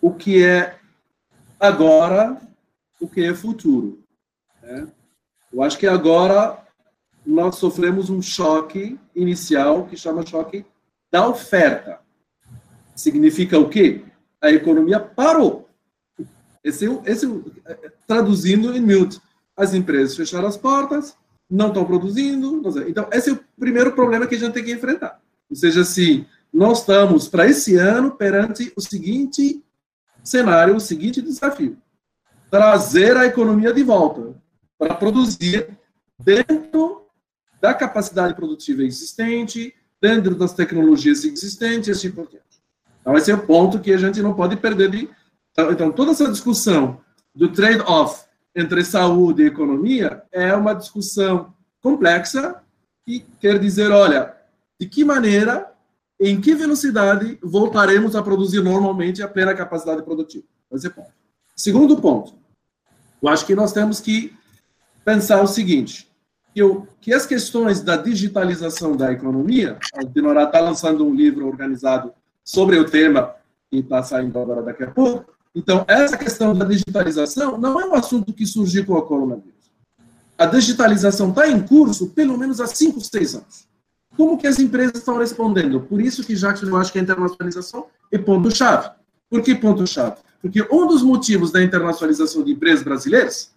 o 0.00 0.10
que 0.10 0.42
é 0.42 0.76
agora, 1.58 2.38
o 2.98 3.06
que 3.06 3.22
é 3.22 3.34
futuro. 3.34 4.02
Né? 4.62 4.88
Eu 5.52 5.62
acho 5.62 5.78
que 5.78 5.86
agora 5.86 6.58
nós 7.24 7.56
sofremos 7.56 8.08
um 8.08 8.22
choque 8.22 8.98
inicial 9.14 9.84
que 9.84 9.96
chama 9.96 10.26
choque 10.26 10.64
da 11.12 11.28
oferta. 11.28 12.00
Significa 12.96 13.58
o 13.58 13.68
quê? 13.68 14.02
A 14.40 14.50
economia 14.50 14.98
parou. 14.98 15.68
Esse, 16.62 16.86
esse, 17.04 17.26
traduzindo 18.06 18.74
em 18.76 18.80
miúdos, 18.80 19.20
as 19.56 19.74
empresas 19.74 20.16
fecharam 20.16 20.48
as 20.48 20.56
portas, 20.56 21.16
não 21.50 21.68
estão 21.68 21.84
produzindo. 21.84 22.62
Então, 22.88 23.08
esse 23.12 23.30
é 23.30 23.32
o 23.32 23.40
primeiro 23.58 23.92
problema 23.92 24.26
que 24.26 24.34
a 24.34 24.38
gente 24.38 24.52
tem 24.52 24.64
que 24.64 24.72
enfrentar. 24.72 25.20
Ou 25.48 25.56
seja, 25.56 25.84
se 25.84 26.26
nós 26.52 26.80
estamos, 26.80 27.28
para 27.28 27.46
esse 27.46 27.76
ano, 27.76 28.12
perante 28.12 28.72
o 28.76 28.80
seguinte 28.80 29.62
cenário, 30.22 30.76
o 30.76 30.80
seguinte 30.80 31.20
desafio: 31.20 31.76
trazer 32.50 33.16
a 33.16 33.26
economia 33.26 33.72
de 33.72 33.82
volta 33.82 34.34
para 34.78 34.94
produzir 34.94 35.68
dentro 36.18 37.06
da 37.60 37.74
capacidade 37.74 38.34
produtiva 38.34 38.82
existente, 38.82 39.74
dentro 40.00 40.34
das 40.34 40.54
tecnologias 40.54 41.24
existentes 41.24 41.96
assim 41.96 42.10
por 42.10 42.26
diante. 42.28 42.49
Então, 43.00 43.16
esse 43.16 43.30
é 43.30 43.34
o 43.34 43.46
ponto 43.46 43.80
que 43.80 43.92
a 43.92 43.98
gente 43.98 44.22
não 44.22 44.34
pode 44.34 44.56
perder 44.56 44.90
de. 44.90 45.08
Então, 45.58 45.90
toda 45.90 46.12
essa 46.12 46.30
discussão 46.30 47.00
do 47.34 47.48
trade-off 47.48 48.24
entre 48.54 48.84
saúde 48.84 49.42
e 49.42 49.46
economia 49.46 50.22
é 50.32 50.54
uma 50.54 50.74
discussão 50.74 51.54
complexa 51.82 52.62
e 53.06 53.20
quer 53.40 53.58
dizer, 53.58 53.90
olha, 53.90 54.34
de 54.78 54.86
que 54.86 55.04
maneira, 55.04 55.72
em 56.20 56.40
que 56.40 56.54
velocidade 56.54 57.38
voltaremos 57.42 58.14
a 58.14 58.22
produzir 58.22 58.62
normalmente 58.62 59.22
a 59.22 59.28
plena 59.28 59.54
capacidade 59.54 60.02
produtiva. 60.02 60.44
Esse 60.72 60.86
é 60.86 60.90
ponto. 60.90 61.10
Segundo 61.56 62.00
ponto, 62.00 62.34
eu 63.22 63.28
acho 63.28 63.46
que 63.46 63.54
nós 63.54 63.72
temos 63.72 64.00
que 64.00 64.34
pensar 65.04 65.42
o 65.42 65.46
seguinte, 65.46 66.10
que, 66.54 66.60
eu, 66.60 66.86
que 67.00 67.12
as 67.12 67.26
questões 67.26 67.80
da 67.80 67.96
digitalização 67.96 68.96
da 68.96 69.12
economia, 69.12 69.78
a 69.94 70.02
Dinorá 70.02 70.44
está 70.44 70.60
lançando 70.60 71.06
um 71.06 71.14
livro 71.14 71.46
organizado 71.46 72.12
sobre 72.44 72.78
o 72.78 72.84
tema 72.84 73.34
que 73.70 73.78
está 73.78 74.02
saindo 74.02 74.38
agora 74.38 74.62
daqui 74.62 74.84
a 74.84 74.90
pouco. 74.90 75.32
Então, 75.54 75.84
essa 75.88 76.16
questão 76.16 76.54
da 76.54 76.64
digitalização 76.64 77.58
não 77.58 77.80
é 77.80 77.86
um 77.86 77.94
assunto 77.94 78.32
que 78.32 78.46
surgiu 78.46 78.84
com 78.86 78.94
o 78.94 79.02
coronavírus. 79.02 79.70
A 80.38 80.46
digitalização 80.46 81.30
está 81.30 81.48
em 81.48 81.60
curso 81.60 82.10
pelo 82.10 82.38
menos 82.38 82.60
há 82.60 82.66
5, 82.66 83.00
6 83.00 83.34
anos. 83.34 83.68
Como 84.16 84.38
que 84.38 84.46
as 84.46 84.58
empresas 84.58 84.96
estão 84.96 85.18
respondendo? 85.18 85.80
Por 85.80 86.00
isso 86.00 86.24
que, 86.24 86.34
já 86.34 86.54
eu 86.54 86.76
acho 86.76 86.92
que 86.92 86.98
a 86.98 87.02
internacionalização 87.02 87.86
é 88.10 88.18
ponto-chave. 88.18 88.90
Por 89.28 89.42
que 89.42 89.54
ponto-chave? 89.54 90.16
Porque 90.40 90.66
um 90.70 90.86
dos 90.86 91.02
motivos 91.02 91.52
da 91.52 91.62
internacionalização 91.62 92.42
de 92.42 92.52
empresas 92.52 92.82
brasileiras 92.82 93.52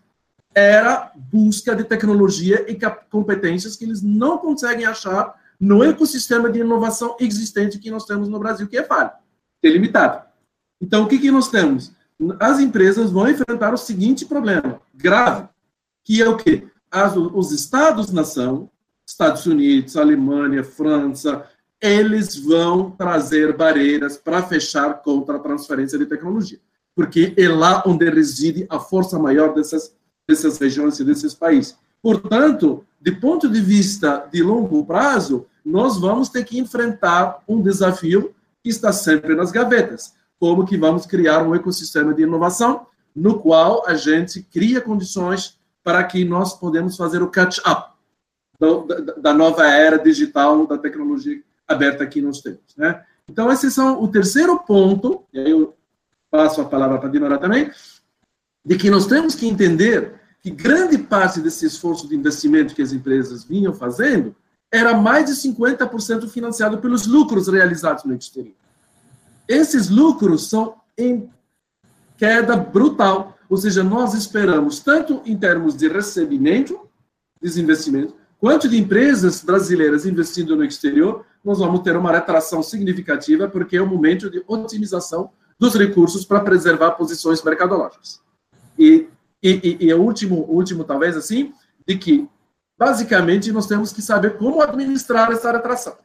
era 0.53 1.11
busca 1.15 1.75
de 1.75 1.83
tecnologia 1.83 2.65
e 2.69 2.77
competências 3.09 3.75
que 3.75 3.85
eles 3.85 4.01
não 4.01 4.37
conseguem 4.37 4.85
achar 4.85 5.33
no 5.63 5.81
ecossistema 5.81 6.51
de 6.51 6.59
inovação 6.59 7.15
existente 7.21 7.79
que 7.79 7.89
nós 7.89 8.05
temos 8.05 8.27
no 8.27 8.37
Brasil, 8.37 8.67
que 8.67 8.77
é 8.77 8.83
falho, 8.83 9.11
é 9.63 9.69
limitado. 9.69 10.21
Então, 10.81 11.03
o 11.03 11.07
que, 11.07 11.17
que 11.17 11.31
nós 11.31 11.47
temos? 11.47 11.93
As 12.37 12.59
empresas 12.59 13.11
vão 13.11 13.29
enfrentar 13.29 13.73
o 13.73 13.77
seguinte 13.77 14.25
problema 14.25 14.81
grave, 14.93 15.47
que 16.03 16.21
é 16.21 16.27
o 16.27 16.35
quê? 16.35 16.67
As, 16.91 17.15
os 17.15 17.53
Estados-nação, 17.53 18.69
Estados 19.07 19.45
Unidos, 19.45 19.95
Alemanha, 19.95 20.65
França, 20.65 21.47
eles 21.81 22.35
vão 22.35 22.91
trazer 22.91 23.55
barreiras 23.55 24.17
para 24.17 24.43
fechar 24.43 25.01
contra 25.01 25.37
a 25.37 25.39
transferência 25.39 25.97
de 25.97 26.05
tecnologia, 26.05 26.59
porque 26.93 27.33
é 27.37 27.47
lá 27.47 27.81
onde 27.85 28.09
reside 28.09 28.65
a 28.69 28.79
força 28.79 29.17
maior 29.17 29.53
dessas, 29.53 29.95
dessas 30.27 30.57
regiões 30.57 30.99
e 30.99 31.05
desses 31.05 31.33
países. 31.33 31.77
Portanto, 32.01 32.85
de 32.99 33.13
ponto 33.13 33.47
de 33.47 33.61
vista 33.61 34.27
de 34.29 34.43
longo 34.43 34.85
prazo, 34.85 35.47
nós 35.65 35.97
vamos 35.97 36.29
ter 36.29 36.43
que 36.43 36.59
enfrentar 36.59 37.41
um 37.47 37.61
desafio 37.61 38.33
que 38.63 38.69
está 38.69 38.91
sempre 38.91 39.35
nas 39.35 39.51
gavetas. 39.51 40.13
Como 40.39 40.65
que 40.65 40.77
vamos 40.77 41.05
criar 41.05 41.41
um 41.43 41.55
ecossistema 41.55 42.13
de 42.13 42.23
inovação 42.23 42.85
no 43.15 43.39
qual 43.39 43.83
a 43.87 43.93
gente 43.93 44.41
cria 44.41 44.81
condições 44.81 45.57
para 45.83 46.03
que 46.03 46.25
nós 46.25 46.57
podemos 46.57 46.97
fazer 46.97 47.21
o 47.21 47.29
catch-up 47.29 47.93
da, 49.17 49.33
nova 49.33 49.65
era 49.67 49.97
digital, 49.97 50.65
da 50.65 50.77
tecnologia 50.77 51.41
aberta 51.67 52.05
que 52.05 52.21
nós 52.21 52.41
temos. 52.41 52.61
Né? 52.77 53.03
Então, 53.27 53.51
esses 53.51 53.73
são 53.73 54.01
o 54.01 54.07
terceiro 54.07 54.57
ponto, 54.59 55.23
e 55.33 55.39
aí 55.39 55.51
eu 55.51 55.75
passo 56.31 56.61
a 56.61 56.65
palavra 56.65 56.97
para 56.97 57.09
a 57.09 57.11
Dinora 57.11 57.37
também, 57.37 57.71
de 58.65 58.77
que 58.77 58.89
nós 58.89 59.05
temos 59.05 59.35
que 59.35 59.47
entender 59.47 60.15
que 60.41 60.49
grande 60.49 60.97
parte 60.97 61.39
desse 61.39 61.65
esforço 61.65 62.07
de 62.07 62.15
investimento 62.15 62.75
que 62.75 62.81
as 62.81 62.91
empresas 62.91 63.43
vinham 63.43 63.73
fazendo 63.73 64.35
era 64.73 64.97
mais 64.97 65.27
de 65.27 65.33
50% 65.33 66.27
financiado 66.27 66.79
pelos 66.79 67.05
lucros 67.05 67.47
realizados 67.47 68.03
no 68.05 68.15
exterior. 68.15 68.55
Esses 69.47 69.87
lucros 69.87 70.49
são 70.49 70.77
em 70.97 71.29
queda 72.17 72.57
brutal, 72.57 73.37
ou 73.47 73.55
seja, 73.55 73.83
nós 73.83 74.15
esperamos, 74.15 74.79
tanto 74.79 75.21
em 75.27 75.37
termos 75.37 75.77
de 75.77 75.87
recebimento, 75.87 76.89
desinvestimento, 77.39 78.15
quanto 78.39 78.67
de 78.67 78.79
empresas 78.79 79.43
brasileiras 79.43 80.07
investindo 80.07 80.55
no 80.55 80.65
exterior, 80.65 81.23
nós 81.43 81.59
vamos 81.59 81.81
ter 81.81 81.95
uma 81.95 82.11
retração 82.11 82.63
significativa, 82.63 83.47
porque 83.47 83.77
é 83.77 83.81
um 83.81 83.87
momento 83.87 84.27
de 84.27 84.43
otimização 84.47 85.29
dos 85.59 85.75
recursos 85.75 86.25
para 86.25 86.39
preservar 86.39 86.91
posições 86.91 87.43
mercadológicas. 87.43 88.21
E, 88.79 89.07
e, 89.41 89.77
e, 89.79 89.85
e 89.85 89.93
o 89.93 90.01
último, 90.01 90.45
último, 90.49 90.83
talvez 90.83 91.15
assim, 91.15 91.53
de 91.87 91.95
que, 91.95 92.27
basicamente, 92.83 93.51
nós 93.51 93.65
temos 93.65 93.93
que 93.93 94.01
saber 94.01 94.37
como 94.37 94.61
administrar 94.61 95.31
essa 95.31 95.51
retração. 95.51 95.95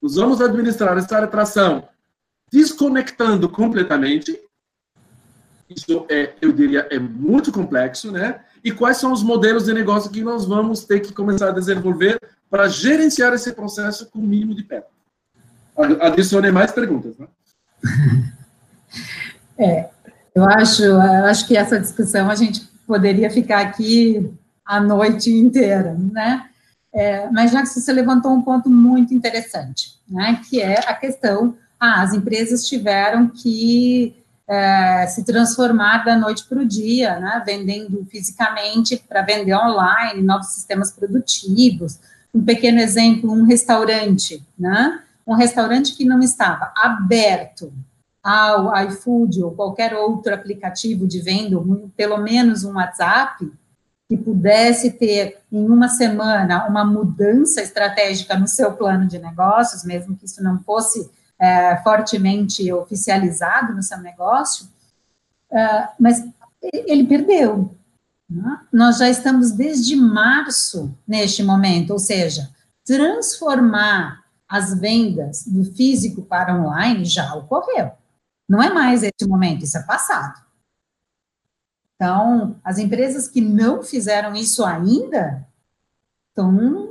Nós 0.00 0.14
vamos 0.14 0.40
administrar 0.40 0.96
essa 0.96 1.20
retração 1.20 1.86
desconectando 2.50 3.48
completamente. 3.48 4.40
Isso 5.68 6.06
é, 6.08 6.32
eu 6.40 6.50
diria, 6.50 6.88
é 6.90 6.98
muito 6.98 7.52
complexo, 7.52 8.10
né? 8.10 8.40
E 8.64 8.72
quais 8.72 8.96
são 8.96 9.12
os 9.12 9.22
modelos 9.22 9.66
de 9.66 9.74
negócio 9.74 10.10
que 10.10 10.22
nós 10.22 10.46
vamos 10.46 10.84
ter 10.84 11.00
que 11.00 11.12
começar 11.12 11.48
a 11.48 11.52
desenvolver 11.52 12.18
para 12.48 12.68
gerenciar 12.68 13.34
esse 13.34 13.52
processo 13.52 14.06
com 14.06 14.18
o 14.18 14.26
mínimo 14.26 14.54
de 14.54 14.62
perto? 14.62 14.88
Adicione 16.00 16.50
mais 16.50 16.72
perguntas, 16.72 17.16
né? 17.18 17.26
É, 19.60 19.90
eu 20.32 20.44
acho, 20.44 20.84
eu 20.84 21.24
acho 21.24 21.44
que 21.48 21.56
essa 21.56 21.80
discussão 21.80 22.30
a 22.30 22.34
gente 22.36 22.64
poderia 22.86 23.28
ficar 23.28 23.58
aqui 23.58 24.32
a 24.68 24.78
noite 24.78 25.30
inteira, 25.30 25.96
né? 26.12 26.44
É, 26.92 27.28
mas 27.30 27.50
já 27.50 27.62
que 27.62 27.68
você 27.68 27.90
levantou 27.90 28.32
um 28.32 28.42
ponto 28.42 28.68
muito 28.68 29.14
interessante, 29.14 29.98
né, 30.08 30.40
que 30.48 30.60
é 30.60 30.78
a 30.80 30.94
questão, 30.94 31.56
ah, 31.80 32.02
as 32.02 32.12
empresas 32.12 32.66
tiveram 32.66 33.28
que 33.28 34.14
é, 34.46 35.06
se 35.06 35.24
transformar 35.24 36.04
da 36.04 36.16
noite 36.16 36.44
para 36.46 36.60
o 36.60 36.66
dia, 36.66 37.18
né, 37.18 37.42
vendendo 37.44 38.06
fisicamente 38.10 38.96
para 39.08 39.22
vender 39.22 39.54
online, 39.54 40.22
novos 40.22 40.48
sistemas 40.48 40.90
produtivos. 40.90 41.98
Um 42.34 42.42
pequeno 42.42 42.78
exemplo, 42.78 43.30
um 43.30 43.44
restaurante, 43.44 44.42
né, 44.58 45.00
um 45.26 45.34
restaurante 45.34 45.94
que 45.94 46.04
não 46.04 46.20
estava 46.20 46.72
aberto 46.76 47.72
ao 48.22 48.74
iFood 48.86 49.42
ou 49.42 49.52
qualquer 49.52 49.94
outro 49.94 50.34
aplicativo 50.34 51.06
de 51.06 51.20
venda, 51.20 51.56
pelo 51.96 52.18
menos 52.18 52.64
um 52.64 52.74
WhatsApp, 52.74 53.50
que 54.08 54.16
pudesse 54.16 54.92
ter 54.92 55.38
em 55.52 55.68
uma 55.68 55.88
semana 55.88 56.66
uma 56.66 56.84
mudança 56.84 57.60
estratégica 57.60 58.38
no 58.38 58.48
seu 58.48 58.72
plano 58.72 59.06
de 59.06 59.18
negócios, 59.18 59.84
mesmo 59.84 60.16
que 60.16 60.24
isso 60.24 60.42
não 60.42 60.58
fosse 60.62 61.10
é, 61.38 61.76
fortemente 61.82 62.72
oficializado 62.72 63.74
no 63.74 63.82
seu 63.82 63.98
negócio, 63.98 64.66
é, 65.52 65.88
mas 66.00 66.24
ele 66.62 67.06
perdeu. 67.06 67.74
Né? 68.28 68.60
Nós 68.72 68.96
já 68.96 69.10
estamos 69.10 69.52
desde 69.52 69.94
março 69.94 70.96
neste 71.06 71.42
momento, 71.42 71.90
ou 71.90 71.98
seja, 71.98 72.50
transformar 72.84 74.24
as 74.48 74.78
vendas 74.78 75.46
do 75.46 75.64
físico 75.64 76.22
para 76.22 76.58
online 76.58 77.04
já 77.04 77.34
ocorreu. 77.34 77.92
Não 78.48 78.62
é 78.62 78.72
mais 78.72 79.02
esse 79.02 79.28
momento, 79.28 79.64
isso 79.64 79.76
é 79.76 79.82
passado. 79.82 80.47
Então, 82.00 82.54
as 82.62 82.78
empresas 82.78 83.26
que 83.26 83.40
não 83.40 83.82
fizeram 83.82 84.32
isso 84.32 84.64
ainda, 84.64 85.44
então, 86.30 86.88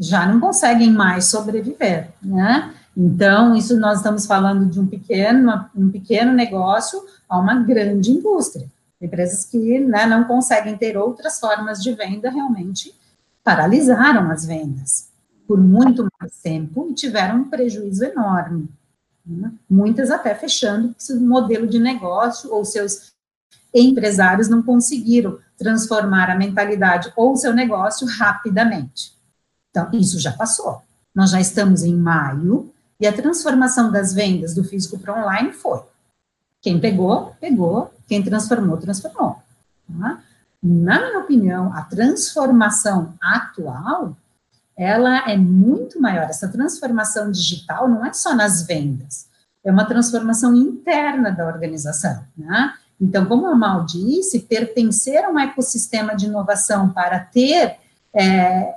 já 0.00 0.26
não 0.26 0.40
conseguem 0.40 0.90
mais 0.90 1.26
sobreviver, 1.26 2.08
né? 2.22 2.74
Então, 2.96 3.54
isso 3.54 3.78
nós 3.78 3.98
estamos 3.98 4.24
falando 4.24 4.64
de 4.64 4.80
um 4.80 4.86
pequeno, 4.86 5.66
um 5.76 5.90
pequeno 5.90 6.32
negócio 6.32 7.04
a 7.28 7.38
uma 7.38 7.56
grande 7.56 8.12
indústria. 8.12 8.66
Empresas 8.98 9.44
que 9.44 9.78
né, 9.80 10.06
não 10.06 10.24
conseguem 10.24 10.74
ter 10.76 10.96
outras 10.96 11.38
formas 11.38 11.82
de 11.82 11.92
venda 11.92 12.30
realmente 12.30 12.94
paralisaram 13.42 14.30
as 14.30 14.46
vendas 14.46 15.10
por 15.46 15.60
muito 15.60 16.06
mais 16.18 16.40
tempo 16.40 16.88
e 16.90 16.94
tiveram 16.94 17.40
um 17.40 17.50
prejuízo 17.50 18.04
enorme. 18.04 18.70
Né? 19.26 19.52
Muitas 19.68 20.10
até 20.10 20.34
fechando 20.34 20.94
seu 20.96 21.20
modelo 21.20 21.66
de 21.66 21.78
negócio 21.78 22.50
ou 22.50 22.64
seus 22.64 23.13
empresários 23.82 24.48
não 24.48 24.62
conseguiram 24.62 25.38
transformar 25.58 26.30
a 26.30 26.36
mentalidade 26.36 27.12
ou 27.16 27.36
seu 27.36 27.52
negócio 27.52 28.06
rapidamente. 28.06 29.12
Então, 29.70 29.88
isso 29.92 30.20
já 30.20 30.32
passou. 30.32 30.82
Nós 31.14 31.30
já 31.30 31.40
estamos 31.40 31.82
em 31.82 31.94
maio 31.94 32.72
e 33.00 33.06
a 33.06 33.12
transformação 33.12 33.90
das 33.90 34.12
vendas 34.12 34.54
do 34.54 34.64
físico 34.64 34.98
para 34.98 35.20
online 35.20 35.52
foi. 35.52 35.82
Quem 36.60 36.80
pegou, 36.80 37.34
pegou. 37.40 37.92
Quem 38.06 38.22
transformou, 38.22 38.76
transformou. 38.76 39.42
Tá? 39.86 40.22
Na 40.62 40.98
minha 40.98 41.18
opinião, 41.18 41.72
a 41.74 41.82
transformação 41.82 43.14
atual 43.20 44.16
ela 44.76 45.30
é 45.30 45.36
muito 45.36 46.00
maior. 46.00 46.24
Essa 46.24 46.48
transformação 46.48 47.30
digital 47.30 47.88
não 47.88 48.04
é 48.04 48.12
só 48.12 48.34
nas 48.34 48.66
vendas, 48.66 49.28
é 49.64 49.70
uma 49.70 49.84
transformação 49.84 50.54
interna 50.54 51.30
da 51.30 51.46
organização, 51.46 52.24
né? 52.36 52.74
Então, 53.00 53.26
como 53.26 53.46
a 53.46 53.54
Mal 53.54 53.84
disse, 53.84 54.40
pertencer 54.40 55.24
a 55.24 55.30
um 55.30 55.38
ecossistema 55.38 56.14
de 56.14 56.26
inovação 56.26 56.90
para 56.90 57.18
ter, 57.18 57.76
é, 58.14 58.74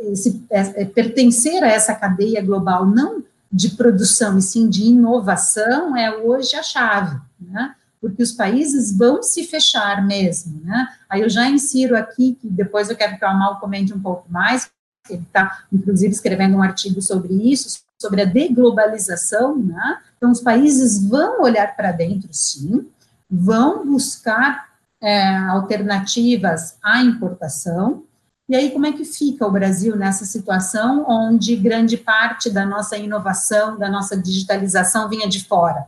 esse, 0.00 0.44
é, 0.50 0.82
é, 0.82 0.84
pertencer 0.84 1.62
a 1.62 1.68
essa 1.68 1.94
cadeia 1.94 2.42
global, 2.42 2.86
não 2.86 3.24
de 3.50 3.70
produção, 3.70 4.38
e 4.38 4.42
sim 4.42 4.68
de 4.68 4.84
inovação, 4.84 5.96
é 5.96 6.14
hoje 6.16 6.56
a 6.56 6.62
chave, 6.62 7.18
né? 7.40 7.74
Porque 8.00 8.22
os 8.22 8.32
países 8.32 8.96
vão 8.96 9.22
se 9.22 9.44
fechar 9.44 10.06
mesmo, 10.06 10.60
né? 10.64 10.88
Aí 11.08 11.22
eu 11.22 11.28
já 11.28 11.48
insiro 11.48 11.96
aqui, 11.96 12.36
que 12.40 12.48
depois 12.48 12.90
eu 12.90 12.96
quero 12.96 13.18
que 13.18 13.24
o 13.24 13.28
Amal 13.28 13.58
comente 13.58 13.94
um 13.94 14.00
pouco 14.00 14.30
mais, 14.30 14.70
ele 15.08 15.22
está, 15.22 15.64
inclusive, 15.72 16.12
escrevendo 16.12 16.56
um 16.56 16.62
artigo 16.62 17.00
sobre 17.00 17.32
isso, 17.32 17.80
sobre 17.98 18.22
a 18.22 18.24
deglobalização, 18.24 19.56
né? 19.56 19.98
Então, 20.16 20.30
os 20.30 20.40
países 20.40 21.06
vão 21.06 21.42
olhar 21.42 21.74
para 21.76 21.92
dentro, 21.92 22.28
sim, 22.32 22.86
vão 23.30 23.86
buscar 23.86 24.66
é, 25.00 25.36
alternativas 25.36 26.76
à 26.82 27.02
importação. 27.02 28.04
E 28.48 28.54
aí, 28.54 28.70
como 28.70 28.86
é 28.86 28.92
que 28.92 29.04
fica 29.04 29.46
o 29.46 29.50
Brasil 29.50 29.96
nessa 29.96 30.24
situação 30.24 31.04
onde 31.08 31.56
grande 31.56 31.96
parte 31.96 32.48
da 32.48 32.64
nossa 32.64 32.96
inovação, 32.96 33.76
da 33.76 33.90
nossa 33.90 34.16
digitalização 34.16 35.08
vinha 35.08 35.28
de 35.28 35.44
fora? 35.44 35.86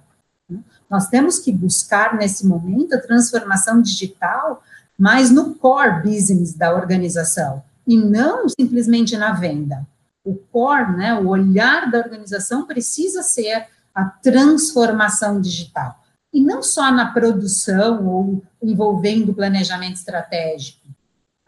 Nós 0.90 1.08
temos 1.08 1.38
que 1.38 1.52
buscar, 1.52 2.16
nesse 2.16 2.46
momento, 2.46 2.94
a 2.94 3.00
transformação 3.00 3.80
digital, 3.80 4.62
mas 4.98 5.30
no 5.30 5.54
core 5.54 6.02
business 6.02 6.54
da 6.54 6.74
organização 6.74 7.62
e 7.86 7.96
não 7.96 8.48
simplesmente 8.48 9.16
na 9.16 9.32
venda. 9.32 9.86
O 10.24 10.34
core, 10.34 10.96
né, 10.96 11.14
o 11.14 11.28
olhar 11.28 11.90
da 11.90 11.98
organização 11.98 12.66
precisa 12.66 13.22
ser 13.22 13.66
a 13.94 14.04
transformação 14.04 15.40
digital. 15.40 15.98
E 16.32 16.40
não 16.40 16.62
só 16.62 16.90
na 16.90 17.12
produção 17.12 18.06
ou 18.06 18.42
envolvendo 18.62 19.34
planejamento 19.34 19.96
estratégico. 19.96 20.86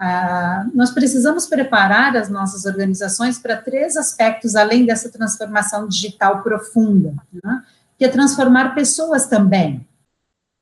Ah, 0.02 0.66
nós 0.72 0.90
precisamos 0.90 1.46
preparar 1.46 2.16
as 2.16 2.30
nossas 2.30 2.64
organizações 2.64 3.38
para 3.38 3.54
três 3.54 3.98
aspectos, 3.98 4.56
além 4.56 4.86
dessa 4.86 5.10
transformação 5.10 5.86
digital 5.86 6.42
profunda, 6.42 7.14
né, 7.44 7.62
que 7.98 8.06
é 8.06 8.08
transformar 8.08 8.74
pessoas 8.74 9.26
também. 9.26 9.86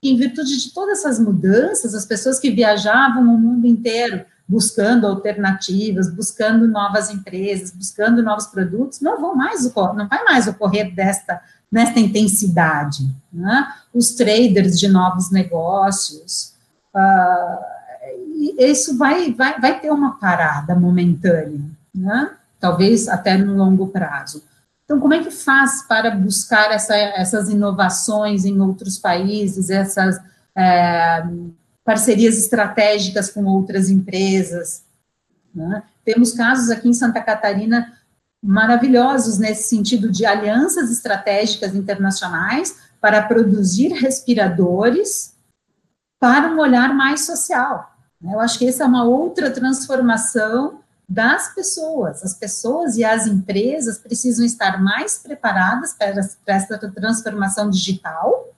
Em 0.02 0.16
virtude 0.16 0.56
de 0.56 0.74
todas 0.74 0.98
essas 0.98 1.20
mudanças, 1.20 1.94
as 1.94 2.04
pessoas 2.04 2.40
que 2.40 2.50
viajavam 2.50 3.22
o 3.22 3.38
mundo 3.38 3.66
inteiro 3.66 4.24
buscando 4.48 5.06
alternativas, 5.06 6.12
buscando 6.12 6.66
novas 6.66 7.10
empresas, 7.10 7.70
buscando 7.70 8.22
novos 8.22 8.46
produtos, 8.46 9.00
não 9.00 9.20
vão 9.20 9.36
mais 9.36 9.62
não 9.74 10.08
vai 10.08 10.24
mais 10.24 10.48
ocorrer 10.48 10.92
desta 10.92 11.40
nesta 11.70 12.00
intensidade. 12.00 13.14
Né? 13.30 13.68
Os 13.98 14.12
traders 14.12 14.78
de 14.78 14.88
novos 14.88 15.30
negócios, 15.30 16.54
uh, 16.94 17.78
isso 18.58 18.96
vai, 18.96 19.32
vai, 19.32 19.60
vai 19.60 19.80
ter 19.80 19.90
uma 19.90 20.18
parada 20.18 20.74
momentânea, 20.74 21.60
né? 21.94 22.30
talvez 22.60 23.08
até 23.08 23.36
no 23.36 23.56
longo 23.56 23.88
prazo. 23.88 24.42
Então, 24.84 25.00
como 25.00 25.14
é 25.14 25.22
que 25.22 25.30
faz 25.30 25.82
para 25.82 26.10
buscar 26.10 26.70
essa, 26.72 26.96
essas 26.96 27.50
inovações 27.50 28.44
em 28.44 28.60
outros 28.60 28.98
países, 28.98 29.68
essas 29.68 30.18
é, 30.56 31.22
parcerias 31.84 32.36
estratégicas 32.36 33.30
com 33.30 33.44
outras 33.44 33.88
empresas. 33.88 34.82
Né? 35.54 35.82
Temos 36.04 36.34
casos 36.34 36.68
aqui 36.68 36.88
em 36.88 36.92
Santa 36.92 37.22
Catarina 37.22 37.94
maravilhosos 38.42 39.38
nesse 39.38 39.68
sentido 39.68 40.10
de 40.10 40.26
alianças 40.26 40.90
estratégicas 40.90 41.74
internacionais 41.74 42.76
para 43.00 43.22
produzir 43.22 43.88
respiradores 43.92 45.34
para 46.20 46.48
um 46.48 46.58
olhar 46.58 46.94
mais 46.94 47.24
social. 47.24 47.92
Né? 48.20 48.34
Eu 48.34 48.40
acho 48.40 48.58
que 48.58 48.68
essa 48.68 48.84
é 48.84 48.86
uma 48.86 49.04
outra 49.04 49.50
transformação 49.50 50.80
das 51.08 51.54
pessoas. 51.54 52.22
As 52.22 52.34
pessoas 52.34 52.96
e 52.96 53.04
as 53.04 53.26
empresas 53.26 53.98
precisam 53.98 54.44
estar 54.44 54.82
mais 54.82 55.18
preparadas 55.18 55.94
para, 55.94 56.20
essa 56.46 56.78
transformação 56.78 57.70
digital 57.70 58.48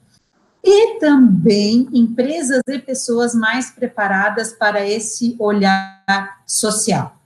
e 0.62 0.98
também 0.98 1.88
empresas 1.92 2.60
e 2.66 2.78
pessoas 2.78 3.34
mais 3.34 3.70
preparadas 3.70 4.52
para 4.52 4.86
esse 4.86 5.36
olhar 5.38 6.42
social. 6.46 7.16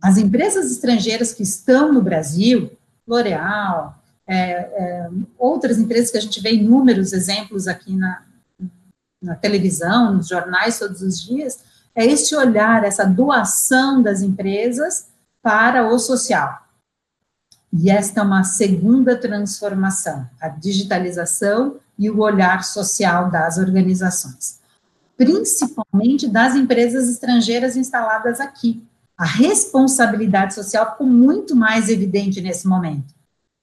As 0.00 0.18
empresas 0.18 0.70
estrangeiras 0.70 1.32
que 1.32 1.42
estão 1.42 1.92
no 1.92 2.02
Brasil, 2.02 2.70
L'Oréal, 3.08 3.95
é, 4.26 4.50
é, 4.50 5.10
outras 5.38 5.78
empresas 5.78 6.10
que 6.10 6.18
a 6.18 6.20
gente 6.20 6.40
vê 6.40 6.54
inúmeros 6.54 7.12
exemplos 7.12 7.68
aqui 7.68 7.94
na, 7.94 8.22
na 9.22 9.34
televisão, 9.34 10.14
nos 10.14 10.28
jornais 10.28 10.78
todos 10.78 11.00
os 11.02 11.22
dias, 11.22 11.58
é 11.94 12.04
este 12.04 12.34
olhar, 12.34 12.84
essa 12.84 13.04
doação 13.04 14.02
das 14.02 14.20
empresas 14.20 15.08
para 15.42 15.88
o 15.88 15.98
social. 15.98 16.66
E 17.72 17.90
esta 17.90 18.20
é 18.20 18.22
uma 18.22 18.44
segunda 18.44 19.16
transformação, 19.16 20.28
a 20.40 20.48
digitalização 20.48 21.76
e 21.98 22.10
o 22.10 22.20
olhar 22.20 22.64
social 22.64 23.30
das 23.30 23.58
organizações, 23.58 24.60
principalmente 25.16 26.28
das 26.28 26.54
empresas 26.54 27.08
estrangeiras 27.08 27.76
instaladas 27.76 28.40
aqui. 28.40 28.84
A 29.16 29.24
responsabilidade 29.24 30.54
social 30.54 30.92
ficou 30.92 31.06
muito 31.06 31.56
mais 31.56 31.88
evidente 31.88 32.40
nesse 32.40 32.68
momento. 32.68 33.14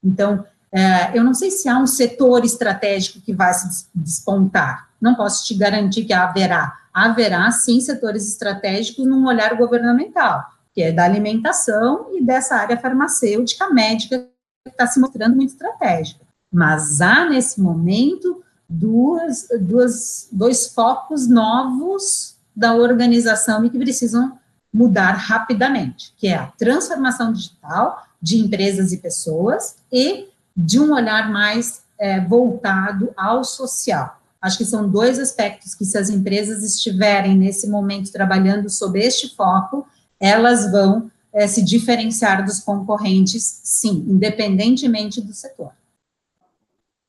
Então, 0.03 0.45
é, 0.73 1.15
eu 1.15 1.23
não 1.23 1.35
sei 1.35 1.51
se 1.51 1.69
há 1.69 1.77
um 1.77 1.85
setor 1.85 2.43
estratégico 2.43 3.21
que 3.21 3.31
vai 3.31 3.53
se 3.53 3.85
despontar, 3.93 4.89
não 4.99 5.13
posso 5.13 5.45
te 5.45 5.53
garantir 5.53 6.03
que 6.03 6.13
haverá. 6.13 6.79
Haverá, 6.91 7.49
sim, 7.51 7.79
setores 7.79 8.27
estratégicos 8.27 9.05
num 9.05 9.27
olhar 9.27 9.55
governamental, 9.55 10.43
que 10.73 10.81
é 10.81 10.91
da 10.91 11.03
alimentação 11.03 12.07
e 12.13 12.23
dessa 12.23 12.55
área 12.55 12.77
farmacêutica 12.77 13.69
médica, 13.69 14.27
que 14.65 14.71
está 14.71 14.87
se 14.87 14.99
mostrando 14.99 15.35
muito 15.35 15.51
estratégica. 15.51 16.21
Mas 16.51 17.01
há, 17.01 17.29
nesse 17.29 17.61
momento, 17.61 18.43
duas, 18.67 19.47
duas, 19.59 20.27
dois 20.31 20.67
focos 20.67 21.27
novos 21.27 22.35
da 22.55 22.73
organização 22.73 23.63
e 23.63 23.69
que 23.69 23.77
precisam 23.77 24.39
mudar 24.73 25.13
rapidamente, 25.13 26.13
que 26.17 26.27
é 26.27 26.35
a 26.35 26.47
transformação 26.47 27.31
digital 27.31 28.03
de 28.19 28.37
empresas 28.39 28.91
e 28.91 28.97
pessoas 28.97 29.75
e 29.91 30.32
de 30.55 30.79
um 30.79 30.93
olhar 30.93 31.31
mais 31.31 31.83
é, 31.99 32.19
voltado 32.19 33.11
ao 33.15 33.43
social. 33.43 34.21
Acho 34.41 34.57
que 34.57 34.65
são 34.65 34.89
dois 34.89 35.19
aspectos 35.19 35.73
que, 35.73 35.85
se 35.85 35.97
as 35.97 36.09
empresas 36.09 36.63
estiverem 36.63 37.37
nesse 37.37 37.67
momento 37.69 38.11
trabalhando 38.11 38.69
sob 38.69 38.99
este 38.99 39.35
foco, 39.35 39.87
elas 40.19 40.69
vão 40.71 41.09
é, 41.31 41.47
se 41.47 41.63
diferenciar 41.63 42.45
dos 42.45 42.59
concorrentes, 42.59 43.61
sim, 43.63 44.05
independentemente 44.07 45.21
do 45.21 45.33
setor. 45.33 45.71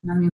Na 0.03 0.15
minha 0.15 0.31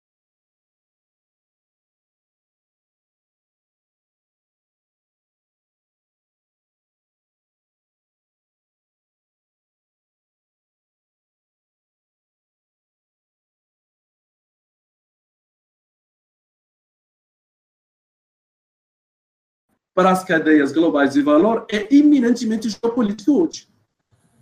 para 19.99 20.13
as 20.13 20.23
cadeias 20.23 20.71
globais 20.71 21.15
de 21.15 21.23
valor 21.23 21.67
é 21.69 21.93
eminentemente 21.93 22.69
geopolítico 22.69 23.33
hoje. 23.33 23.67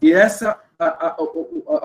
E 0.02 0.12
essa, 0.12 0.60
a, 0.78 0.84
a, 0.86 1.16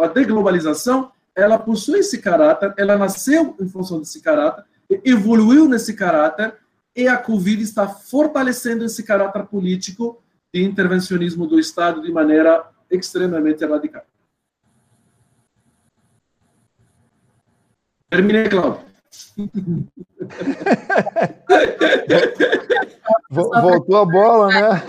a, 0.04 0.08
deglobalização, 0.08 1.10
ela 1.34 1.58
possui 1.58 2.00
esse 2.00 2.18
caráter, 2.18 2.74
ela 2.76 2.98
nasceu 2.98 3.56
em 3.62 3.70
função 3.70 4.00
desse 4.00 4.22
caráter, 4.22 4.66
evoluiu 5.06 5.70
nesse 5.70 5.94
caráter, 5.94 6.54
e 6.94 7.08
a 7.08 7.16
Covid 7.16 7.64
está 7.64 7.88
fortalecendo 7.88 8.84
esse 8.84 9.04
caráter 9.04 9.46
político 9.46 10.22
de 10.54 10.62
intervencionismo 10.62 11.48
do 11.48 11.58
Estado 11.58 12.02
de 12.02 12.12
maneira 12.12 12.70
extremamente 12.90 13.66
radical. 13.66 14.04
Terminei, 18.10 18.50
Cláudio. 18.50 18.91
Voltou 23.30 23.98
a 23.98 24.06
bola, 24.06 24.48
né? 24.48 24.82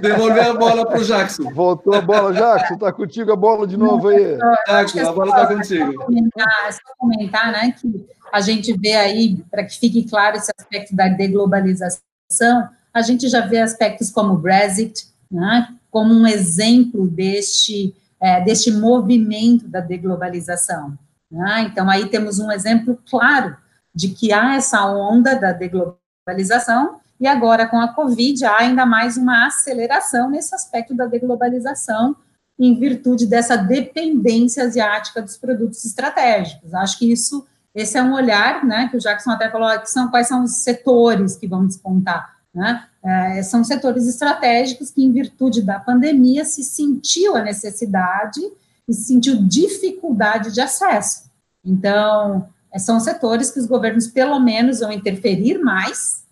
Devolver 0.00 0.46
a 0.46 0.54
bola 0.54 0.86
para 0.86 1.00
o 1.00 1.04
Jackson. 1.04 1.50
Voltou 1.52 1.94
a 1.94 2.00
bola, 2.00 2.32
Jackson. 2.32 2.74
Está 2.74 2.92
contigo 2.92 3.32
a 3.32 3.36
bola 3.36 3.66
de 3.66 3.76
novo 3.76 4.08
aí. 4.08 4.38
Jackson, 4.66 5.00
a 5.00 5.12
bola 5.12 5.30
está 5.30 5.54
contigo. 5.54 6.06
É 6.38 6.72
só 6.72 6.80
comentar, 6.98 7.52
né, 7.52 7.72
que 7.72 8.06
a 8.32 8.40
gente 8.40 8.76
vê 8.76 8.94
aí, 8.94 9.36
para 9.50 9.64
que 9.64 9.78
fique 9.78 10.08
claro 10.08 10.36
esse 10.36 10.50
aspecto 10.58 10.94
da 10.94 11.08
deglobalização, 11.08 12.68
a 12.92 13.02
gente 13.02 13.28
já 13.28 13.40
vê 13.40 13.60
aspectos 13.60 14.10
como 14.10 14.34
o 14.34 14.38
Brexit, 14.38 15.06
né, 15.30 15.68
como 15.90 16.12
um 16.12 16.26
exemplo 16.26 17.08
deste, 17.08 17.94
é, 18.20 18.42
deste 18.42 18.70
movimento 18.70 19.68
da 19.68 19.80
deglobalização. 19.80 20.98
Né? 21.30 21.68
Então, 21.70 21.88
aí 21.88 22.08
temos 22.08 22.38
um 22.38 22.50
exemplo 22.50 22.98
claro 23.08 23.56
de 23.96 24.08
que 24.08 24.30
há 24.30 24.56
essa 24.56 24.84
onda 24.84 25.34
da 25.34 25.52
deglobalização, 25.52 27.00
e 27.18 27.26
agora 27.26 27.66
com 27.66 27.80
a 27.80 27.88
Covid 27.88 28.44
há 28.44 28.58
ainda 28.58 28.84
mais 28.84 29.16
uma 29.16 29.46
aceleração 29.46 30.28
nesse 30.28 30.54
aspecto 30.54 30.94
da 30.94 31.06
deglobalização, 31.06 32.14
em 32.58 32.78
virtude 32.78 33.26
dessa 33.26 33.56
dependência 33.56 34.64
asiática 34.64 35.22
dos 35.22 35.38
produtos 35.38 35.82
estratégicos. 35.82 36.74
Acho 36.74 36.98
que 36.98 37.10
isso, 37.10 37.46
esse 37.74 37.96
é 37.96 38.02
um 38.02 38.12
olhar, 38.12 38.66
né, 38.66 38.88
que 38.90 38.98
o 38.98 39.00
Jackson 39.00 39.30
até 39.30 39.50
falou, 39.50 39.80
que 39.80 39.90
são 39.90 40.10
quais 40.10 40.28
são 40.28 40.44
os 40.44 40.56
setores 40.56 41.36
que 41.36 41.48
vão 41.48 41.66
despontar, 41.66 42.36
né? 42.54 42.86
É, 43.02 43.42
são 43.42 43.62
setores 43.62 44.06
estratégicos 44.06 44.90
que, 44.90 45.02
em 45.02 45.12
virtude 45.12 45.62
da 45.62 45.78
pandemia, 45.78 46.44
se 46.44 46.64
sentiu 46.64 47.36
a 47.36 47.42
necessidade 47.42 48.40
e 48.88 48.92
se 48.92 49.04
sentiu 49.04 49.42
dificuldade 49.42 50.52
de 50.52 50.60
acesso. 50.60 51.30
Então, 51.64 52.48
são 52.78 53.00
setores 53.00 53.50
que 53.50 53.58
os 53.58 53.66
governos, 53.66 54.06
pelo 54.06 54.38
menos, 54.38 54.80
vão 54.80 54.92
interferir 54.92 55.58
mais 55.58 56.24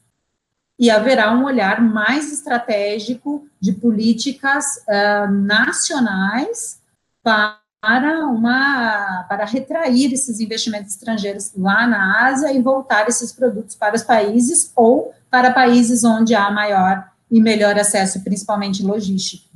e 0.79 0.91
haverá 0.91 1.33
um 1.33 1.45
olhar 1.45 1.81
mais 1.81 2.33
estratégico 2.33 3.47
de 3.61 3.73
políticas 3.73 4.77
uh, 4.89 5.31
nacionais 5.31 6.81
para 7.23 8.27
uma 8.27 9.25
para 9.29 9.45
retrair 9.45 10.13
esses 10.13 10.41
investimentos 10.41 10.95
estrangeiros 10.95 11.53
lá 11.57 11.87
na 11.87 12.27
Ásia 12.27 12.53
e 12.53 12.61
voltar 12.61 13.09
esses 13.09 13.31
produtos 13.31 13.77
para 13.77 13.95
os 13.95 14.03
países 14.03 14.73
ou 14.75 15.13
para 15.31 15.53
países 15.53 16.03
onde 16.03 16.35
há 16.35 16.51
maior 16.51 17.09
e 17.31 17.41
melhor 17.41 17.79
acesso, 17.79 18.23
principalmente 18.23 18.83
logístico. 18.83 19.49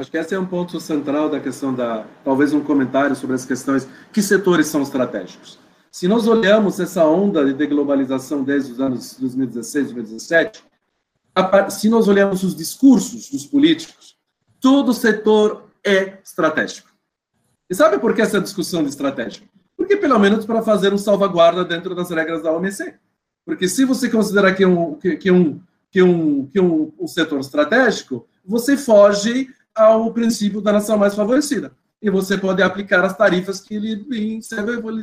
Acho 0.00 0.12
que 0.12 0.16
esse 0.16 0.32
é 0.32 0.38
um 0.38 0.46
ponto 0.46 0.78
central 0.78 1.28
da 1.28 1.40
questão 1.40 1.74
da, 1.74 2.06
talvez 2.22 2.52
um 2.52 2.60
comentário 2.60 3.16
sobre 3.16 3.34
as 3.34 3.44
questões, 3.44 3.88
que 4.12 4.22
setores 4.22 4.68
são 4.68 4.80
estratégicos. 4.80 5.58
Se 5.90 6.06
nós 6.06 6.28
olhamos 6.28 6.78
essa 6.78 7.04
onda 7.04 7.44
de 7.44 7.52
deglobalização 7.52 8.44
desde 8.44 8.70
os 8.70 8.80
anos 8.80 9.16
2016, 9.18 9.86
2017, 9.86 10.62
se 11.70 11.88
nós 11.88 12.06
olharmos 12.06 12.44
os 12.44 12.54
discursos 12.54 13.28
dos 13.28 13.44
políticos, 13.44 14.16
todo 14.60 14.94
setor 14.94 15.68
é 15.84 16.20
estratégico. 16.22 16.90
E 17.68 17.74
sabe 17.74 17.98
por 17.98 18.14
que 18.14 18.22
essa 18.22 18.40
discussão 18.40 18.84
de 18.84 18.90
estratégico? 18.90 19.48
Porque, 19.76 19.96
pelo 19.96 20.18
menos, 20.20 20.46
para 20.46 20.62
fazer 20.62 20.94
um 20.94 20.98
salvaguarda 20.98 21.64
dentro 21.64 21.92
das 21.96 22.08
regras 22.10 22.40
da 22.40 22.52
OMC. 22.52 22.94
Porque 23.44 23.66
se 23.66 23.84
você 23.84 24.08
considerar 24.08 24.54
que 24.54 24.62
é 24.62 24.68
um, 24.68 24.94
que, 24.94 25.16
que 25.16 25.30
um, 25.32 25.60
que 25.90 26.00
um, 26.04 26.46
que 26.46 26.60
um, 26.60 26.92
um 27.00 27.06
setor 27.08 27.40
estratégico, 27.40 28.28
você 28.44 28.76
foge 28.76 29.48
ao 29.78 30.12
princípio 30.12 30.60
da 30.60 30.72
nação 30.72 30.98
mais 30.98 31.14
favorecida. 31.14 31.72
E 32.00 32.10
você 32.10 32.36
pode 32.36 32.62
aplicar 32.62 33.04
as 33.04 33.16
tarifas 33.16 33.60
que 33.60 33.78
lhe 33.78 34.42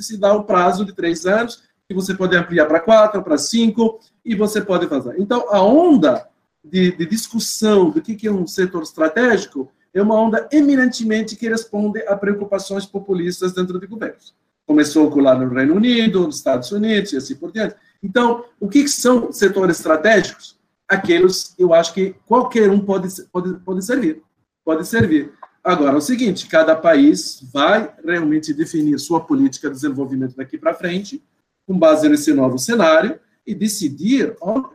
se 0.01 0.17
dá 0.17 0.34
o 0.34 0.43
prazo 0.43 0.86
de 0.86 0.93
três 0.93 1.26
anos, 1.26 1.63
e 1.89 1.93
você 1.93 2.13
pode 2.13 2.36
ampliar 2.36 2.65
para 2.65 2.80
quatro, 2.80 3.21
para 3.21 3.38
cinco, 3.38 3.99
e 4.23 4.36
você 4.36 4.61
pode 4.61 4.88
fazer. 4.88 5.15
Então, 5.19 5.45
a 5.49 5.61
onda 5.61 6.28
de, 6.63 6.91
de 6.95 7.05
discussão 7.05 7.91
do 7.91 8.01
que, 8.01 8.15
que 8.15 8.28
é 8.28 8.32
um 8.32 8.47
setor 8.47 8.82
estratégico 8.84 9.71
é 9.93 10.01
uma 10.01 10.15
onda 10.15 10.47
eminentemente 10.51 11.36
que 11.36 11.47
responde 11.47 12.01
a 12.07 12.17
preocupações 12.17 12.86
populistas 12.86 13.53
dentro 13.53 13.80
de 13.80 13.88
governos. 13.88 14.36
Começou 14.65 15.13
lá 15.19 15.36
no 15.36 15.53
Reino 15.53 15.76
Unido, 15.76 16.26
nos 16.26 16.38
Estados 16.38 16.71
Unidos 16.71 17.13
e 17.13 17.17
assim 17.17 17.36
por 17.36 17.51
diante. 17.51 17.76
Então, 18.03 18.43
o 18.59 18.67
que 18.67 18.88
são 18.88 19.32
setores 19.32 19.78
estratégicos? 19.78 20.57
Aqueles, 20.88 21.55
eu 21.57 21.73
acho 21.73 21.93
que 21.93 22.15
qualquer 22.26 22.69
um 22.69 22.80
pode, 22.80 23.09
pode, 23.32 23.53
pode 23.59 23.86
servir. 23.86 24.21
Pode 24.66 24.88
servir. 24.88 25.32
Agora, 25.63 25.93
é 25.93 25.97
o 25.97 26.01
seguinte: 26.01 26.47
cada 26.47 26.76
país 26.76 27.41
vai 27.53 27.93
realmente 28.03 28.51
definir 28.51 28.99
sua 28.99 29.22
política 29.22 29.70
de 29.70 29.76
desenvolvimento 29.76 30.36
daqui 30.36 30.57
para 30.57 30.74
frente, 30.74 31.24
com 31.68 31.78
base 31.78 32.09
nesse 32.09 32.34
novo 32.34 32.57
cenário, 32.57 33.20
e 33.45 33.53
decidir 33.53 34.36
onde, 34.41 34.68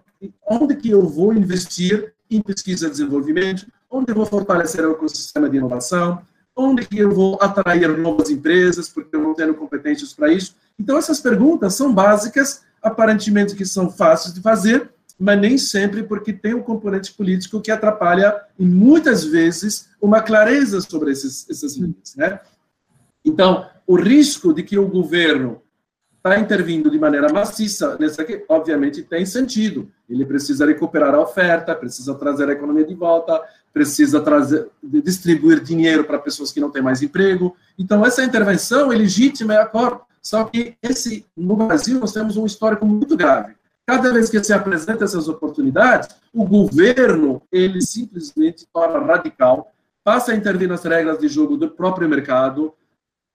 onde 0.48 0.76
que 0.76 0.90
eu 0.90 1.02
vou 1.02 1.34
investir 1.34 2.14
em 2.30 2.40
pesquisa 2.40 2.86
e 2.86 2.90
desenvolvimento, 2.90 3.66
onde 3.90 4.12
eu 4.12 4.14
vou 4.14 4.24
fortalecer 4.24 4.86
o 4.86 4.92
ecossistema 4.92 5.50
de 5.50 5.56
inovação, 5.56 6.22
onde 6.54 6.86
que 6.86 6.98
eu 6.98 7.10
vou 7.10 7.36
atrair 7.40 7.98
novas 7.98 8.30
empresas, 8.30 8.88
porque 8.88 9.16
eu 9.16 9.20
não 9.20 9.34
tenho 9.34 9.54
competências 9.54 10.12
para 10.12 10.32
isso. 10.32 10.54
Então, 10.78 10.96
essas 10.96 11.20
perguntas 11.20 11.74
são 11.74 11.92
básicas, 11.92 12.62
aparentemente 12.80 13.56
que 13.56 13.64
são 13.64 13.90
fáceis 13.90 14.32
de 14.32 14.40
fazer, 14.40 14.90
mas 15.20 15.38
nem 15.38 15.58
sempre, 15.58 16.02
porque 16.02 16.32
tem 16.32 16.54
um 16.54 16.62
componente 16.62 17.12
político 17.12 17.60
que 17.60 17.70
atrapalha, 17.70 18.34
muitas 18.58 19.22
vezes, 19.22 19.90
uma 20.00 20.22
clareza 20.22 20.80
sobre 20.80 21.10
esses, 21.10 21.46
essas 21.50 21.76
linhas. 21.76 22.16
Né? 22.16 22.40
Então, 23.22 23.66
o 23.86 23.96
risco 23.96 24.54
de 24.54 24.62
que 24.62 24.78
o 24.78 24.88
governo 24.88 25.60
está 26.16 26.38
intervindo 26.38 26.90
de 26.90 26.98
maneira 26.98 27.30
maciça 27.30 27.98
nessa 28.00 28.22
aqui, 28.22 28.42
obviamente 28.48 29.02
tem 29.02 29.26
sentido. 29.26 29.90
Ele 30.08 30.24
precisa 30.24 30.64
recuperar 30.64 31.14
a 31.14 31.20
oferta, 31.20 31.74
precisa 31.74 32.14
trazer 32.14 32.48
a 32.48 32.52
economia 32.52 32.84
de 32.84 32.94
volta, 32.94 33.42
precisa 33.74 34.22
trazer, 34.22 34.68
distribuir 34.82 35.62
dinheiro 35.62 36.04
para 36.04 36.18
pessoas 36.18 36.50
que 36.50 36.60
não 36.60 36.70
têm 36.70 36.82
mais 36.82 37.02
emprego. 37.02 37.54
Então, 37.78 38.06
essa 38.06 38.24
intervenção 38.24 38.90
é 38.90 38.96
legítima, 38.96 39.52
é 39.52 39.58
acordo. 39.58 40.00
Só 40.22 40.44
que 40.44 40.76
esse, 40.82 41.26
no 41.36 41.56
Brasil 41.56 42.00
nós 42.00 42.12
temos 42.12 42.38
um 42.38 42.46
histórico 42.46 42.86
muito 42.86 43.16
grave. 43.16 43.59
Cada 43.90 44.12
vez 44.12 44.30
que 44.30 44.40
se 44.44 44.52
apresenta 44.52 45.04
essas 45.04 45.26
oportunidades, 45.26 46.10
o 46.32 46.46
governo, 46.46 47.42
ele 47.50 47.82
simplesmente 47.82 48.64
torna 48.72 49.00
radical, 49.00 49.72
passa 50.04 50.30
a 50.30 50.36
intervir 50.36 50.68
nas 50.68 50.84
regras 50.84 51.18
de 51.18 51.26
jogo 51.26 51.56
do 51.56 51.68
próprio 51.68 52.08
mercado, 52.08 52.72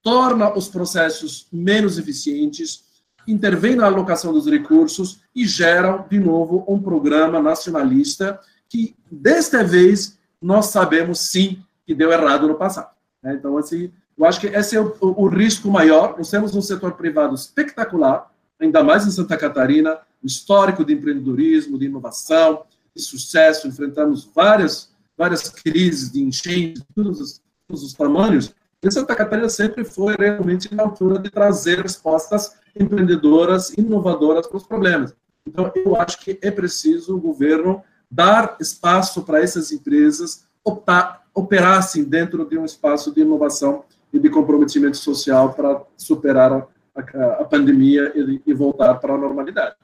torna 0.02 0.58
os 0.58 0.70
processos 0.70 1.46
menos 1.52 2.00
eficientes, 2.00 2.86
intervém 3.28 3.76
na 3.76 3.86
alocação 3.86 4.32
dos 4.32 4.48
recursos 4.48 5.20
e 5.36 5.46
gera, 5.46 5.98
de 6.10 6.20
novo, 6.20 6.64
um 6.70 6.82
programa 6.82 7.42
nacionalista 7.42 8.40
que, 8.70 8.96
desta 9.12 9.62
vez, 9.62 10.18
nós 10.42 10.68
sabemos 10.68 11.20
sim 11.20 11.62
que 11.86 11.94
deu 11.94 12.14
errado 12.14 12.48
no 12.48 12.56
passado. 12.56 12.92
Né? 13.22 13.34
Então, 13.34 13.58
assim, 13.58 13.92
eu 14.18 14.24
acho 14.24 14.40
que 14.40 14.48
esse 14.48 14.78
é 14.78 14.80
o, 14.80 14.96
o, 15.02 15.28
risco 15.28 15.70
maior. 15.70 16.16
Nós 16.18 16.32
temos 16.32 16.56
um 16.56 16.62
setor 16.62 16.94
privado 16.94 17.36
espetacular, 17.36 18.32
ainda 18.58 18.82
mais 18.82 19.06
em 19.06 19.12
Santa 19.12 19.36
Catarina, 19.36 20.00
histórico 20.26 20.84
de 20.84 20.94
empreendedorismo, 20.94 21.78
de 21.78 21.86
inovação, 21.86 22.64
de 22.96 23.02
sucesso, 23.02 23.68
enfrentamos 23.68 24.30
várias, 24.34 24.92
várias 25.18 25.50
crises 25.50 26.12
de 26.12 26.22
enchente, 26.22 26.84
todos 26.96 27.20
os, 27.20 27.42
todos 27.68 27.84
os 27.84 27.94
tamanhos, 27.94 28.54
e 28.86 28.92
Santa 28.92 29.16
Catarina 29.16 29.50
sempre 29.50 29.84
foi 29.84 30.16
realmente 30.16 30.74
na 30.74 30.84
altura 30.84 31.18
de 31.18 31.30
trazer 31.32 31.82
respostas 31.82 32.56
empreendedoras, 32.80 33.70
inovadoras 33.76 34.46
para 34.46 34.58
os 34.58 34.68
problemas. 34.68 35.16
Então, 35.48 35.72
eu 35.76 35.96
acho 35.96 36.20
que 36.20 36.38
é 36.42 36.52
preciso 36.52 37.16
o 37.16 37.20
governo 37.20 37.82
dar 38.10 38.58
espaço 38.60 39.24
para 39.24 39.42
essas 39.42 39.72
empresas 39.72 40.46
optar, 40.64 41.24
operassem 41.34 42.04
dentro 42.04 42.48
de 42.48 42.58
um 42.58 42.66
espaço 42.66 43.12
de 43.12 43.22
inovação 43.22 43.84
e 44.14 44.20
de 44.20 44.30
comprometimento 44.30 44.98
social 44.98 45.54
para 45.54 45.82
superar 45.98 46.54
a, 46.54 46.68
a, 46.96 47.26
a 47.42 47.46
pandemia 47.46 48.12
e, 48.16 48.42
e 48.46 48.54
voltar 48.54 48.96
para 48.96 49.16
a 49.16 49.18
normalidade. 49.18 49.76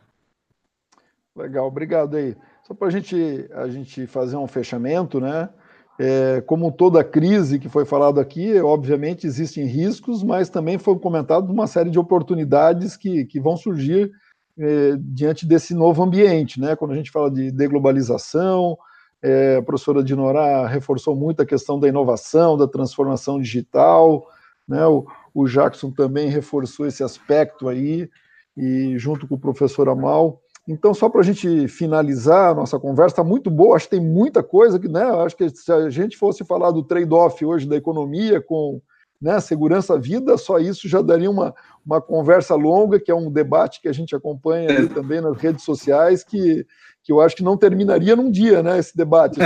Legal, 1.36 1.68
obrigado 1.68 2.18
aí. 2.18 2.36
Só 2.64 2.74
para 2.74 2.90
gente, 2.90 3.50
a 3.54 3.68
gente 3.70 4.06
fazer 4.06 4.36
um 4.36 4.48
fechamento, 4.48 5.20
né? 5.20 5.50
É, 6.00 6.42
como 6.42 6.72
toda 6.72 7.04
crise 7.04 7.60
que 7.60 7.70
foi 7.70 7.86
falado 7.86 8.20
aqui, 8.20 8.60
obviamente 8.60 9.28
existem 9.28 9.66
riscos, 9.66 10.24
mas 10.24 10.50
também 10.50 10.78
foi 10.78 10.98
comentado 10.98 11.52
uma 11.52 11.68
série 11.68 11.90
de 11.90 12.00
oportunidades 12.00 12.98
que, 12.98 13.26
que 13.26 13.40
vão 13.40 13.56
surgir 13.56 14.12
é, 14.58 14.96
diante 14.98 15.46
desse 15.46 15.74
novo 15.74 16.04
ambiente, 16.04 16.60
né? 16.60 16.76
Quando 16.76 16.92
a 16.92 16.96
gente 16.96 17.12
fala 17.12 17.30
de 17.30 17.52
deglobalização, 17.52 18.78
é, 19.22 19.58
a 19.58 19.62
professora 19.62 20.04
Dinorá 20.04 20.68
reforçou 20.68 21.16
muito 21.16 21.42
a 21.42 21.46
questão 21.46 21.80
da 21.80 21.88
inovação, 21.88 22.58
da 22.58 22.68
transformação 22.68 23.40
digital, 23.40 24.28
né? 24.68 24.86
O, 24.88 25.06
o 25.34 25.48
Jackson 25.48 25.92
também 25.92 26.30
reforçou 26.30 26.86
esse 26.88 27.04
aspecto 27.04 27.70
aí, 27.70 28.10
e 28.58 28.98
junto 28.98 29.28
com 29.28 29.36
o 29.36 29.40
professor 29.40 29.88
Amal. 29.88 30.41
Então, 30.68 30.94
só 30.94 31.10
para 31.10 31.22
a 31.22 31.24
gente 31.24 31.68
finalizar 31.68 32.52
a 32.52 32.56
nossa 32.56 32.80
conversa, 32.80 33.14
está 33.14 33.24
muito 33.24 33.50
boa, 33.50 33.76
acho 33.76 33.86
que 33.90 33.98
tem 33.98 34.06
muita 34.06 34.44
coisa 34.44 34.80
que, 34.80 34.88
né? 34.88 35.04
Acho 35.04 35.36
que 35.36 35.50
se 35.50 35.72
a 35.72 35.90
gente 35.90 36.18
fosse 36.18 36.46
falar 36.46 36.72
do 36.72 36.84
trade-off 36.84 37.44
hoje 37.44 37.68
da 37.68 37.76
economia 37.76 38.40
com 38.42 38.82
né, 39.22 39.40
segurança 39.40 40.00
vida, 40.00 40.36
só 40.36 40.58
isso 40.58 40.88
já 40.88 41.00
daria 41.02 41.30
uma, 41.30 41.54
uma 41.86 42.02
conversa 42.02 42.56
longa, 42.56 43.00
que 43.00 43.12
é 43.12 43.16
um 43.16 43.32
debate 43.32 43.80
que 43.80 43.88
a 43.88 43.94
gente 43.94 44.16
acompanha 44.16 44.72
é. 44.72 44.86
também 44.88 45.22
nas 45.22 45.38
redes 45.38 45.64
sociais, 45.64 46.24
que, 46.24 46.66
que 47.04 47.12
eu 47.12 47.22
acho 47.22 47.36
que 47.36 47.44
não 47.44 47.56
terminaria 47.56 48.16
num 48.16 48.32
dia, 48.32 48.64
né, 48.64 48.80
esse 48.80 48.98
debate. 48.98 49.40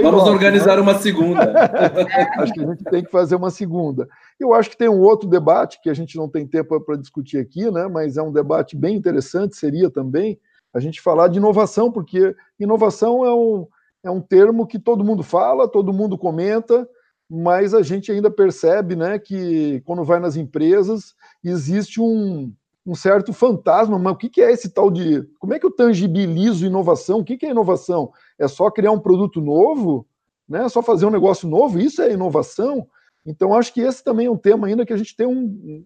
Vamos 0.00 0.28
organizar 0.28 0.76
né? 0.76 0.82
uma 0.82 0.94
segunda. 0.94 1.40
acho 2.38 2.52
que 2.52 2.60
a 2.60 2.66
gente 2.66 2.84
tem 2.84 3.02
que 3.02 3.10
fazer 3.10 3.34
uma 3.34 3.50
segunda. 3.50 4.06
Eu 4.38 4.54
acho 4.54 4.70
que 4.70 4.76
tem 4.76 4.88
um 4.88 5.00
outro 5.00 5.28
debate 5.28 5.80
que 5.82 5.90
a 5.90 5.94
gente 5.94 6.16
não 6.16 6.28
tem 6.28 6.46
tempo 6.46 6.80
para 6.80 6.96
discutir 6.96 7.38
aqui, 7.38 7.68
né, 7.72 7.88
mas 7.88 8.16
é 8.16 8.22
um 8.22 8.32
debate 8.32 8.76
bem 8.76 8.94
interessante, 8.94 9.56
seria 9.56 9.90
também 9.90 10.38
a 10.72 10.78
gente 10.78 11.00
falar 11.00 11.28
de 11.28 11.38
inovação, 11.38 11.90
porque 11.90 12.34
inovação 12.60 13.24
é 13.24 13.34
um, 13.34 13.66
é 14.04 14.10
um 14.10 14.20
termo 14.20 14.66
que 14.66 14.78
todo 14.78 15.04
mundo 15.04 15.24
fala, 15.24 15.66
todo 15.66 15.92
mundo 15.92 16.16
comenta, 16.16 16.88
mas 17.28 17.74
a 17.74 17.82
gente 17.82 18.12
ainda 18.12 18.30
percebe 18.30 18.94
né, 18.94 19.18
que 19.18 19.80
quando 19.84 20.04
vai 20.04 20.20
nas 20.20 20.36
empresas 20.36 21.14
existe 21.42 22.00
um, 22.00 22.52
um 22.86 22.94
certo 22.94 23.32
fantasma, 23.32 23.98
mas 23.98 24.12
o 24.12 24.16
que, 24.16 24.42
é 24.42 24.52
esse 24.52 24.68
tal 24.68 24.90
de. 24.90 25.22
Como 25.38 25.54
é 25.54 25.58
que 25.58 25.64
eu 25.64 25.70
tangibilizo 25.70 26.66
inovação? 26.66 27.20
O 27.20 27.24
que, 27.24 27.36
que 27.36 27.46
é 27.46 27.50
inovação? 27.50 28.12
É 28.38 28.46
só 28.46 28.70
criar 28.70 28.92
um 28.92 29.00
produto 29.00 29.40
novo? 29.40 30.06
Né? 30.48 30.64
É 30.64 30.68
só 30.68 30.82
fazer 30.82 31.06
um 31.06 31.10
negócio 31.10 31.48
novo? 31.48 31.78
Isso 31.78 32.02
é 32.02 32.12
inovação? 32.12 32.86
Então, 33.24 33.54
acho 33.54 33.72
que 33.72 33.80
esse 33.80 34.04
também 34.04 34.26
é 34.26 34.30
um 34.30 34.36
tema 34.36 34.66
ainda 34.66 34.84
que 34.84 34.92
a 34.92 34.96
gente 34.98 35.16
tem 35.16 35.26
um, 35.26 35.82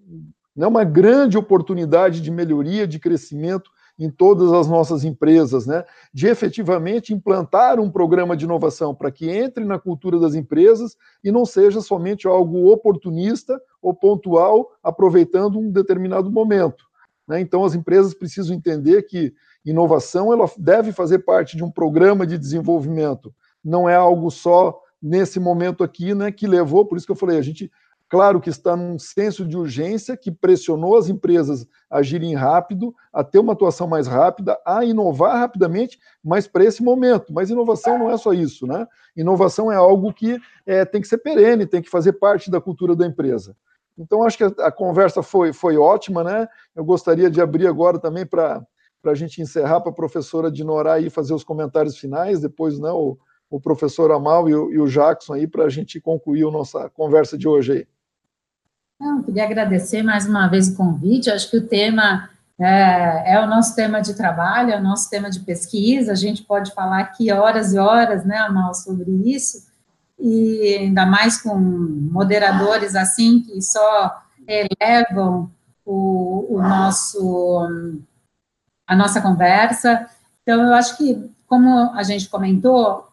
né, 0.57 0.67
uma 0.67 0.83
grande 0.83 1.39
oportunidade 1.39 2.21
de 2.21 2.33
melhoria, 2.33 2.87
de 2.87 2.99
crescimento 2.99 3.71
em 3.99 4.09
todas 4.09 4.53
as 4.53 4.69
nossas 4.69 5.05
empresas, 5.05 5.67
né? 5.67 5.85
de 6.15 6.29
efetivamente 6.29 7.13
implantar 7.13 7.81
um 7.81 7.91
programa 7.91 8.37
de 8.37 8.45
inovação 8.45 8.95
para 8.95 9.11
que 9.11 9.29
entre 9.29 9.65
na 9.65 9.79
cultura 9.79 10.19
das 10.21 10.35
empresas 10.35 10.97
e 11.25 11.33
não 11.33 11.45
seja 11.45 11.81
somente 11.81 12.27
algo 12.27 12.71
oportunista 12.71 13.61
ou 13.83 13.93
pontual, 13.93 14.71
aproveitando 14.83 15.59
um 15.59 15.71
determinado 15.71 16.31
momento. 16.31 16.85
Né? 17.27 17.41
Então, 17.41 17.65
as 17.65 17.75
empresas 17.75 18.15
precisam 18.15 18.57
entender 18.57 19.03
que 19.03 19.35
inovação 19.65 20.33
ela 20.33 20.49
deve 20.57 20.93
fazer 20.93 21.21
parte 21.21 21.57
de 21.57 21.65
um 21.65 21.71
programa 21.71 22.27
de 22.27 22.39
desenvolvimento, 22.39 23.35
não 23.65 23.89
é 23.89 23.97
algo 23.97 24.31
só 24.31 24.81
nesse 25.01 25.39
momento 25.39 25.85
aqui, 25.85 26.15
né, 26.15 26.33
que 26.33 26.47
levou, 26.47 26.85
por 26.85 26.97
isso 26.97 27.07
que 27.07 27.13
eu 27.13 27.17
falei, 27.17 27.39
a 27.39 27.43
gente, 27.43 27.71
claro 28.09 28.41
que 28.41 28.51
está 28.51 28.77
num 28.77 28.99
senso 28.99 29.47
de 29.47 29.57
urgência 29.57 30.17
que 30.17 30.31
pressionou 30.31 30.97
as 30.97 31.09
empresas 31.09 31.67
a 31.91 31.99
agirem 31.99 32.35
rápido, 32.35 32.95
a 33.13 33.23
ter 33.23 33.39
uma 33.39 33.53
atuação 33.53 33.87
mais 33.87 34.07
rápida, 34.07 34.59
a 34.67 34.85
inovar 34.85 35.39
rapidamente, 35.39 35.99
mas 36.23 36.47
para 36.47 36.65
esse 36.65 36.83
momento. 36.83 37.33
Mas 37.33 37.51
inovação 37.51 37.99
não 37.99 38.11
é 38.11 38.17
só 38.17 38.33
isso, 38.33 38.67
né? 38.67 38.87
Inovação 39.17 39.71
é 39.71 39.77
algo 39.77 40.13
que 40.13 40.39
é, 40.67 40.85
tem 40.85 41.01
que 41.01 41.09
ser 41.09 41.19
perene, 41.19 41.67
tem 41.67 41.83
que 41.83 41.91
fazer 41.91 42.15
parte 42.15 42.51
da 42.51 42.61
cultura 42.61 42.95
da 42.95 43.07
empresa. 43.07 43.57
Então, 43.99 44.23
acho 44.23 44.39
que 44.39 44.45
a, 44.45 44.53
a 44.61 44.73
conversa 44.73 45.23
foi, 45.23 45.53
foi 45.53 45.77
ótima, 45.77 46.23
né? 46.23 46.49
Eu 46.75 46.85
gostaria 46.85 47.29
de 47.29 47.41
abrir 47.41 47.67
agora 47.67 47.99
também 47.99 48.25
para 48.25 48.65
a 49.05 49.15
gente 49.15 49.43
encerrar, 49.43 49.81
para 49.81 49.91
a 49.91 49.95
professora 49.95 50.51
Dinorá 50.51 50.95
aí 50.95 51.11
fazer 51.11 51.35
os 51.35 51.43
comentários 51.43 51.99
finais, 51.99 52.41
depois 52.41 52.79
né, 52.79 52.91
o, 52.91 53.19
o 53.51 53.61
professor 53.61 54.13
Amal 54.13 54.49
e 54.49 54.55
o, 54.55 54.87
Jackson 54.87 55.35
aí 55.35 55.47
para 55.47 55.65
a 55.65 55.69
gente 55.69 56.01
concluir 56.01 56.47
a 56.47 56.51
nossa 56.51 56.89
conversa 56.91 57.37
de 57.37 57.49
hoje 57.49 57.73
aí. 57.73 57.87
Não, 59.01 59.23
queria 59.23 59.45
agradecer 59.45 60.03
mais 60.03 60.27
uma 60.27 60.49
vez 60.49 60.69
o 60.69 60.77
convite. 60.77 61.31
Acho 61.31 61.51
que 61.51 61.57
o 61.57 61.67
tema 61.67 62.29
é, 62.59 63.35
é, 63.35 63.41
o 63.41 63.47
nosso 63.47 63.77
tema 63.77 64.01
de 64.01 64.15
trabalho, 64.15 64.73
é 64.73 64.77
o 64.77 64.83
nosso 64.83 65.09
tema 65.09 65.31
de 65.31 65.41
pesquisa. 65.41 66.13
A 66.13 66.17
gente 66.17 66.43
pode 66.43 66.75
falar 66.75 67.01
aqui 67.01 67.31
horas 67.33 67.73
e 67.73 67.79
horas, 67.79 68.25
né, 68.25 68.37
Amal, 68.39 68.75
sobre 68.75 69.11
isso. 69.25 69.69
E 70.19 70.79
ainda 70.81 71.07
mais 71.07 71.41
com 71.41 71.57
moderadores 71.57 72.97
assim 72.97 73.41
que 73.41 73.63
só 73.63 74.21
elevam 74.47 75.49
o, 75.85 76.57
o 76.57 76.61
nosso 76.61 77.69
a 78.85 78.97
nossa 78.97 79.21
conversa. 79.21 80.09
Então, 80.43 80.63
eu 80.63 80.75
acho 80.75 80.97
que, 80.97 81.31
como 81.47 81.93
a 81.93 82.03
gente 82.03 82.29
comentou, 82.29 83.07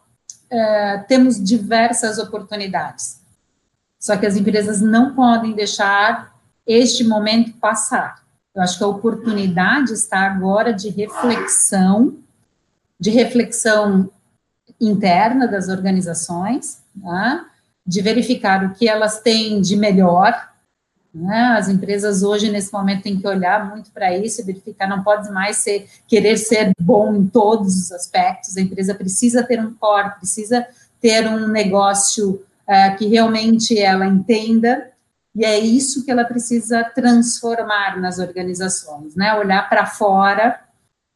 é, 0.50 0.98
temos 1.06 1.42
diversas 1.42 2.18
oportunidades. 2.18 3.20
Só 4.06 4.16
que 4.16 4.24
as 4.24 4.36
empresas 4.36 4.80
não 4.80 5.16
podem 5.16 5.52
deixar 5.52 6.32
este 6.64 7.02
momento 7.02 7.52
passar. 7.54 8.22
Eu 8.54 8.62
acho 8.62 8.78
que 8.78 8.84
a 8.84 8.86
oportunidade 8.86 9.92
está 9.92 10.20
agora 10.20 10.72
de 10.72 10.90
reflexão, 10.90 12.16
de 13.00 13.10
reflexão 13.10 14.08
interna 14.80 15.48
das 15.48 15.68
organizações, 15.68 16.84
tá? 17.02 17.46
de 17.84 18.00
verificar 18.00 18.64
o 18.64 18.74
que 18.74 18.88
elas 18.88 19.18
têm 19.18 19.60
de 19.60 19.74
melhor. 19.74 20.52
Né? 21.12 21.56
As 21.58 21.68
empresas 21.68 22.22
hoje, 22.22 22.48
nesse 22.48 22.72
momento, 22.72 23.02
têm 23.02 23.18
que 23.18 23.26
olhar 23.26 23.68
muito 23.68 23.90
para 23.90 24.16
isso 24.16 24.40
e 24.40 24.44
verificar, 24.44 24.86
não 24.86 25.02
pode 25.02 25.28
mais 25.32 25.56
ser, 25.56 25.90
querer 26.06 26.36
ser 26.36 26.70
bom 26.80 27.12
em 27.12 27.26
todos 27.26 27.74
os 27.74 27.90
aspectos, 27.90 28.56
a 28.56 28.60
empresa 28.60 28.94
precisa 28.94 29.42
ter 29.42 29.58
um 29.58 29.74
core, 29.74 30.14
precisa 30.14 30.64
ter 31.00 31.26
um 31.26 31.48
negócio 31.48 32.45
é, 32.68 32.90
que 32.90 33.06
realmente 33.06 33.78
ela 33.78 34.06
entenda, 34.06 34.90
e 35.34 35.44
é 35.44 35.58
isso 35.58 36.04
que 36.04 36.10
ela 36.10 36.24
precisa 36.24 36.82
transformar 36.82 38.00
nas 38.00 38.18
organizações, 38.18 39.14
né? 39.14 39.34
Olhar 39.34 39.68
para 39.68 39.86
fora, 39.86 40.58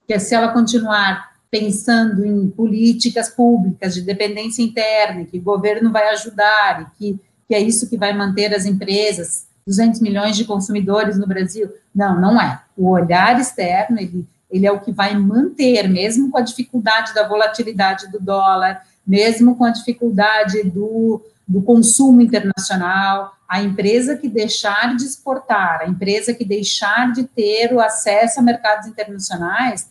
que 0.07 0.19
se 0.19 0.35
ela 0.35 0.49
continuar 0.49 1.31
pensando 1.51 2.25
em 2.25 2.49
políticas 2.49 3.29
públicas 3.29 3.95
de 3.95 4.03
dependência 4.03 4.63
interna, 4.63 5.25
que 5.25 5.39
o 5.39 5.43
governo 5.43 5.91
vai 5.91 6.09
ajudar, 6.11 6.93
que, 6.97 7.19
que 7.49 7.55
é 7.55 7.61
isso 7.61 7.89
que 7.89 7.97
vai 7.97 8.13
manter 8.13 8.55
as 8.55 8.65
empresas, 8.65 9.47
200 9.67 10.01
milhões 10.01 10.37
de 10.37 10.45
consumidores 10.45 11.19
no 11.19 11.27
Brasil. 11.27 11.73
Não, 11.95 12.21
não 12.21 12.41
é. 12.41 12.63
O 12.77 12.91
olhar 12.91 13.39
externo, 13.41 13.99
ele, 13.99 14.27
ele 14.51 14.67
é 14.67 14.73
o 14.73 14.81
que 14.81 14.93
vai 14.93 15.17
manter, 15.17 15.89
mesmo 15.89 16.31
com 16.31 16.39
a 16.39 16.43
dificuldade 16.43 17.13
da 17.15 17.27
volatilidade 17.27 18.11
do 18.11 18.21
dólar, 18.21 18.83
mesmo 19.07 19.57
com 19.57 19.65
a 19.65 19.71
dificuldade 19.71 20.63
do, 20.63 21.21
do 21.51 21.61
consumo 21.61 22.21
internacional, 22.21 23.35
a 23.49 23.61
empresa 23.61 24.17
que 24.17 24.29
deixar 24.29 24.95
de 24.97 25.05
exportar, 25.05 25.81
a 25.81 25.89
empresa 25.89 26.33
que 26.33 26.45
deixar 26.45 27.13
de 27.13 27.25
ter 27.25 27.75
o 27.75 27.81
acesso 27.81 28.39
a 28.39 28.43
mercados 28.43 28.87
internacionais, 28.87 29.91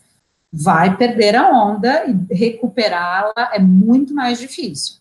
vai 0.50 0.96
perder 0.96 1.36
a 1.36 1.50
onda 1.50 2.06
e 2.06 2.34
recuperá-la 2.34 3.50
é 3.52 3.58
muito 3.58 4.14
mais 4.14 4.38
difícil. 4.38 4.96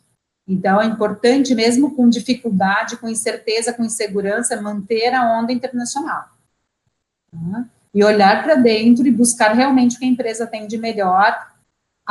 Então, 0.46 0.82
é 0.82 0.86
importante, 0.86 1.56
mesmo 1.56 1.96
com 1.96 2.10
dificuldade, 2.10 2.98
com 2.98 3.08
incerteza, 3.08 3.72
com 3.72 3.86
insegurança, 3.86 4.62
manter 4.62 5.14
a 5.14 5.40
onda 5.40 5.54
internacional. 5.54 6.26
Tá? 7.32 7.66
E 7.94 8.04
olhar 8.04 8.44
para 8.44 8.56
dentro 8.56 9.08
e 9.08 9.12
buscar 9.12 9.54
realmente 9.54 9.96
o 9.96 10.00
que 10.00 10.06
a 10.06 10.10
empresa 10.10 10.46
tem 10.46 10.68
de 10.68 10.78
melhor, 10.78 11.49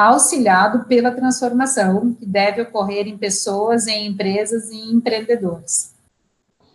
auxiliado 0.07 0.84
pela 0.84 1.11
transformação 1.11 2.14
que 2.14 2.24
deve 2.24 2.62
ocorrer 2.62 3.09
em 3.09 3.18
pessoas, 3.18 3.88
em 3.88 4.07
empresas 4.07 4.70
e 4.70 4.76
em 4.76 4.92
empreendedores. 4.92 5.92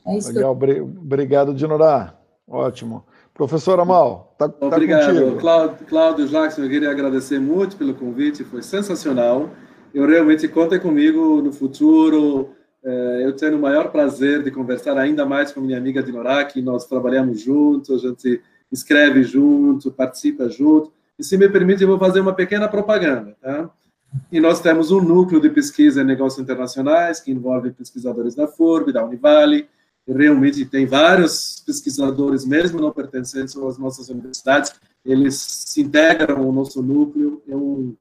É 0.05 0.17
isso 0.17 0.34
Legal, 0.34 0.57
que 0.57 0.65
eu... 0.65 0.86
obrigado, 0.86 1.53
Dinorá. 1.53 2.15
Ótimo. 2.45 3.05
Professor 3.34 3.80
Amal, 3.80 4.36
tá, 4.38 4.49
tá 4.49 4.67
Obrigado, 4.67 5.15
contigo. 5.15 5.39
Cláudio, 5.39 5.86
Cláudio 5.88 6.28
Jackson, 6.28 6.63
eu 6.63 6.69
queria 6.69 6.91
agradecer 6.91 7.39
muito 7.39 7.78
pelo 7.78 7.93
convite, 7.93 8.43
foi 8.43 8.61
sensacional. 8.61 9.49
Eu 9.93 10.05
realmente 10.05 10.47
contem 10.49 10.80
comigo 10.80 11.41
no 11.41 11.53
futuro. 11.53 12.49
É, 12.84 13.21
eu 13.24 13.34
tenho 13.34 13.57
o 13.57 13.61
maior 13.61 13.89
prazer 13.89 14.43
de 14.43 14.51
conversar 14.51 14.97
ainda 14.97 15.26
mais 15.26 15.53
com 15.53 15.61
minha 15.61 15.78
amiga 15.78 16.03
Dinorá, 16.03 16.43
que 16.43 16.61
nós 16.61 16.86
trabalhamos 16.86 17.39
juntos, 17.39 18.03
a 18.03 18.09
gente 18.09 18.41
escreve 18.69 19.24
junto, 19.24 19.91
participa 19.91 20.49
junto. 20.49 20.91
E 21.18 21.24
se 21.24 21.38
me 21.38 21.47
permite, 21.49 21.84
eu 21.84 21.88
vou 21.88 21.99
fazer 21.99 22.20
uma 22.20 22.34
pequena 22.34 22.68
propaganda, 22.68 23.36
tá? 23.41 23.70
E 24.32 24.39
nós 24.39 24.59
temos 24.59 24.91
um 24.91 25.01
núcleo 25.01 25.41
de 25.41 25.49
pesquisa 25.49 26.01
em 26.01 26.05
negócios 26.05 26.41
internacionais, 26.41 27.20
que 27.20 27.32
envolve 27.32 27.72
pesquisadores 27.72 28.36
da 28.36 28.47
FORB, 28.47 28.91
da 28.91 29.03
Univale, 29.03 29.68
realmente 30.07 30.66
tem 30.66 30.86
vários 30.86 31.64
pesquisadores, 31.66 32.45
mesmo 32.45 32.80
não 32.80 32.91
pertencentes 32.91 33.55
às 33.55 33.78
nossas 33.78 34.09
universidades, 34.09 34.74
eles 35.05 35.36
se 35.36 35.82
integram 35.82 36.43
ao 36.43 36.51
nosso 36.51 36.82
núcleo, 36.82 37.41
é 37.47 37.55
um, 37.55 37.95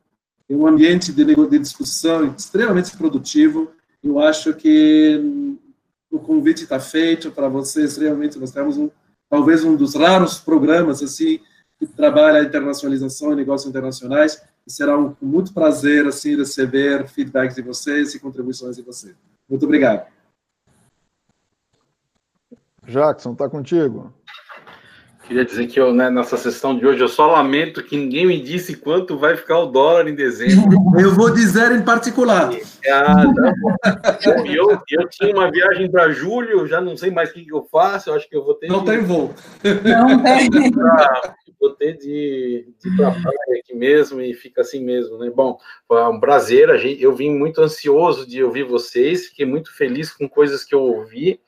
é 0.48 0.54
um 0.54 0.66
ambiente 0.66 1.12
de, 1.12 1.24
de 1.24 1.58
discussão 1.58 2.34
extremamente 2.36 2.96
produtivo, 2.96 3.70
eu 4.02 4.18
acho 4.18 4.52
que 4.54 5.56
o 6.10 6.18
convite 6.18 6.64
está 6.64 6.80
feito 6.80 7.30
para 7.30 7.48
vocês, 7.48 7.96
realmente 7.96 8.38
nós 8.38 8.50
temos 8.50 8.76
um, 8.76 8.90
talvez 9.30 9.64
um 9.64 9.76
dos 9.76 9.94
raros 9.94 10.38
programas 10.38 11.02
assim 11.02 11.40
que 11.86 11.96
trabalha 11.96 12.40
a 12.40 12.44
internacionalização 12.44 13.32
e 13.32 13.36
negócios 13.36 13.68
internacionais, 13.68 14.42
e 14.66 14.72
será 14.72 14.96
um, 14.96 15.12
com 15.12 15.26
muito 15.26 15.52
prazer 15.52 16.06
assim 16.06 16.36
receber 16.36 17.08
feedback 17.08 17.54
de 17.54 17.62
vocês 17.62 18.14
e 18.14 18.20
contribuições 18.20 18.76
de 18.76 18.82
vocês. 18.82 19.14
Muito 19.48 19.64
obrigado. 19.64 20.06
Jackson, 22.86 23.32
está 23.32 23.48
contigo. 23.48 24.12
Queria 25.26 25.44
dizer 25.44 25.68
que 25.68 25.78
eu, 25.78 25.94
né, 25.94 26.10
nessa 26.10 26.36
sessão 26.36 26.76
de 26.76 26.84
hoje, 26.84 27.00
eu 27.00 27.08
só 27.08 27.26
lamento 27.30 27.82
que 27.82 27.96
ninguém 27.96 28.26
me 28.26 28.40
disse 28.40 28.76
quanto 28.76 29.16
vai 29.16 29.36
ficar 29.36 29.60
o 29.60 29.66
dólar 29.66 30.08
em 30.08 30.14
dezembro. 30.14 30.76
Eu 30.98 31.14
vou 31.14 31.32
dizer 31.32 31.72
em 31.72 31.82
particular. 31.82 32.50
Ah, 32.86 33.24
tá 33.82 34.18
eu, 34.44 34.78
eu 34.90 35.08
tinha 35.08 35.34
uma 35.34 35.50
viagem 35.50 35.90
para 35.90 36.10
julho, 36.10 36.66
já 36.66 36.82
não 36.82 36.98
sei 36.98 37.10
mais 37.10 37.30
o 37.30 37.32
que, 37.32 37.46
eu 37.50 37.66
faço, 37.72 38.10
eu 38.10 38.14
acho 38.14 38.28
que 38.28 38.36
eu 38.36 38.44
vou 38.44 38.54
ter. 38.54 38.66
Não 38.66 38.80
de, 38.80 38.90
tem 38.90 39.00
voo. 39.00 39.32
Não 39.84 40.22
tem. 40.22 40.50
vou 41.68 41.76
ter 41.76 41.96
de, 41.96 42.74
de 42.78 42.88
ir 42.88 42.96
para 42.96 43.10
praia 43.10 43.60
aqui 43.60 43.74
mesmo 43.74 44.20
e 44.20 44.34
fica 44.34 44.60
assim 44.60 44.84
mesmo, 44.84 45.16
né? 45.18 45.30
Bom, 45.30 45.58
foi 45.88 46.02
um 46.02 46.20
prazer. 46.20 46.70
A 46.70 46.76
gente, 46.76 47.02
eu 47.02 47.14
vim 47.14 47.30
muito 47.30 47.60
ansioso 47.60 48.26
de 48.26 48.42
ouvir 48.42 48.64
vocês, 48.64 49.28
fiquei 49.28 49.46
muito 49.46 49.74
feliz 49.74 50.12
com 50.12 50.28
coisas 50.28 50.64
que 50.64 50.74
eu 50.74 50.82
ouvi 50.82 51.40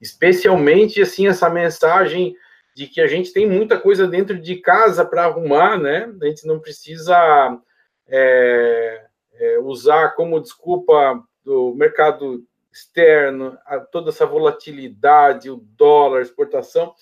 especialmente 0.00 1.00
assim 1.00 1.26
essa 1.26 1.48
mensagem 1.48 2.36
de 2.74 2.86
que 2.86 3.00
a 3.00 3.06
gente 3.06 3.32
tem 3.32 3.48
muita 3.48 3.78
coisa 3.78 4.06
dentro 4.06 4.38
de 4.38 4.56
casa 4.56 5.04
para 5.04 5.24
arrumar, 5.24 5.78
né? 5.78 6.12
A 6.20 6.26
gente 6.26 6.46
não 6.46 6.60
precisa 6.60 7.58
é, 8.06 9.06
é, 9.34 9.58
usar 9.60 10.10
como 10.10 10.40
desculpa 10.40 11.22
do 11.42 11.74
mercado 11.74 12.44
externo, 12.70 13.56
toda 13.90 14.10
essa 14.10 14.26
volatilidade, 14.26 15.48
o 15.48 15.56
dólar, 15.56 16.20
exportação. 16.20 16.94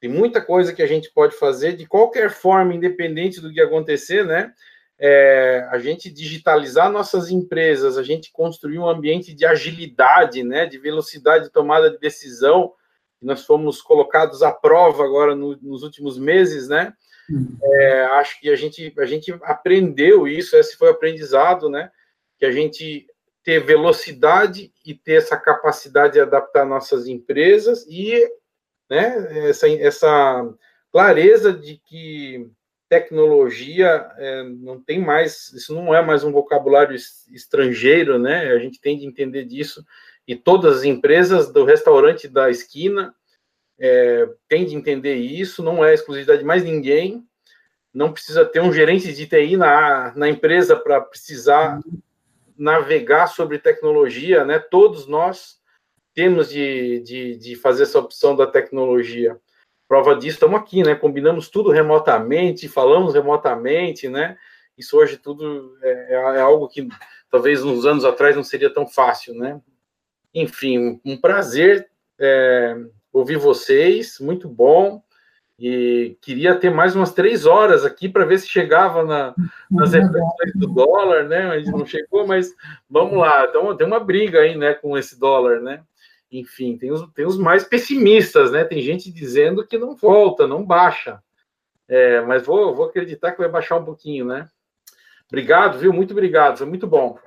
Tem 0.00 0.08
muita 0.08 0.40
coisa 0.40 0.72
que 0.72 0.82
a 0.82 0.86
gente 0.86 1.10
pode 1.12 1.36
fazer 1.36 1.76
de 1.76 1.86
qualquer 1.86 2.30
forma, 2.30 2.74
independente 2.74 3.40
do 3.40 3.52
que 3.52 3.60
acontecer, 3.60 4.24
né? 4.24 4.52
é, 5.02 5.66
a 5.70 5.78
gente 5.78 6.10
digitalizar 6.10 6.92
nossas 6.92 7.30
empresas, 7.30 7.96
a 7.96 8.02
gente 8.02 8.30
construir 8.30 8.78
um 8.78 8.86
ambiente 8.86 9.32
de 9.32 9.46
agilidade, 9.46 10.44
né, 10.44 10.66
de 10.66 10.76
velocidade 10.76 11.44
de 11.44 11.50
tomada 11.50 11.90
de 11.90 11.98
decisão, 11.98 12.74
nós 13.20 13.46
fomos 13.46 13.80
colocados 13.80 14.42
à 14.42 14.52
prova 14.52 15.02
agora 15.02 15.34
no, 15.34 15.56
nos 15.62 15.82
últimos 15.82 16.18
meses, 16.18 16.68
né? 16.68 16.92
É, 17.62 18.02
acho 18.12 18.40
que 18.40 18.50
a 18.50 18.56
gente, 18.56 18.92
a 18.98 19.04
gente 19.04 19.32
aprendeu 19.42 20.26
isso, 20.26 20.56
esse 20.56 20.76
foi 20.76 20.88
o 20.88 20.92
aprendizado, 20.92 21.68
né? 21.68 21.90
Que 22.38 22.44
a 22.44 22.50
gente 22.50 23.06
ter 23.44 23.60
velocidade 23.60 24.72
e 24.84 24.94
ter 24.94 25.14
essa 25.14 25.36
capacidade 25.36 26.14
de 26.14 26.20
adaptar 26.20 26.64
nossas 26.64 27.06
empresas 27.06 27.86
e 27.88 28.26
né, 28.90 29.48
essa, 29.48 29.68
essa 29.68 30.54
clareza 30.90 31.52
de 31.52 31.80
que 31.86 32.50
tecnologia 32.88 34.10
é, 34.18 34.42
não 34.42 34.80
tem 34.80 34.98
mais, 34.98 35.52
isso 35.52 35.72
não 35.72 35.94
é 35.94 36.04
mais 36.04 36.24
um 36.24 36.32
vocabulário 36.32 36.96
estrangeiro, 37.30 38.18
né? 38.18 38.48
A 38.50 38.58
gente 38.58 38.80
tem 38.80 38.98
de 38.98 39.06
entender 39.06 39.44
disso 39.44 39.86
e 40.26 40.34
todas 40.34 40.78
as 40.78 40.84
empresas 40.84 41.52
do 41.52 41.64
restaurante 41.64 42.26
da 42.26 42.50
esquina 42.50 43.14
é, 43.78 44.28
têm 44.48 44.66
de 44.66 44.74
entender 44.74 45.14
isso, 45.14 45.62
não 45.62 45.84
é 45.84 45.94
exclusividade 45.94 46.40
de 46.40 46.44
mais 46.44 46.64
ninguém, 46.64 47.24
não 47.94 48.12
precisa 48.12 48.44
ter 48.44 48.60
um 48.60 48.72
gerente 48.72 49.12
de 49.12 49.26
TI 49.26 49.56
na, 49.56 50.12
na 50.16 50.28
empresa 50.28 50.76
para 50.76 51.00
precisar 51.00 51.80
navegar 52.58 53.28
sobre 53.28 53.58
tecnologia, 53.58 54.44
né? 54.44 54.58
Todos 54.58 55.06
nós 55.06 55.59
temos 56.20 56.50
de, 56.50 57.00
de, 57.00 57.36
de 57.36 57.56
fazer 57.56 57.84
essa 57.84 57.98
opção 57.98 58.36
da 58.36 58.46
tecnologia. 58.46 59.40
Prova 59.88 60.14
disso, 60.14 60.36
estamos 60.36 60.60
aqui, 60.60 60.82
né? 60.82 60.94
Combinamos 60.94 61.48
tudo 61.48 61.70
remotamente, 61.70 62.68
falamos 62.68 63.14
remotamente, 63.14 64.06
né? 64.06 64.36
Isso 64.76 64.98
hoje 64.98 65.16
tudo 65.16 65.78
é, 65.82 66.12
é 66.12 66.40
algo 66.42 66.68
que 66.68 66.86
talvez 67.30 67.64
uns 67.64 67.86
anos 67.86 68.04
atrás 68.04 68.36
não 68.36 68.44
seria 68.44 68.68
tão 68.68 68.86
fácil, 68.86 69.32
né? 69.32 69.62
Enfim, 70.34 71.00
um 71.06 71.16
prazer 71.16 71.88
é, 72.18 72.76
ouvir 73.10 73.38
vocês, 73.38 74.18
muito 74.20 74.46
bom. 74.46 75.02
E 75.58 76.18
queria 76.20 76.54
ter 76.54 76.68
mais 76.68 76.94
umas 76.94 77.14
três 77.14 77.46
horas 77.46 77.82
aqui 77.82 78.10
para 78.10 78.26
ver 78.26 78.40
se 78.40 78.46
chegava 78.46 79.04
na, 79.04 79.34
nas 79.70 79.94
reflexões 79.94 80.52
do 80.54 80.66
dólar, 80.66 81.24
né? 81.24 81.58
Gente 81.60 81.70
não 81.70 81.86
chegou, 81.86 82.26
mas 82.26 82.54
vamos 82.90 83.16
lá. 83.16 83.46
Então, 83.48 83.74
tem 83.74 83.86
uma 83.86 84.00
briga 84.00 84.40
aí, 84.40 84.54
né, 84.54 84.74
com 84.74 84.98
esse 84.98 85.18
dólar, 85.18 85.60
né? 85.62 85.82
Enfim, 86.30 86.76
tem 86.76 86.92
os, 86.92 87.06
tem 87.12 87.26
os 87.26 87.36
mais 87.36 87.64
pessimistas, 87.64 88.52
né? 88.52 88.64
Tem 88.64 88.80
gente 88.80 89.10
dizendo 89.10 89.66
que 89.66 89.76
não 89.76 89.96
volta, 89.96 90.46
não 90.46 90.64
baixa. 90.64 91.20
É, 91.88 92.20
mas 92.20 92.46
vou, 92.46 92.74
vou 92.74 92.86
acreditar 92.86 93.32
que 93.32 93.38
vai 93.38 93.48
baixar 93.48 93.76
um 93.78 93.84
pouquinho, 93.84 94.24
né? 94.24 94.48
Obrigado, 95.28 95.78
viu? 95.78 95.92
Muito 95.92 96.12
obrigado, 96.12 96.58
foi 96.58 96.66
muito 96.66 96.86
bom. 96.86 97.18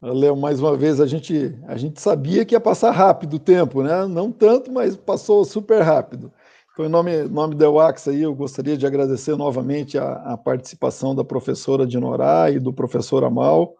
Léo, 0.00 0.36
mais 0.36 0.60
uma 0.60 0.76
vez, 0.76 1.00
a 1.00 1.06
gente, 1.06 1.58
a 1.66 1.76
gente 1.76 2.00
sabia 2.00 2.44
que 2.44 2.54
ia 2.54 2.60
passar 2.60 2.92
rápido 2.92 3.34
o 3.34 3.40
tempo, 3.40 3.82
né? 3.82 4.06
Não 4.06 4.30
tanto, 4.30 4.70
mas 4.70 4.96
passou 4.96 5.44
super 5.44 5.82
rápido. 5.82 6.32
Então, 6.72 6.86
em 6.86 6.88
nome, 6.88 7.24
nome 7.24 7.56
da 7.56 7.68
UAX 7.68 8.06
aí, 8.06 8.22
eu 8.22 8.32
gostaria 8.32 8.76
de 8.76 8.86
agradecer 8.86 9.36
novamente 9.36 9.98
a, 9.98 10.12
a 10.12 10.36
participação 10.36 11.14
da 11.14 11.24
professora 11.24 11.84
Dinorá 11.84 12.48
e 12.50 12.60
do 12.60 12.72
professor 12.72 13.24
Amal. 13.24 13.74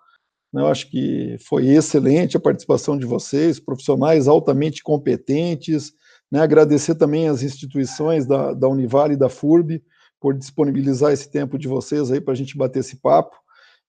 Eu 0.52 0.66
acho 0.66 0.90
que 0.90 1.36
foi 1.40 1.66
excelente 1.68 2.36
a 2.36 2.40
participação 2.40 2.96
de 2.96 3.04
vocês, 3.04 3.60
profissionais 3.60 4.26
altamente 4.26 4.82
competentes. 4.82 5.92
Né? 6.30 6.40
Agradecer 6.40 6.94
também 6.94 7.28
as 7.28 7.42
instituições 7.42 8.26
da, 8.26 8.54
da 8.54 8.68
Univale 8.68 9.14
e 9.14 9.18
da 9.18 9.28
FURB 9.28 9.82
por 10.20 10.34
disponibilizar 10.34 11.12
esse 11.12 11.30
tempo 11.30 11.58
de 11.58 11.68
vocês 11.68 12.10
aí 12.10 12.20
para 12.20 12.32
a 12.32 12.36
gente 12.36 12.56
bater 12.56 12.80
esse 12.80 12.96
papo. 12.96 13.36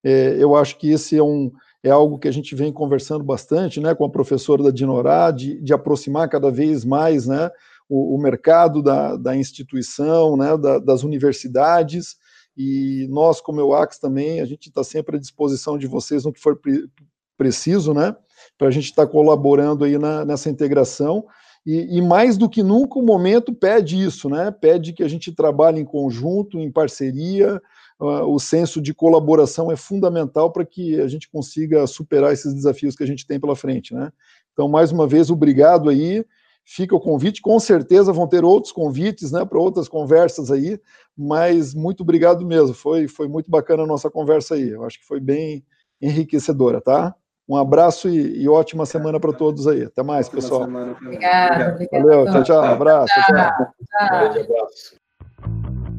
É, 0.03 0.35
eu 0.37 0.55
acho 0.55 0.77
que 0.77 0.89
esse 0.91 1.17
é, 1.17 1.23
um, 1.23 1.51
é 1.83 1.89
algo 1.89 2.19
que 2.19 2.27
a 2.27 2.31
gente 2.31 2.53
vem 2.55 2.71
conversando 2.71 3.23
bastante 3.23 3.79
né, 3.79 3.95
com 3.95 4.05
a 4.05 4.09
professora 4.09 4.63
da 4.63 4.71
Dinorá, 4.71 5.31
de, 5.31 5.61
de 5.61 5.73
aproximar 5.73 6.29
cada 6.29 6.51
vez 6.51 6.85
mais 6.85 7.25
né, 7.25 7.49
o, 7.87 8.15
o 8.15 8.21
mercado 8.21 8.83
da, 8.83 9.15
da 9.15 9.35
instituição, 9.35 10.37
né, 10.37 10.57
da, 10.57 10.79
das 10.79 11.03
universidades, 11.03 12.17
e 12.57 13.07
nós, 13.09 13.39
como 13.41 13.61
EUAX 13.61 13.97
também, 13.97 14.41
a 14.41 14.45
gente 14.45 14.67
está 14.67 14.83
sempre 14.83 15.15
à 15.15 15.19
disposição 15.19 15.77
de 15.77 15.87
vocês 15.87 16.25
no 16.25 16.33
que 16.33 16.39
for 16.39 16.55
pre 16.55 16.89
preciso, 17.37 17.93
né, 17.93 18.13
para 18.57 18.67
a 18.67 18.71
gente 18.71 18.89
estar 18.89 19.05
tá 19.05 19.11
colaborando 19.11 19.85
aí 19.85 19.97
na, 19.97 20.25
nessa 20.25 20.49
integração, 20.49 21.25
e, 21.65 21.97
e, 21.97 22.01
mais 22.01 22.37
do 22.37 22.49
que 22.49 22.61
nunca 22.61 22.99
o 22.99 23.01
momento 23.01 23.53
pede 23.53 24.01
isso, 24.01 24.29
né, 24.29 24.51
pede 24.51 24.91
que 24.91 25.03
a 25.03 25.07
gente 25.07 25.31
trabalhe 25.33 25.79
em 25.79 25.85
conjunto, 25.85 26.59
em 26.59 26.69
parceria, 26.69 27.61
uh, 27.97 28.25
o 28.25 28.39
senso 28.39 28.81
de 28.81 28.93
colaboração 28.93 29.71
é 29.71 29.77
fundamental 29.77 30.51
para 30.51 30.65
que 30.65 30.99
a 30.99 31.07
gente 31.07 31.29
consiga 31.29 31.87
superar 31.87 32.33
esses 32.33 32.53
desafios 32.53 32.93
que 32.93 33.03
a 33.03 33.07
gente 33.07 33.25
tem 33.25 33.39
pela 33.39 33.55
frente, 33.55 33.93
né. 33.93 34.11
Então, 34.51 34.67
mais 34.67 34.91
uma 34.91 35.07
vez, 35.07 35.29
obrigado 35.29 35.89
aí, 35.89 36.25
fica 36.69 36.95
o 36.95 36.99
convite. 36.99 37.41
Com 37.41 37.59
certeza 37.59 38.13
vão 38.13 38.27
ter 38.27 38.43
outros 38.43 38.71
convites, 38.71 39.31
né, 39.31 39.43
para 39.43 39.59
outras 39.59 39.89
conversas 39.89 40.51
aí, 40.51 40.79
mas 41.17 41.73
muito 41.73 42.01
obrigado 42.03 42.45
mesmo. 42.45 42.75
Foi, 42.75 43.07
foi 43.07 43.27
muito 43.27 43.49
bacana 43.49 43.83
a 43.83 43.87
nossa 43.87 44.09
conversa 44.09 44.53
aí. 44.53 44.69
Eu 44.69 44.85
acho 44.85 44.99
que 44.99 45.05
foi 45.05 45.19
bem 45.19 45.65
enriquecedora, 45.99 46.79
tá? 46.79 47.15
Um 47.47 47.55
abraço 47.57 48.07
e, 48.07 48.43
e 48.43 48.47
ótima 48.47 48.85
semana 48.85 49.19
para 49.19 49.33
todos 49.33 49.67
aí. 49.67 49.83
Até 49.83 50.03
mais, 50.03 50.29
pessoal. 50.29 50.61
Obrigado, 50.61 51.73
obrigado. 51.73 52.03
Valeu, 52.03 52.25
tchau, 52.25 52.43
tchau. 52.43 52.63
Abraço. 52.63 53.13
tchau. 53.15 53.23
tchau. 53.25 53.35
tchau. 53.35 53.73
Um 54.03 54.07
grande 54.07 54.39
abraço. 54.39 55.98